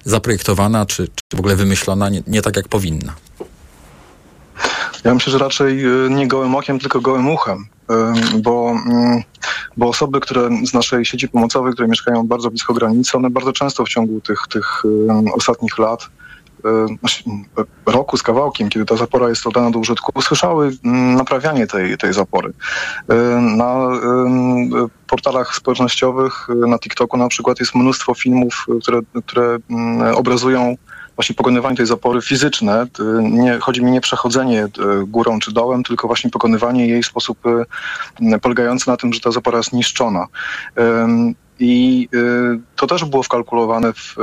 zaprojektowana, 0.06 0.86
czy, 0.86 1.08
czy 1.08 1.38
w 1.38 1.40
ogóle 1.40 1.56
wymyślona 1.56 2.10
nie, 2.10 2.24
nie 2.28 2.42
tak, 2.42 2.56
jak 2.56 2.68
powinna? 2.68 3.16
Ja 5.06 5.14
myślę, 5.14 5.32
że 5.32 5.38
raczej 5.38 5.86
e, 5.86 6.10
nie 6.10 6.28
gołym 6.28 6.56
okiem, 6.56 6.80
tylko 6.80 7.02
gołym 7.02 7.30
uchem, 7.30 7.66
e, 7.90 8.14
bo, 8.40 8.70
mm, 8.70 9.22
bo 9.78 9.88
osoby, 9.88 10.20
które 10.20 10.50
z 10.66 10.74
naszej 10.74 11.06
sieci 11.06 11.30
pomocowej, 11.30 11.74
które 11.74 11.88
mieszkają 11.88 12.28
bardzo 12.28 12.50
blisko 12.50 12.74
granicy, 12.74 13.18
one 13.18 13.30
bardzo 13.30 13.54
często 13.54 13.86
w 13.86 13.90
ciągu 13.90 14.22
tych, 14.22 14.40
tych 14.50 14.84
ostatnich 15.34 15.78
lat 15.78 16.10
E, 16.66 17.92
roku 17.92 18.18
z 18.18 18.24
kawałkiem, 18.24 18.70
kiedy 18.70 18.86
ta 18.86 18.96
zapora 18.96 19.30
jest 19.30 19.48
oddana 19.48 19.72
do 19.72 19.80
użytku, 19.80 20.12
usłyszały 20.16 20.72
mm, 20.86 21.16
naprawianie 21.16 21.68
tej, 21.68 21.98
tej 21.98 22.14
zapory. 22.14 22.54
Na 23.58 23.88
portalach 25.08 25.56
społecznościowych, 25.56 26.48
na 26.68 26.80
TikToku 26.80 27.18
na 27.18 27.28
przykład 27.28 27.60
jest 27.60 27.76
mnóstwo 27.76 28.14
filmów, 28.14 28.66
które, 28.82 29.00
które 29.26 29.58
obrazują 30.16 30.76
właśnie 31.16 31.36
pokonywanie 31.36 31.78
tej 31.78 31.86
zapory 31.86 32.22
fizyczne. 32.22 32.88
Nie, 33.22 33.60
chodzi 33.60 33.84
mi 33.84 33.92
nie 33.92 34.02
przechodzenie 34.02 34.68
górą 35.08 35.40
czy 35.40 35.52
dołem, 35.52 35.84
tylko 35.84 36.08
właśnie 36.08 36.30
pokonywanie 36.30 36.88
jej 36.88 37.04
w 37.04 37.08
sposób 37.08 37.40
polegający 38.42 38.90
na 38.90 38.98
tym, 38.98 39.14
że 39.14 39.20
ta 39.20 39.32
zapora 39.32 39.58
jest 39.58 39.74
niszczona. 39.74 40.28
I 41.60 42.10
to 42.76 42.88
też 42.88 43.06
było 43.06 43.24
wkalkulowane 43.24 43.94
w, 43.94 44.16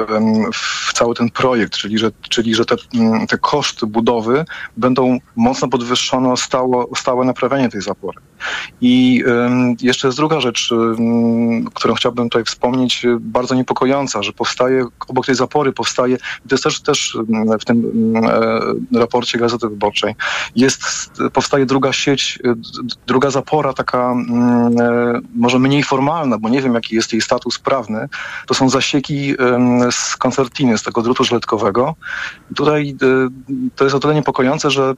w, 0.54 0.92
cały 0.92 1.14
ten 1.14 1.30
projekt, 1.30 1.72
czyli 1.72 1.98
że, 1.98 2.10
czyli, 2.28 2.54
że 2.54 2.64
te, 2.64 2.76
mm, 2.94 3.26
te 3.26 3.38
koszty 3.38 3.86
budowy 3.86 4.44
będą 4.76 5.18
mocno 5.36 5.68
podwyższone 5.68 6.32
o, 6.32 6.36
stało, 6.36 6.88
o 6.88 6.96
stałe 6.96 7.24
naprawianie 7.24 7.68
tej 7.68 7.82
zapory. 7.82 8.18
I 8.80 9.24
jeszcze 9.82 10.08
jest 10.08 10.18
druga 10.18 10.40
rzecz, 10.40 10.74
którą 11.74 11.94
chciałbym 11.94 12.30
tutaj 12.30 12.44
wspomnieć, 12.44 13.06
bardzo 13.20 13.54
niepokojąca, 13.54 14.22
że 14.22 14.32
powstaje, 14.32 14.86
obok 15.08 15.26
tej 15.26 15.34
zapory 15.34 15.72
powstaje, 15.72 16.16
to 16.18 16.54
jest 16.54 16.64
też, 16.64 16.80
też 16.80 17.18
w 17.60 17.64
tym 17.64 18.12
e, 18.16 18.98
raporcie 18.98 19.38
Gazety 19.38 19.68
Wyborczej, 19.68 20.14
jest, 20.56 21.12
powstaje 21.32 21.66
druga 21.66 21.92
sieć, 21.92 22.38
druga 23.06 23.30
zapora, 23.30 23.72
taka 23.72 24.14
e, 24.80 25.20
może 25.34 25.58
mniej 25.58 25.82
formalna, 25.82 26.38
bo 26.38 26.48
nie 26.48 26.62
wiem, 26.62 26.74
jaki 26.74 26.94
jest 26.94 27.12
jej 27.12 27.22
status 27.22 27.58
prawny, 27.58 28.08
to 28.46 28.54
są 28.54 28.68
zasieki 28.68 29.34
z 29.90 30.16
koncertiny, 30.16 30.78
z 30.78 30.82
tego 30.82 31.02
drutu 31.02 31.24
żyletkowego. 31.24 31.94
Tutaj 32.56 32.96
e, 33.02 33.28
to 33.76 33.84
jest 33.84 33.96
o 33.96 34.00
tyle 34.00 34.14
niepokojące, 34.14 34.70
że 34.70 34.94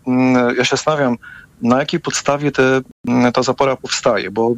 ja 0.56 0.64
się 0.64 0.76
zastanawiam, 0.76 1.16
na 1.62 1.78
jakiej 1.78 2.00
podstawie 2.00 2.52
te, 2.52 2.80
ta 3.34 3.42
zapora 3.42 3.76
powstaje, 3.76 4.30
bo 4.30 4.54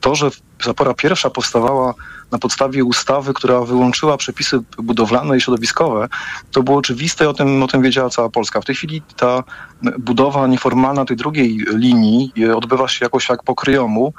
to, 0.00 0.14
że 0.14 0.30
zapora 0.64 0.94
pierwsza 0.94 1.30
powstawała 1.30 1.94
na 2.36 2.40
podstawie 2.40 2.84
ustawy, 2.84 3.34
która 3.34 3.60
wyłączyła 3.60 4.16
przepisy 4.16 4.60
budowlane 4.78 5.36
i 5.36 5.40
środowiskowe, 5.40 6.08
to 6.52 6.62
było 6.62 6.76
oczywiste 6.78 7.28
o 7.28 7.34
tym, 7.34 7.62
o 7.62 7.66
tym 7.66 7.82
wiedziała 7.82 8.10
cała 8.10 8.28
Polska. 8.28 8.60
W 8.60 8.64
tej 8.64 8.74
chwili 8.74 9.02
ta 9.16 9.44
budowa 9.98 10.46
nieformalna 10.46 11.04
tej 11.04 11.16
drugiej 11.16 11.58
linii 11.72 12.32
e, 12.40 12.56
odbywa 12.56 12.88
się 12.88 13.04
jakoś 13.04 13.28
jak 13.28 13.42
po 13.42 13.54
kryjomu 13.54 14.12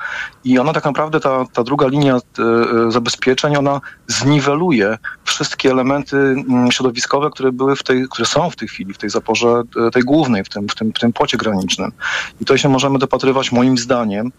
i 0.43 0.59
ona 0.59 0.73
tak 0.73 0.85
naprawdę, 0.85 1.19
ta, 1.19 1.45
ta 1.53 1.63
druga 1.63 1.87
linia 1.87 2.15
e, 2.15 2.19
e, 2.43 2.91
zabezpieczeń, 2.91 3.55
ona 3.55 3.81
zniweluje 4.07 4.97
wszystkie 5.23 5.71
elementy 5.71 6.17
mm, 6.17 6.71
środowiskowe, 6.71 7.29
które 7.29 7.51
były 7.51 7.75
w 7.75 7.83
tej, 7.83 8.05
które 8.09 8.25
są 8.25 8.49
w 8.49 8.55
tej 8.55 8.67
chwili 8.67 8.93
w 8.93 8.97
tej 8.97 9.09
zaporze, 9.09 9.63
tej 9.93 10.03
głównej, 10.03 10.43
w 10.43 10.49
tym, 10.49 10.67
w 10.67 10.75
tym, 10.75 10.93
w 10.93 10.99
tym 10.99 11.13
płocie 11.13 11.37
granicznym. 11.37 11.91
I 12.41 12.45
to 12.45 12.57
się 12.57 12.69
możemy 12.69 12.99
dopatrywać 12.99 13.51
moim 13.51 13.77
zdaniem 13.77 14.31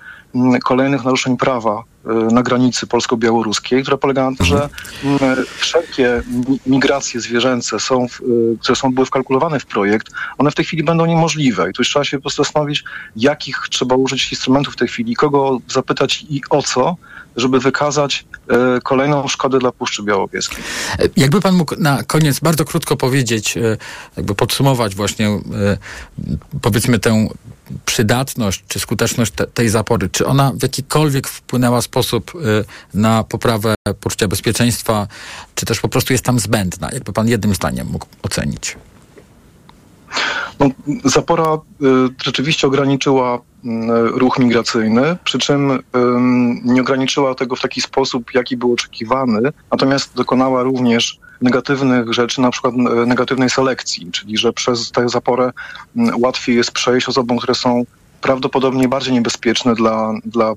kolejnych 0.65 1.05
naruszeń 1.05 1.37
prawa 1.37 1.85
na 2.33 2.43
granicy 2.43 2.87
polsko-białoruskiej, 2.87 3.83
która 3.83 3.97
polega 3.97 4.31
na 4.31 4.37
tym, 4.37 4.47
że 4.47 4.69
mm, 5.05 5.21
wszelkie 5.57 6.23
migracje 6.67 7.21
zwierzęce, 7.21 7.81
są, 7.81 8.07
które 8.61 8.77
są 8.77 8.95
były 8.95 9.07
wkalkulowane 9.07 9.61
w 9.61 9.67
projekt, 9.67 10.09
one 10.39 10.51
w 10.51 10.55
tej 10.55 10.65
chwili 10.65 10.85
będą 10.85 11.07
niemożliwe. 11.07 11.71
I 11.71 11.73
tu 11.73 11.81
już 11.81 11.89
trzeba 11.89 12.05
się 12.05 12.17
po 12.17 12.23
prostu 12.23 12.45
zastanowić, 12.45 12.85
jakich 13.17 13.59
trzeba 13.71 13.97
użyć 13.97 14.33
instrumentów 14.33 14.75
w 14.75 14.77
tej 14.77 14.89
chwili, 14.89 15.17
kogo 15.17 15.59
zapytać 15.69 16.27
i 16.31 16.43
o 16.51 16.63
co, 16.63 16.97
żeby 17.37 17.61
wykazać 17.61 18.25
e, 18.49 18.81
kolejną 18.81 19.29
szkodę 19.29 19.59
dla 19.59 19.73
Puszczy 19.73 20.03
Białowieskiej. 20.03 20.59
Jakby 21.17 21.41
pan 21.41 21.55
mógł 21.55 21.75
na 21.79 22.03
koniec 22.03 22.41
bardzo 22.41 22.65
krótko 22.65 22.97
powiedzieć, 22.97 23.59
jakby 24.17 24.35
podsumować 24.35 24.95
właśnie 24.95 25.41
powiedzmy 26.63 26.99
tę 26.99 27.29
przydatność 27.87 28.65
czy 28.69 28.81
skuteczność 28.81 29.33
te, 29.33 29.47
tej 29.47 29.69
zapory, 29.69 30.09
czy 30.09 30.27
ona 30.27 30.53
w 30.53 30.63
jakikolwiek 30.63 31.29
wpłynęła 31.29 31.83
sposób 31.83 32.33
na 32.95 33.25
poprawę 33.25 33.75
poczucia 34.01 34.29
bezpieczeństwa, 34.29 35.07
czy 35.55 35.67
też 35.67 35.81
po 35.81 35.89
prostu 35.89 36.13
jest 36.13 36.25
tam 36.25 36.39
zbędna? 36.39 36.89
Jakby 36.93 37.13
pan 37.13 37.29
jednym 37.29 37.55
zdaniem 37.55 37.87
mógł 37.87 38.07
ocenić. 38.23 38.77
No, 40.61 40.71
zapora 41.05 41.55
y, 41.55 41.87
rzeczywiście 42.23 42.67
ograniczyła 42.67 43.37
y, 43.37 43.41
ruch 44.13 44.39
migracyjny, 44.39 45.17
przy 45.25 45.39
czym 45.39 45.71
y, 45.71 45.81
nie 46.65 46.81
ograniczyła 46.81 47.35
tego 47.35 47.57
w 47.57 47.61
taki 47.61 47.81
sposób, 47.81 48.35
jaki 48.35 48.57
był 48.57 48.73
oczekiwany, 48.73 49.53
natomiast 49.71 50.15
dokonała 50.15 50.63
również 50.63 51.19
negatywnych 51.41 52.13
rzeczy, 52.13 52.41
na 52.41 52.51
przykład 52.51 52.75
y, 52.75 53.07
negatywnej 53.07 53.51
selekcji, 53.51 54.11
czyli 54.13 54.39
że 54.39 54.53
przez 54.53 54.91
tę 54.91 55.09
zaporę 55.09 55.53
y, 55.97 56.01
łatwiej 56.19 56.57
jest 56.57 56.73
przejść 56.73 57.09
osobom, 57.09 57.39
które 57.39 57.55
są 57.55 57.85
prawdopodobnie 58.21 58.89
bardziej 58.89 59.13
niebezpieczne 59.15 59.75
dla, 59.75 60.13
dla 60.25 60.51
e, 60.51 60.55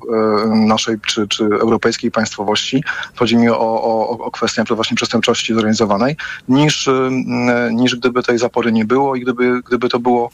naszej 0.56 0.96
czy, 1.08 1.28
czy 1.28 1.44
europejskiej 1.44 2.12
państwowości, 2.12 2.84
chodzi 3.16 3.38
mi 3.38 3.50
o, 3.50 3.60
o, 3.60 4.10
o 4.10 4.32
kwestię 4.32 4.64
właśnie 4.70 4.96
przestępczości 4.96 5.54
zorganizowanej, 5.54 6.16
niż, 6.50 6.88
e, 6.88 7.10
niż 7.74 7.96
gdyby 7.96 8.24
tej 8.24 8.38
zapory 8.38 8.72
nie 8.72 8.86
było 8.86 9.16
i 9.16 9.22
gdyby, 9.22 9.62
gdyby 9.68 9.90
to 9.90 10.00
było 10.00 10.30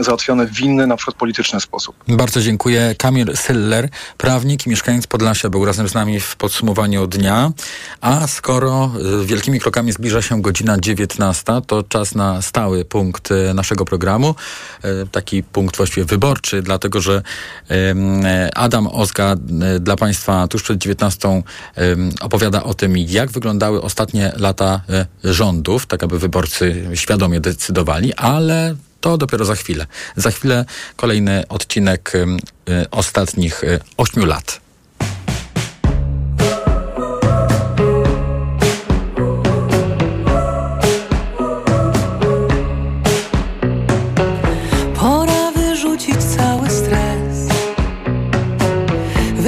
załatwione 0.00 0.46
w 0.46 0.60
inny, 0.60 0.86
na 0.86 0.96
przykład 0.96 1.16
polityczny 1.16 1.60
sposób. 1.60 1.96
Bardzo 2.08 2.40
dziękuję. 2.40 2.94
Kamil 2.98 3.36
Syller, 3.36 3.88
prawnik 4.16 4.66
i 4.66 4.70
mieszkaniec 4.70 5.06
Podlasia, 5.06 5.50
był 5.50 5.64
razem 5.64 5.88
z 5.88 5.94
nami 5.94 6.20
w 6.20 6.36
podsumowaniu 6.36 7.06
dnia. 7.06 7.52
A 8.00 8.26
skoro 8.26 8.90
e, 9.22 9.24
wielkimi 9.24 9.60
krokami 9.60 9.92
zbliża 9.92 10.22
się 10.22 10.42
godzina 10.42 10.76
19, 10.80 11.44
to 11.66 11.82
czas 11.82 12.14
na 12.14 12.42
stały 12.42 12.84
punkt 12.84 13.28
naszego 13.54 13.84
programu. 13.84 14.34
Taki 15.12 15.42
punkt 15.42 15.76
właściwie 15.76 16.04
wyborczy 16.04 16.62
dlatego 16.70 17.00
że 17.00 17.22
Adam 18.54 18.86
Ozga 18.86 19.32
e, 19.32 19.80
dla 19.80 19.96
Państwa 19.96 20.48
tuż 20.48 20.62
przed 20.62 20.78
19 20.78 21.42
opowiada 22.20 22.62
o 22.62 22.74
tym, 22.74 22.96
jak 22.96 23.30
wyglądały 23.30 23.82
ostatnie 23.82 24.32
lata 24.36 24.80
e, 24.88 25.06
rządów, 25.24 25.86
tak 25.86 26.02
aby 26.02 26.18
wyborcy 26.18 26.88
świadomie 26.94 27.40
decydowali, 27.40 28.14
ale 28.14 28.74
to 29.00 29.18
dopiero 29.18 29.44
za 29.44 29.54
chwilę. 29.54 29.86
Za 30.16 30.30
chwilę 30.30 30.64
kolejny 30.96 31.48
odcinek 31.48 32.12
e, 32.14 32.90
ostatnich 32.90 33.62
ośmiu 33.96 34.26
lat. 34.26 34.60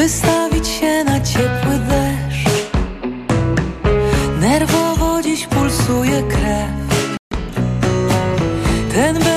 wystawić 0.03 0.69
się 0.69 1.05
na 1.05 1.21
ciepły 1.21 1.79
deszcz. 1.89 2.73
Nerwowo 4.41 5.23
dziś 5.23 5.47
pulsuje 5.47 6.23
krew. 6.23 7.09
Ten 8.95 9.32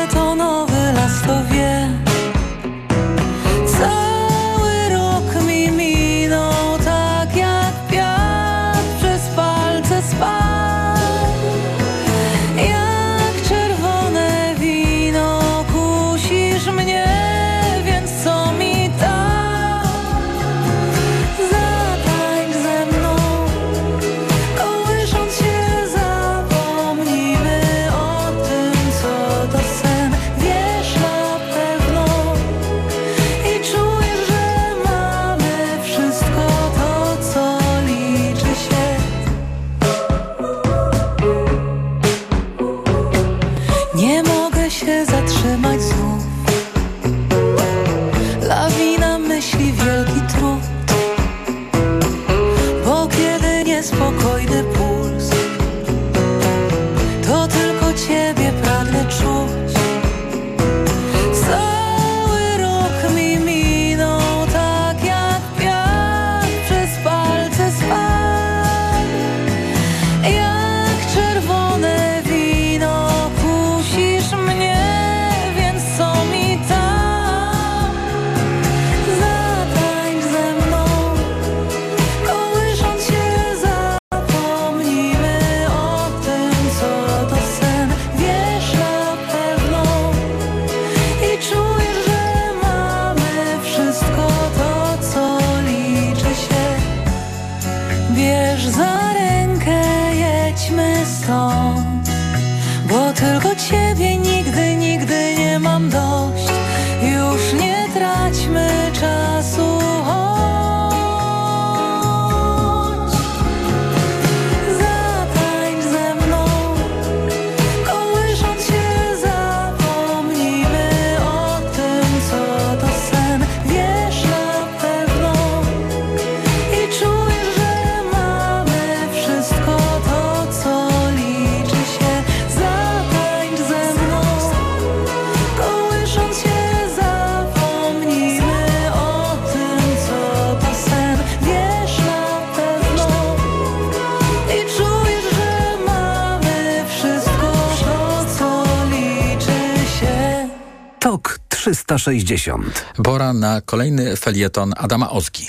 360. 151.85 152.85
Pora 153.03 153.33
na 153.33 153.61
kolejny 153.61 154.15
felieton 154.15 154.73
Adama 154.77 155.09
Ozgi. 155.09 155.47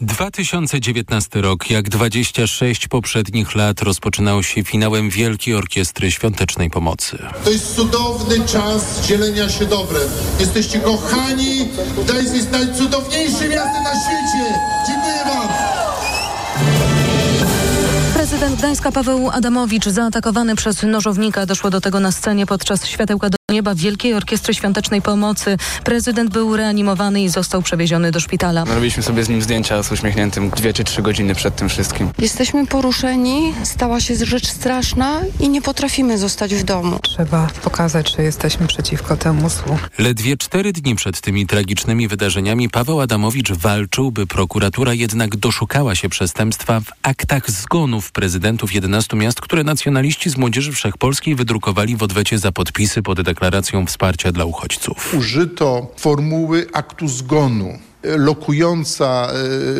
2019 0.00 1.40
rok, 1.40 1.70
jak 1.70 1.88
26 1.88 2.88
poprzednich 2.88 3.54
lat, 3.54 3.82
rozpoczynał 3.82 4.42
się 4.42 4.64
finałem 4.64 5.10
Wielkiej 5.10 5.54
Orkiestry 5.54 6.10
Świątecznej 6.10 6.70
Pomocy. 6.70 7.18
To 7.44 7.50
jest 7.50 7.76
cudowny 7.76 8.46
czas 8.46 9.06
dzielenia 9.06 9.48
się 9.48 9.66
dobrem. 9.66 10.08
Jesteście 10.40 10.80
kochani, 10.80 11.68
Gdańsk 12.04 12.34
jest 12.34 12.52
najcudowniejszym 12.52 13.50
miastem 13.50 13.82
na 13.82 13.90
świecie. 13.90 14.54
Dziękuję 14.86 15.24
wam. 15.24 15.48
Prezydent 18.14 18.58
Gdańska 18.58 18.92
Paweł 18.92 19.30
Adamowicz 19.30 19.88
zaatakowany 19.88 20.56
przez 20.56 20.82
nożownika. 20.82 21.46
Doszło 21.46 21.70
do 21.70 21.80
tego 21.80 22.00
na 22.00 22.12
scenie 22.12 22.46
podczas 22.46 22.86
światełka 22.86 23.30
do 23.30 23.37
nieba 23.52 23.74
Wielkiej 23.74 24.14
Orkiestry 24.14 24.54
Świątecznej 24.54 25.02
Pomocy. 25.02 25.56
Prezydent 25.84 26.30
był 26.30 26.56
reanimowany 26.56 27.22
i 27.22 27.28
został 27.28 27.62
przewieziony 27.62 28.10
do 28.10 28.20
szpitala. 28.20 28.64
Robiliśmy 28.64 29.02
sobie 29.02 29.24
z 29.24 29.28
nim 29.28 29.42
zdjęcia 29.42 29.82
z 29.82 29.92
uśmiechniętym 29.92 30.50
dwie 30.50 30.72
czy 30.72 30.84
trzy 30.84 31.02
godziny 31.02 31.34
przed 31.34 31.56
tym 31.56 31.68
wszystkim. 31.68 32.10
Jesteśmy 32.18 32.66
poruszeni, 32.66 33.54
stała 33.64 34.00
się 34.00 34.14
rzecz 34.16 34.46
straszna 34.46 35.20
i 35.40 35.48
nie 35.48 35.62
potrafimy 35.62 36.18
zostać 36.18 36.54
w 36.54 36.62
domu. 36.64 36.98
Trzeba 37.02 37.48
pokazać, 37.62 38.16
że 38.16 38.22
jesteśmy 38.22 38.66
przeciwko 38.66 39.16
temu 39.16 39.50
złu. 39.50 39.78
Ledwie 39.98 40.36
cztery 40.36 40.72
dni 40.72 40.94
przed 40.94 41.20
tymi 41.20 41.46
tragicznymi 41.46 42.08
wydarzeniami 42.08 42.68
Paweł 42.68 43.00
Adamowicz 43.00 43.52
walczył, 43.52 44.10
by 44.10 44.26
prokuratura 44.26 44.94
jednak 44.94 45.36
doszukała 45.36 45.94
się 45.94 46.08
przestępstwa 46.08 46.80
w 46.80 46.90
aktach 47.02 47.50
zgonów 47.50 48.12
prezydentów 48.12 48.74
11 48.74 49.16
miast, 49.16 49.40
które 49.40 49.64
nacjonaliści 49.64 50.30
z 50.30 50.36
Młodzieży 50.36 50.72
Wszechpolskiej 50.72 51.34
wydrukowali 51.34 51.96
w 51.96 52.02
odwecie 52.02 52.38
za 52.38 52.52
podpisy 52.52 53.02
pod 53.02 53.20
deklaracją 53.38 53.86
wsparcia 53.86 54.32
dla 54.32 54.44
uchodźców. 54.44 55.14
Użyto 55.14 55.94
formuły 55.96 56.66
aktu 56.72 57.08
zgonu 57.08 57.68
e, 58.02 58.16
lokująca 58.16 59.28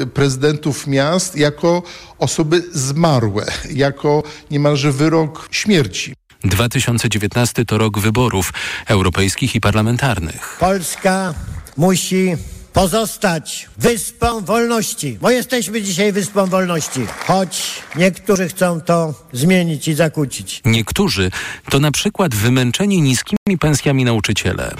e, 0.02 0.06
prezydentów 0.06 0.86
miast 0.86 1.36
jako 1.36 1.82
osoby 2.18 2.62
zmarłe, 2.72 3.46
jako 3.70 4.22
niemalże 4.50 4.92
wyrok 4.92 5.48
śmierci. 5.50 6.14
2019 6.44 7.64
to 7.64 7.78
rok 7.78 7.98
wyborów 7.98 8.52
europejskich 8.86 9.54
i 9.54 9.60
parlamentarnych. 9.60 10.56
Polska 10.60 11.34
musi 11.76 12.36
pozostać 12.78 13.68
wyspą 13.78 14.44
wolności, 14.44 15.18
bo 15.20 15.30
jesteśmy 15.30 15.82
dzisiaj 15.82 16.12
wyspą 16.12 16.46
wolności, 16.46 17.00
choć 17.26 17.82
niektórzy 17.96 18.48
chcą 18.48 18.80
to 18.80 19.14
zmienić 19.32 19.88
i 19.88 19.94
zakłócić. 19.94 20.60
Niektórzy 20.64 21.30
to 21.70 21.80
na 21.80 21.90
przykład 21.90 22.34
wymęczeni 22.34 23.02
niskimi 23.02 23.58
pensjami 23.60 24.04
nauczyciele. 24.04 24.74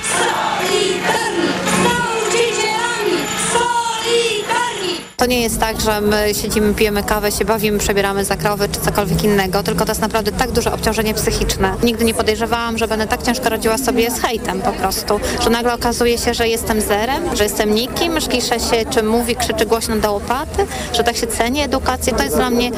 Nie 5.28 5.40
jest 5.42 5.60
tak, 5.60 5.80
że 5.80 6.00
my 6.00 6.34
siedzimy, 6.42 6.74
pijemy 6.74 7.02
kawę, 7.02 7.32
się 7.32 7.44
bawimy, 7.44 7.78
przebieramy 7.78 8.24
za 8.24 8.36
krowy 8.36 8.68
czy 8.68 8.80
cokolwiek 8.80 9.24
innego, 9.24 9.62
tylko 9.62 9.84
to 9.84 9.90
jest 9.90 10.00
naprawdę 10.00 10.32
tak 10.32 10.52
duże 10.52 10.72
obciążenie 10.72 11.14
psychiczne. 11.14 11.74
Nigdy 11.82 12.04
nie 12.04 12.14
podejrzewałam, 12.14 12.78
że 12.78 12.88
będę 12.88 13.06
tak 13.06 13.22
ciężko 13.22 13.48
radziła 13.48 13.78
sobie 13.78 14.10
z 14.10 14.20
hejtem 14.20 14.60
po 14.62 14.72
prostu, 14.72 15.20
że 15.44 15.50
nagle 15.50 15.74
okazuje 15.74 16.18
się, 16.18 16.34
że 16.34 16.48
jestem 16.48 16.80
zerem, 16.80 17.36
że 17.36 17.42
jestem 17.42 17.74
nikim, 17.74 18.20
szkiszę 18.20 18.60
się, 18.60 18.84
czy 18.90 19.02
mówi, 19.02 19.36
krzyczy 19.36 19.66
głośno 19.66 19.96
do 19.96 20.12
łopaty, 20.12 20.66
że 20.96 21.04
tak 21.04 21.16
się 21.16 21.26
ceni 21.26 21.60
edukację. 21.60 22.12
To 22.12 22.22
jest 22.22 22.36
dla 22.36 22.50
mnie 22.50 22.70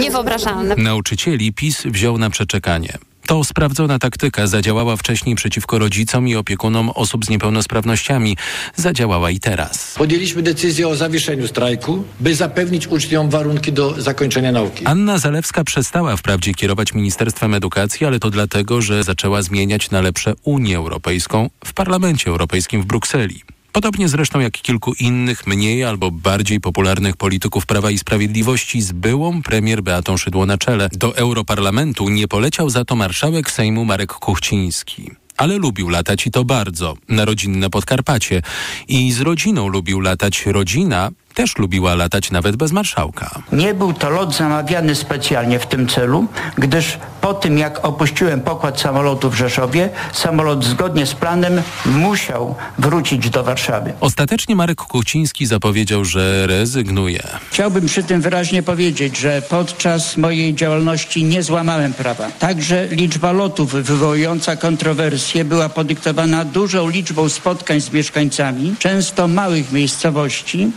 niewyobrażalne. 0.00 0.74
Nauczycieli 0.76 1.52
PiS 1.52 1.82
wziął 1.84 2.18
na 2.18 2.30
przeczekanie. 2.30 2.98
To 3.28 3.44
sprawdzona 3.44 3.98
taktyka 3.98 4.46
zadziałała 4.46 4.96
wcześniej 4.96 5.34
przeciwko 5.34 5.78
rodzicom 5.78 6.28
i 6.28 6.36
opiekunom 6.36 6.90
osób 6.90 7.24
z 7.24 7.28
niepełnosprawnościami. 7.28 8.36
Zadziałała 8.76 9.30
i 9.30 9.40
teraz. 9.40 9.94
Podjęliśmy 9.94 10.42
decyzję 10.42 10.88
o 10.88 10.96
zawieszeniu 10.96 11.48
strajku, 11.48 12.04
by 12.20 12.34
zapewnić 12.34 12.86
uczniom 12.86 13.30
warunki 13.30 13.72
do 13.72 14.02
zakończenia 14.02 14.52
nauki. 14.52 14.86
Anna 14.86 15.18
Zalewska 15.18 15.64
przestała 15.64 16.16
wprawdzie 16.16 16.54
kierować 16.54 16.94
Ministerstwem 16.94 17.54
Edukacji, 17.54 18.06
ale 18.06 18.18
to 18.18 18.30
dlatego, 18.30 18.82
że 18.82 19.04
zaczęła 19.04 19.42
zmieniać 19.42 19.90
na 19.90 20.00
lepsze 20.00 20.34
Unię 20.44 20.76
Europejską 20.76 21.50
w 21.64 21.72
Parlamencie 21.72 22.30
Europejskim 22.30 22.82
w 22.82 22.86
Brukseli. 22.86 23.42
Podobnie 23.72 24.08
zresztą 24.08 24.40
jak 24.40 24.52
kilku 24.52 24.92
innych, 25.00 25.46
mniej 25.46 25.84
albo 25.84 26.10
bardziej 26.10 26.60
popularnych 26.60 27.16
polityków 27.16 27.66
Prawa 27.66 27.90
i 27.90 27.98
Sprawiedliwości 27.98 28.82
z 28.82 28.92
byłą 28.92 29.42
premier 29.42 29.82
Beatą 29.82 30.16
Szydło 30.16 30.46
na 30.46 30.58
czele. 30.58 30.88
Do 30.92 31.16
Europarlamentu 31.16 32.08
nie 32.08 32.28
poleciał 32.28 32.70
za 32.70 32.84
to 32.84 32.96
marszałek 32.96 33.50
Sejmu 33.50 33.84
Marek 33.84 34.12
Kuchciński. 34.12 35.10
Ale 35.36 35.58
lubił 35.58 35.88
latać 35.88 36.26
i 36.26 36.30
to 36.30 36.44
bardzo, 36.44 36.96
na 37.08 37.24
rodzinne 37.24 37.70
Podkarpacie. 37.70 38.42
I 38.88 39.12
z 39.12 39.20
rodziną 39.20 39.68
lubił 39.68 40.00
latać 40.00 40.46
rodzina, 40.46 41.10
też 41.38 41.58
lubiła 41.58 41.94
latać 41.94 42.30
nawet 42.30 42.56
bez 42.56 42.72
marszałka. 42.72 43.30
Nie 43.52 43.74
był 43.74 43.92
to 43.92 44.10
lot 44.10 44.34
zamawiany 44.34 44.94
specjalnie 44.94 45.58
w 45.58 45.66
tym 45.66 45.88
celu, 45.88 46.26
gdyż 46.56 46.98
po 47.20 47.34
tym 47.34 47.58
jak 47.58 47.84
opuściłem 47.84 48.40
pokład 48.40 48.80
samolotu 48.80 49.30
w 49.30 49.34
Rzeszowie, 49.34 49.90
samolot 50.12 50.64
zgodnie 50.64 51.06
z 51.06 51.14
planem 51.14 51.62
musiał 51.86 52.54
wrócić 52.78 53.30
do 53.30 53.44
Warszawy. 53.44 53.92
Ostatecznie 54.00 54.56
Marek 54.56 54.78
Kuciński 54.78 55.46
zapowiedział, 55.46 56.04
że 56.04 56.46
rezygnuje. 56.46 57.22
Chciałbym 57.50 57.86
przy 57.86 58.02
tym 58.02 58.20
wyraźnie 58.20 58.62
powiedzieć, 58.62 59.18
że 59.18 59.42
podczas 59.42 60.16
mojej 60.16 60.54
działalności 60.54 61.24
nie 61.24 61.42
złamałem 61.42 61.92
prawa. 61.92 62.30
Także 62.38 62.86
liczba 62.90 63.32
lotów 63.32 63.72
wywołująca 63.72 64.56
kontrowersje 64.56 65.44
była 65.44 65.68
podyktowana 65.68 66.44
dużą 66.44 66.88
liczbą 66.88 67.28
spotkań 67.28 67.80
z 67.80 67.92
mieszkańcami, 67.92 68.74
często 68.78 69.28
małych 69.28 69.72
miejscowości, 69.72 70.70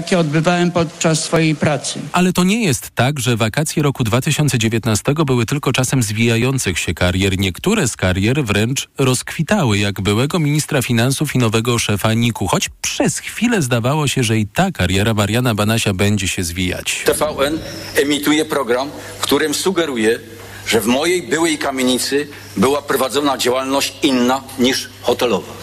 jakie 0.00 0.18
odbywałem 0.18 0.70
podczas 0.70 1.24
swojej 1.24 1.54
pracy. 1.54 2.00
Ale 2.12 2.32
to 2.32 2.44
nie 2.44 2.64
jest 2.64 2.90
tak, 2.94 3.20
że 3.20 3.36
wakacje 3.36 3.82
roku 3.82 4.04
2019 4.04 5.14
były 5.26 5.46
tylko 5.46 5.72
czasem 5.72 6.02
zwijających 6.02 6.78
się 6.78 6.94
karier. 6.94 7.38
Niektóre 7.38 7.88
z 7.88 7.96
karier 7.96 8.44
wręcz 8.44 8.88
rozkwitały, 8.98 9.78
jak 9.78 10.00
byłego 10.00 10.38
ministra 10.38 10.82
finansów 10.82 11.34
i 11.34 11.38
nowego 11.38 11.78
szefa 11.78 12.14
NIK-u, 12.14 12.46
choć 12.46 12.68
przez 12.82 13.18
chwilę 13.18 13.62
zdawało 13.62 14.08
się, 14.08 14.22
że 14.22 14.38
i 14.38 14.46
ta 14.46 14.72
kariera 14.72 15.14
Mariana 15.14 15.54
Banasia 15.54 15.94
będzie 15.94 16.28
się 16.28 16.42
zwijać. 16.44 17.02
TVN 17.06 17.58
emituje 17.96 18.44
program, 18.44 18.90
którym 19.20 19.54
sugeruje, 19.54 20.18
że 20.66 20.80
w 20.80 20.86
mojej 20.86 21.22
byłej 21.22 21.58
kamienicy 21.58 22.28
była 22.56 22.82
prowadzona 22.82 23.38
działalność 23.38 23.92
inna 24.02 24.42
niż 24.58 24.88
hotelowa. 25.02 25.59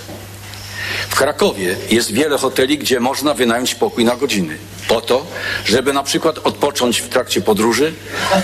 W 1.09 1.15
Krakowie 1.15 1.75
jest 1.91 2.11
wiele 2.11 2.37
hoteli, 2.37 2.77
gdzie 2.77 2.99
można 2.99 3.33
wynająć 3.33 3.75
pokój 3.75 4.05
na 4.05 4.15
godziny. 4.15 4.57
Po 4.87 5.01
to, 5.01 5.25
żeby 5.65 5.93
na 5.93 6.03
przykład 6.03 6.39
odpocząć 6.43 6.99
w 6.99 7.09
trakcie 7.09 7.41
podróży 7.41 7.93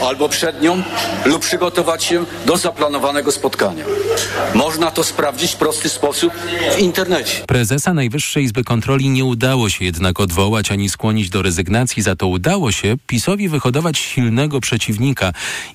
albo 0.02 0.30
przed 0.30 0.62
nią 0.62 0.84
lub 1.26 1.41
przygotować 1.41 2.04
się 2.04 2.26
do 2.46 2.58
zaplanowanego 2.58 3.32
spotkania. 3.32 3.86
Można 4.54 4.91
to 4.91 5.04
sprawdzić 5.04 5.52
w 5.52 5.56
prosty 5.56 5.89
sposób 5.89 6.34
w 6.76 6.80
internecie. 6.80 7.46
Prezesa 7.48 7.94
Najwyższej 7.94 8.44
Izby 8.44 8.64
Kontroli 8.64 9.10
nie 9.10 9.26
udało 9.26 9.70
się 9.70 9.86
jednak 9.86 10.20
odwołać 10.20 10.72
ani 10.72 10.89
skłonić 10.89 11.30
do 11.30 11.41
rezygnacji, 11.41 12.04
za 12.04 12.16
to 12.16 12.28
udało 12.28 12.72
się 12.72 12.96
PiSowi 13.08 13.50
wyhodować 13.50 13.98
silnego 13.98 14.60
przeciwnika 14.60 15.32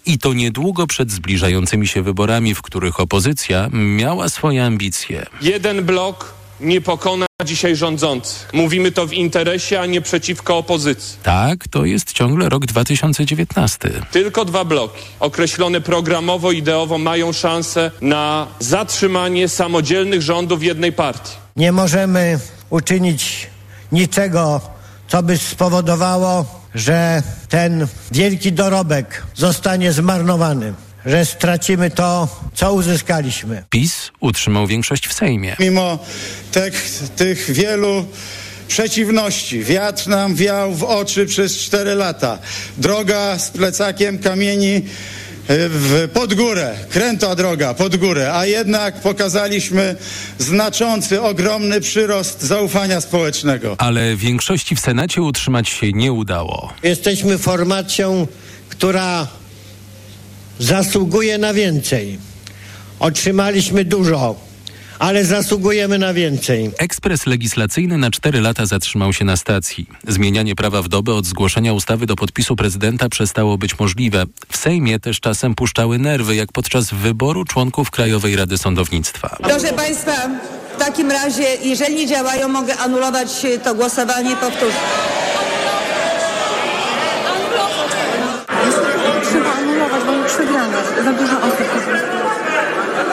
i 0.07 0.19
to 0.19 0.33
niedługo 0.33 0.87
przed 0.87 1.11
zbliżającymi 1.11 1.87
się 1.87 2.03
wyborami, 2.03 2.55
w 2.55 2.63
których 2.63 3.01
opozycja 3.01 3.69
miała 3.73 4.29
swoje 4.29 4.65
ambicje. 4.65 5.27
Jeden 5.43 5.85
blok 5.85 6.38
nie 6.61 6.81
pokona 6.81 7.27
dzisiaj 7.45 7.77
rządzący. 7.77 8.35
Mówimy 8.53 8.93
to 8.93 9.07
w 9.07 9.13
interesie, 9.13 9.81
a 9.81 9.87
nie 9.87 10.01
przeciwko 10.01 10.59
opozycji. 10.59 11.19
Tak, 11.23 11.69
to 11.69 11.85
jest 11.85 12.13
ciągle 12.13 12.49
rok 12.49 12.67
2019. 12.67 13.91
Tylko 14.11 14.45
dwa 14.45 14.65
bloki, 14.65 15.03
określone 15.21 15.81
programowo, 15.81 16.53
ideowo, 16.53 16.99
mają 16.99 17.33
szansę 17.33 17.91
na 18.01 18.47
zatrzymanie 18.61 19.49
samodzielnych 19.49 20.23
rządów 20.23 20.63
jednej 20.63 20.93
partii. 20.93 21.37
Nie 21.57 21.73
możemy 21.73 22.39
uczynić 22.71 23.47
niczego, 23.93 24.61
co 25.09 25.23
by 25.23 25.39
spowodowało, 25.39 26.45
że 26.75 27.23
ten 27.49 27.87
wielki 28.13 28.53
dorobek 28.53 29.23
zostanie 29.35 29.93
zmarnowany, 29.93 30.75
że 31.09 31.27
stracimy 31.27 31.91
to, 31.91 32.29
co 32.55 32.75
uzyskaliśmy. 32.75 33.65
PiS 33.71 34.11
utrzymał 34.21 34.67
większość 34.67 35.09
w 35.09 35.13
Sejmie. 35.13 35.57
Mimo 35.61 35.99
tych, 36.53 37.01
tych 37.17 37.51
wielu 37.51 38.07
przeciwności. 38.69 39.65
Wiatr 39.65 40.09
nam 40.09 40.35
wiał 40.35 40.75
w 40.75 40.85
oczy 40.85 41.27
przez 41.27 41.59
cztery 41.59 41.95
lata. 41.95 42.39
Droga 42.79 43.39
z 43.39 43.51
plecakiem 43.51 44.19
kamieni 44.19 44.77
y, 44.77 44.83
w, 45.49 46.09
pod 46.13 46.35
górę, 46.35 46.75
kręta 46.91 47.35
droga 47.35 47.75
pod 47.75 47.97
górę, 47.97 48.35
a 48.35 48.47
jednak 48.47 49.01
pokazaliśmy 49.01 49.97
znaczący, 50.39 51.23
ogromny 51.23 51.81
przyrost 51.81 52.43
zaufania 52.43 53.01
społecznego. 53.01 53.77
Ale 53.79 54.17
większości 54.17 54.77
w 54.77 54.81
Senacie 54.81 55.23
utrzymać 55.23 55.69
się 55.69 55.93
nie 55.93 56.13
udało. 56.13 56.73
Jesteśmy 56.83 57.39
formacją, 57.39 58.27
która 58.69 59.27
zasługuje 60.59 61.39
na 61.39 61.53
więcej. 61.55 62.19
Otrzymaliśmy 63.01 63.85
dużo, 63.85 64.35
ale 64.99 65.25
zasługujemy 65.25 65.99
na 65.99 66.15
więcej. 66.15 66.71
Ekspres 66.79 67.27
legislacyjny 67.27 67.99
na 67.99 68.11
cztery 68.11 68.41
lata 68.41 68.67
zatrzymał 68.67 69.13
się 69.13 69.25
na 69.25 69.37
stacji. 69.37 69.87
Zmienianie 70.09 70.55
prawa 70.55 70.83
w 70.83 70.89
dobę 70.89 71.15
od 71.15 71.27
zgłoszenia 71.27 71.73
ustawy 71.73 72.07
do 72.07 72.17
podpisu 72.17 72.57
prezydenta 72.57 73.09
przestało 73.09 73.59
być 73.59 73.79
możliwe. 73.79 74.25
W 74.49 74.57
Sejmie 74.57 75.01
też 75.01 75.21
czasem 75.21 75.55
puszczały 75.55 75.99
nerwy, 75.99 76.35
jak 76.35 76.53
podczas 76.53 76.91
wyboru 76.91 77.45
członków 77.45 77.91
Krajowej 77.91 78.37
Rady 78.37 78.59
Sądownictwa. 78.59 79.37
Proszę 79.43 79.73
Państwa, 79.73 80.13
w 80.77 80.79
takim 80.79 81.11
razie, 81.11 81.45
jeżeli 81.63 81.95
nie 81.95 82.07
działają, 82.07 82.49
mogę 82.49 82.77
anulować 82.77 83.29
to 83.65 83.75
głosowanie 83.75 84.33
i 84.33 84.37
powtórzyć. 84.37 84.77
Trzeba 89.31 89.55
przegramy. 90.39 90.77
Za 91.05 91.13
dużo 91.13 91.41
osób 91.41 91.67
po 91.75 91.81
prostu. 91.91 92.17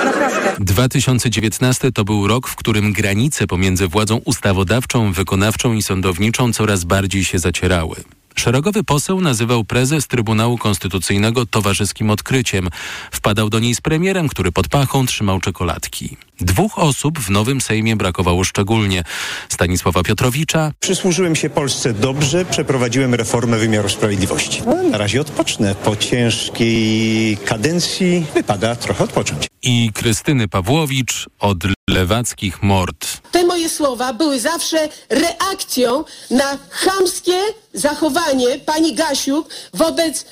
Naprawdę. 0.06 0.66
2019 0.66 1.92
to 1.92 2.04
był 2.04 2.28
rok, 2.28 2.48
w 2.48 2.56
którym 2.56 2.94
granice 2.94 3.48
pomiędzy 3.48 3.88
władzą 3.88 4.16
ustawodawczą, 4.18 5.12
wykonawczą 5.12 5.74
i 5.74 5.82
sądowniczą 5.82 6.54
coraz 6.54 6.84
bardziej 6.84 7.26
się 7.26 7.40
zacierały. 7.40 7.96
Szeregowy 8.36 8.84
poseł 8.84 9.22
nazywał 9.22 9.64
prezes 9.64 10.08
Trybunału 10.08 10.58
Konstytucyjnego 10.58 11.46
towarzyskim 11.46 12.10
odkryciem. 12.10 12.70
Wpadał 13.12 13.50
do 13.50 13.60
niej 13.60 13.76
z 13.76 13.82
premierem, 13.82 14.30
który 14.30 14.52
pod 14.52 14.68
pachą 14.68 15.06
trzymał 15.06 15.40
czekoladki. 15.40 16.18
Dwóch 16.40 16.80
osób 16.80 17.20
w 17.20 17.30
nowym 17.30 17.62
Sejmie 17.62 17.96
brakowało 17.96 18.44
szczególnie. 18.44 19.04
Stanisława 19.50 20.04
Piotrowicza 20.04 20.72
Przysłużyłem 20.80 21.36
się 21.36 21.50
Polsce 21.50 21.94
dobrze, 21.94 22.46
przeprowadziłem 22.46 23.16
reformę 23.16 23.58
wymiaru 23.58 23.90
sprawiedliwości. 23.90 24.62
No, 24.66 24.84
na 24.84 24.98
razie 24.98 25.22
odpocznę. 25.22 25.76
Po 25.76 25.96
ciężkiej 25.96 27.38
kadencji 27.38 28.26
wypada 28.34 28.76
trochę 28.76 29.04
odpocząć. 29.04 29.48
i 29.62 29.92
Krystyny 29.94 30.48
Pawłowicz 30.48 31.30
od 31.40 31.58
lewackich 31.90 32.64
mord. 32.64 33.32
Te 33.32 33.44
moje 33.46 33.70
słowa 33.70 34.14
były 34.14 34.40
zawsze 34.40 34.90
reakcją 35.10 36.04
na 36.32 36.58
chamskie 36.72 37.40
zachowanie 37.74 38.60
pani 38.66 38.96
Gasiuk 38.96 39.50
wobec 39.74 40.26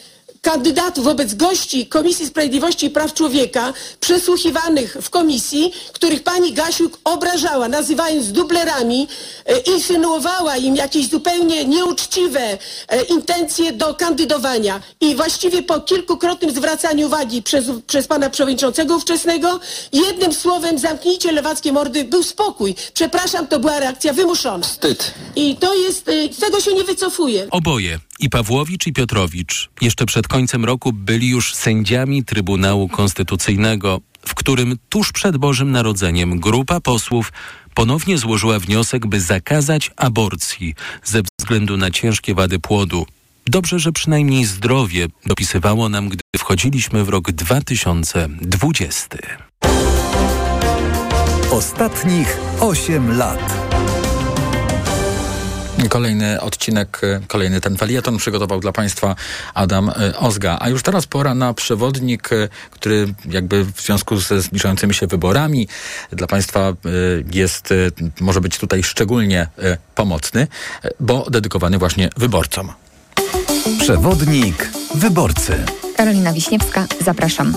kandydatów, 0.43 1.03
wobec 1.03 1.33
gości 1.33 1.85
Komisji 1.85 2.27
Sprawiedliwości 2.27 2.85
i 2.85 2.89
Praw 2.89 3.13
Człowieka 3.13 3.73
przesłuchiwanych 3.99 4.97
w 5.01 5.09
komisji, 5.09 5.73
których 5.93 6.23
pani 6.23 6.53
Gasiuk 6.53 6.99
obrażała, 7.03 7.67
nazywając 7.67 8.31
dublerami, 8.31 9.07
e, 9.45 9.57
insynuowała 9.57 10.57
im 10.57 10.75
jakieś 10.75 11.09
zupełnie 11.09 11.65
nieuczciwe 11.65 12.57
e, 12.87 13.03
intencje 13.03 13.73
do 13.73 13.93
kandydowania. 13.93 14.81
I 15.01 15.15
właściwie 15.15 15.63
po 15.63 15.79
kilkukrotnym 15.79 16.51
zwracaniu 16.51 17.07
uwagi 17.07 17.43
przez, 17.43 17.65
przez 17.87 18.07
pana 18.07 18.29
przewodniczącego 18.29 18.95
ówczesnego, 18.95 19.59
jednym 19.93 20.33
słowem 20.33 20.79
zamknijcie 20.79 21.31
lewackie 21.31 21.71
mordy, 21.71 22.03
był 22.03 22.23
spokój. 22.23 22.75
Przepraszam, 22.93 23.47
to 23.47 23.59
była 23.59 23.79
reakcja 23.79 24.13
wymuszona. 24.13 24.63
Wstyd. 24.63 25.13
I 25.35 25.55
to 25.55 25.75
jest, 25.75 26.09
e, 26.09 26.33
z 26.33 26.37
tego 26.37 26.61
się 26.61 26.73
nie 26.73 26.83
wycofuje. 26.83 27.47
Oboje, 27.51 27.99
i 28.23 28.29
Pawłowicz, 28.29 28.87
i 28.87 28.93
Piotrowicz, 28.93 29.69
jeszcze 29.81 30.05
przed 30.05 30.27
końcem 30.27 30.65
roku 30.65 30.93
byli 30.93 31.29
już 31.29 31.55
sędziami 31.55 32.23
Trybunału 32.23 32.89
Konstytucyjnego, 32.89 34.01
w 34.25 34.35
którym 34.35 34.77
tuż 34.89 35.11
przed 35.11 35.37
Bożym 35.37 35.71
Narodzeniem 35.71 36.39
grupa 36.39 36.79
posłów 36.79 37.33
ponownie 37.73 38.17
złożyła 38.17 38.59
wniosek, 38.59 39.07
by 39.07 39.21
zakazać 39.21 39.91
aborcji 39.97 40.75
ze 41.03 41.21
względu 41.39 41.77
na 41.77 41.91
ciężkie 41.91 42.35
wady 42.35 42.59
płodu. 42.59 43.05
Dobrze, 43.47 43.79
że 43.79 43.91
przynajmniej 43.91 44.45
zdrowie 44.45 45.07
dopisywało 45.25 45.89
nam, 45.89 46.09
gdy 46.09 46.21
wchodziliśmy 46.37 47.03
w 47.03 47.09
rok 47.09 47.31
2020. 47.31 49.17
Ostatnich 51.51 52.37
8 52.59 53.17
lat. 53.17 53.53
Kolejny 55.89 56.41
odcinek, 56.41 57.01
e, 57.03 57.19
kolejny 57.27 57.61
ten 57.61 57.77
felieton 57.77 58.17
przygotował 58.17 58.59
dla 58.59 58.71
Państwa 58.71 59.15
Adam 59.53 59.89
e, 59.89 60.17
Ozga. 60.17 60.57
A 60.59 60.69
już 60.69 60.83
teraz 60.83 61.07
pora 61.07 61.35
na 61.35 61.53
przewodnik, 61.53 62.33
e, 62.33 62.49
który 62.71 63.13
jakby 63.29 63.65
w 63.65 63.81
związku 63.81 64.17
ze 64.17 64.41
zbliżającymi 64.41 64.93
się 64.93 65.07
wyborami 65.07 65.67
dla 66.11 66.27
Państwa 66.27 66.73
jest, 67.33 67.73
może 68.19 68.41
być 68.41 68.57
tutaj 68.57 68.83
szczególnie 68.83 69.47
pomocny, 69.95 70.47
bo 70.99 71.29
dedykowany 71.29 71.77
właśnie 71.77 72.09
wyborcom. 72.17 72.73
Przewodnik 73.79 74.69
wyborcy. 74.95 75.65
Karolina 75.95 76.33
Wiśniewska, 76.33 76.85
zapraszam. 77.01 77.55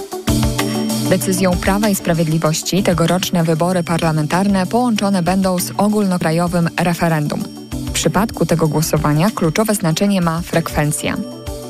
Decyzją 1.09 1.51
Prawa 1.51 1.89
i 1.89 1.95
Sprawiedliwości 1.95 2.83
tegoroczne 2.83 3.45
wybory 3.45 3.83
parlamentarne 3.83 4.66
połączone 4.66 5.22
będą 5.22 5.59
z 5.59 5.70
ogólnokrajowym 5.77 6.68
referendum. 6.77 7.56
Przypadku 7.97 8.47
tego 8.47 8.69
głosowania 8.69 9.31
kluczowe 9.31 9.75
znaczenie 9.75 10.21
ma 10.21 10.41
frekwencja. 10.41 11.17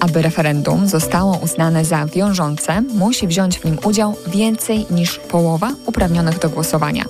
Aby 0.01 0.23
referendum 0.23 0.89
zostało 0.89 1.37
uznane 1.37 1.85
za 1.85 2.07
wiążące, 2.07 2.83
musi 2.83 3.27
wziąć 3.27 3.59
w 3.59 3.65
nim 3.65 3.79
udział 3.85 4.17
więcej 4.27 4.87
niż 4.91 5.19
połowa 5.19 5.71
uprawnionych 5.87 6.39
do 6.39 6.51
głosowania. 6.51 7.05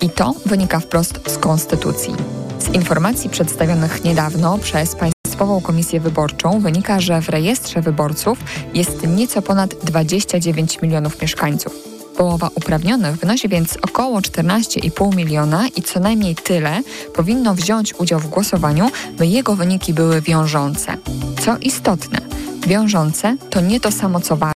I 0.00 0.10
to 0.10 0.34
wynika 0.46 0.80
wprost 0.80 1.30
z 1.30 1.38
Konstytucji. 1.38 2.14
Z 2.58 2.74
informacji 2.74 3.30
przedstawionych 3.30 4.04
niedawno 4.04 4.58
przez 4.58 4.96
Państwową 4.96 5.60
Komisję 5.60 6.00
Wyborczą 6.00 6.60
wynika, 6.60 7.00
że 7.00 7.22
w 7.22 7.28
rejestrze 7.28 7.82
wyborców 7.82 8.38
jest 8.74 9.06
nieco 9.06 9.42
ponad 9.42 9.74
29 9.84 10.82
milionów 10.82 11.22
mieszkańców. 11.22 11.89
Połowa 12.20 12.50
uprawnionych 12.54 13.16
wynosi 13.16 13.48
więc 13.48 13.78
około 13.82 14.20
14,5 14.20 15.16
miliona 15.16 15.68
i 15.76 15.82
co 15.82 16.00
najmniej 16.00 16.34
tyle 16.34 16.82
powinno 17.14 17.54
wziąć 17.54 17.94
udział 17.94 18.20
w 18.20 18.28
głosowaniu, 18.28 18.90
by 19.18 19.26
jego 19.26 19.56
wyniki 19.56 19.94
były 19.94 20.20
wiążące. 20.20 20.96
Co 21.40 21.56
istotne, 21.56 22.18
wiążące 22.66 23.36
to 23.50 23.60
nie 23.60 23.80
to 23.80 23.90
samo 23.92 24.20
co 24.20 24.36
ważne. 24.36 24.52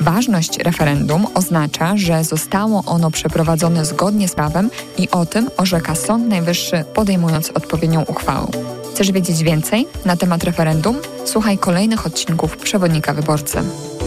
Ważność 0.00 0.58
referendum 0.58 1.26
oznacza, 1.34 1.96
że 1.96 2.24
zostało 2.24 2.82
ono 2.86 3.10
przeprowadzone 3.10 3.84
zgodnie 3.84 4.28
z 4.28 4.34
prawem 4.34 4.70
i 4.98 5.10
o 5.10 5.26
tym 5.26 5.50
orzeka 5.56 5.94
Sąd 5.94 6.28
Najwyższy 6.28 6.84
podejmując 6.94 7.50
odpowiednią 7.50 8.02
uchwałę. 8.02 8.48
Chcesz 8.94 9.12
wiedzieć 9.12 9.42
więcej 9.42 9.86
na 10.04 10.16
temat 10.16 10.44
referendum? 10.44 10.96
Słuchaj 11.24 11.58
kolejnych 11.58 12.06
odcinków 12.06 12.56
Przewodnika 12.56 13.14
Wyborcy. 13.14 13.58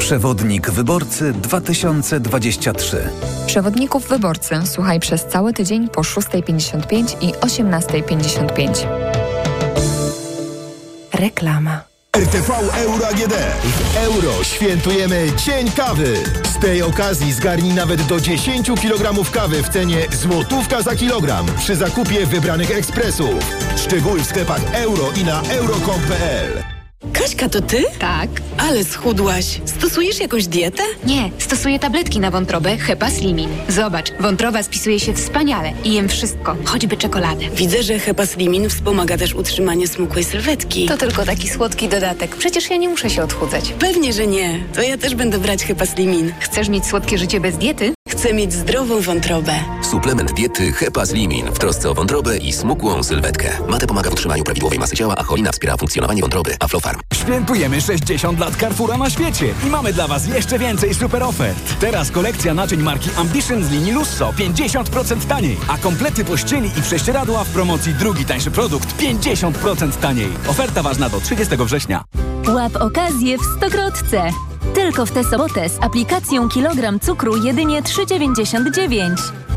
Przewodnik 0.07 0.71
wyborcy 0.71 1.33
2023. 1.33 3.09
Przewodników 3.47 4.07
Wyborcy 4.07 4.55
słuchaj 4.65 4.99
przez 4.99 5.25
cały 5.25 5.53
tydzień 5.53 5.89
po 5.89 6.01
6.55 6.01 7.23
i 7.23 7.33
18.55. 7.33 8.87
Reklama. 11.13 11.81
RTV 12.17 12.53
Euro 12.77 13.07
AGD. 13.07 13.33
W 13.63 13.97
euro 13.97 14.43
świętujemy 14.43 15.27
Dzień 15.45 15.71
Kawy. 15.71 16.15
Z 16.57 16.59
tej 16.59 16.81
okazji 16.81 17.33
zgarnij 17.33 17.73
nawet 17.73 18.01
do 18.01 18.19
10 18.19 18.67
kg 18.67 19.31
kawy 19.31 19.63
w 19.63 19.69
cenie 19.69 20.07
złotówka 20.11 20.81
za 20.81 20.95
kilogram 20.95 21.45
przy 21.57 21.75
zakupie 21.75 22.25
wybranych 22.25 22.71
ekspresów. 22.71 23.35
Szczegóły 23.75 24.19
w 24.19 24.25
sklepach 24.25 24.61
euro 24.73 25.11
i 25.21 25.23
na 25.23 25.41
euro.com.pl 25.41 26.76
Kaśka, 27.13 27.49
to 27.49 27.61
ty? 27.61 27.83
Tak. 27.99 28.29
Ale 28.57 28.83
schudłaś. 28.83 29.61
Stosujesz 29.65 30.19
jakąś 30.19 30.47
dietę? 30.47 30.83
Nie, 31.05 31.31
stosuję 31.37 31.79
tabletki 31.79 32.19
na 32.19 32.31
wątrobę 32.31 32.77
Hepa 32.77 33.09
Slimin. 33.09 33.49
Zobacz, 33.69 34.11
wątroba 34.19 34.63
spisuje 34.63 34.99
się 34.99 35.13
wspaniale 35.13 35.71
i 35.83 35.93
jem 35.93 36.09
wszystko, 36.09 36.55
choćby 36.65 36.97
czekoladę. 36.97 37.45
Widzę, 37.55 37.83
że 37.83 37.99
Hepaslimin 37.99 38.69
wspomaga 38.69 39.17
też 39.17 39.33
utrzymanie 39.33 39.87
smukłej 39.87 40.23
sylwetki. 40.23 40.85
To 40.85 40.97
tylko 40.97 41.25
taki 41.25 41.49
słodki 41.49 41.89
dodatek. 41.89 42.35
Przecież 42.35 42.69
ja 42.69 42.77
nie 42.77 42.89
muszę 42.89 43.09
się 43.09 43.23
odchudzać. 43.23 43.73
Pewnie, 43.79 44.13
że 44.13 44.27
nie. 44.27 44.59
To 44.75 44.81
ja 44.81 44.97
też 44.97 45.15
będę 45.15 45.37
brać 45.37 45.63
Hepaslimin. 45.63 46.33
Chcesz 46.39 46.69
mieć 46.69 46.85
słodkie 46.85 47.17
życie 47.17 47.39
bez 47.39 47.57
diety? 47.57 47.93
Chcę 48.07 48.33
mieć 48.33 48.53
zdrową 48.53 49.01
wątrobę. 49.01 49.53
Suplement 49.91 50.33
diety 50.33 50.71
Hepas 50.71 51.11
Limin 51.11 51.45
w 51.45 51.59
trosce 51.59 51.89
o 51.89 51.93
wątrobę 51.93 52.37
i 52.37 52.53
smukłą 52.53 53.03
sylwetkę. 53.03 53.49
Mate 53.69 53.87
pomaga 53.87 54.09
w 54.09 54.13
utrzymaniu 54.13 54.43
prawidłowej 54.43 54.79
masy 54.79 54.95
ciała, 54.95 55.15
a 55.17 55.23
cholina 55.23 55.51
wspiera 55.51 55.77
funkcjonowanie 55.77 56.21
wątroby. 56.21 56.55
Aflofarm. 56.59 56.99
Świętujemy 57.13 57.81
60 57.81 58.39
lat 58.39 58.55
Carrefoura 58.55 58.97
na 58.97 59.09
świecie 59.09 59.53
i 59.67 59.69
mamy 59.69 59.93
dla 59.93 60.07
Was 60.07 60.27
jeszcze 60.27 60.59
więcej 60.59 60.93
super 60.93 61.23
ofert. 61.23 61.79
Teraz 61.79 62.11
kolekcja 62.11 62.53
naczyń 62.53 62.79
marki 62.81 63.09
Ambition 63.17 63.63
z 63.63 63.71
linii 63.71 63.91
Lusso 63.91 64.33
50% 64.37 65.25
taniej, 65.27 65.57
a 65.67 65.77
komplety 65.77 66.25
pościeli 66.25 66.71
i 66.77 66.81
prześcieradła 66.81 67.43
w 67.43 67.47
promocji 67.49 67.93
drugi 67.93 68.25
tańszy 68.25 68.51
produkt 68.51 69.01
50% 69.01 69.91
taniej. 69.91 70.29
Oferta 70.47 70.83
ważna 70.83 71.09
do 71.09 71.21
30 71.21 71.55
września. 71.57 72.03
Łap 72.47 72.75
okazję 72.75 73.37
w 73.37 73.41
Stokrotce. 73.57 74.29
Tylko 74.73 75.05
w 75.05 75.11
tę 75.11 75.23
sobotę 75.23 75.69
z 75.69 75.83
aplikacją 75.83 76.49
kilogram 76.49 76.99
cukru 76.99 77.37
jedynie 77.43 77.81
3,99. 77.81 79.37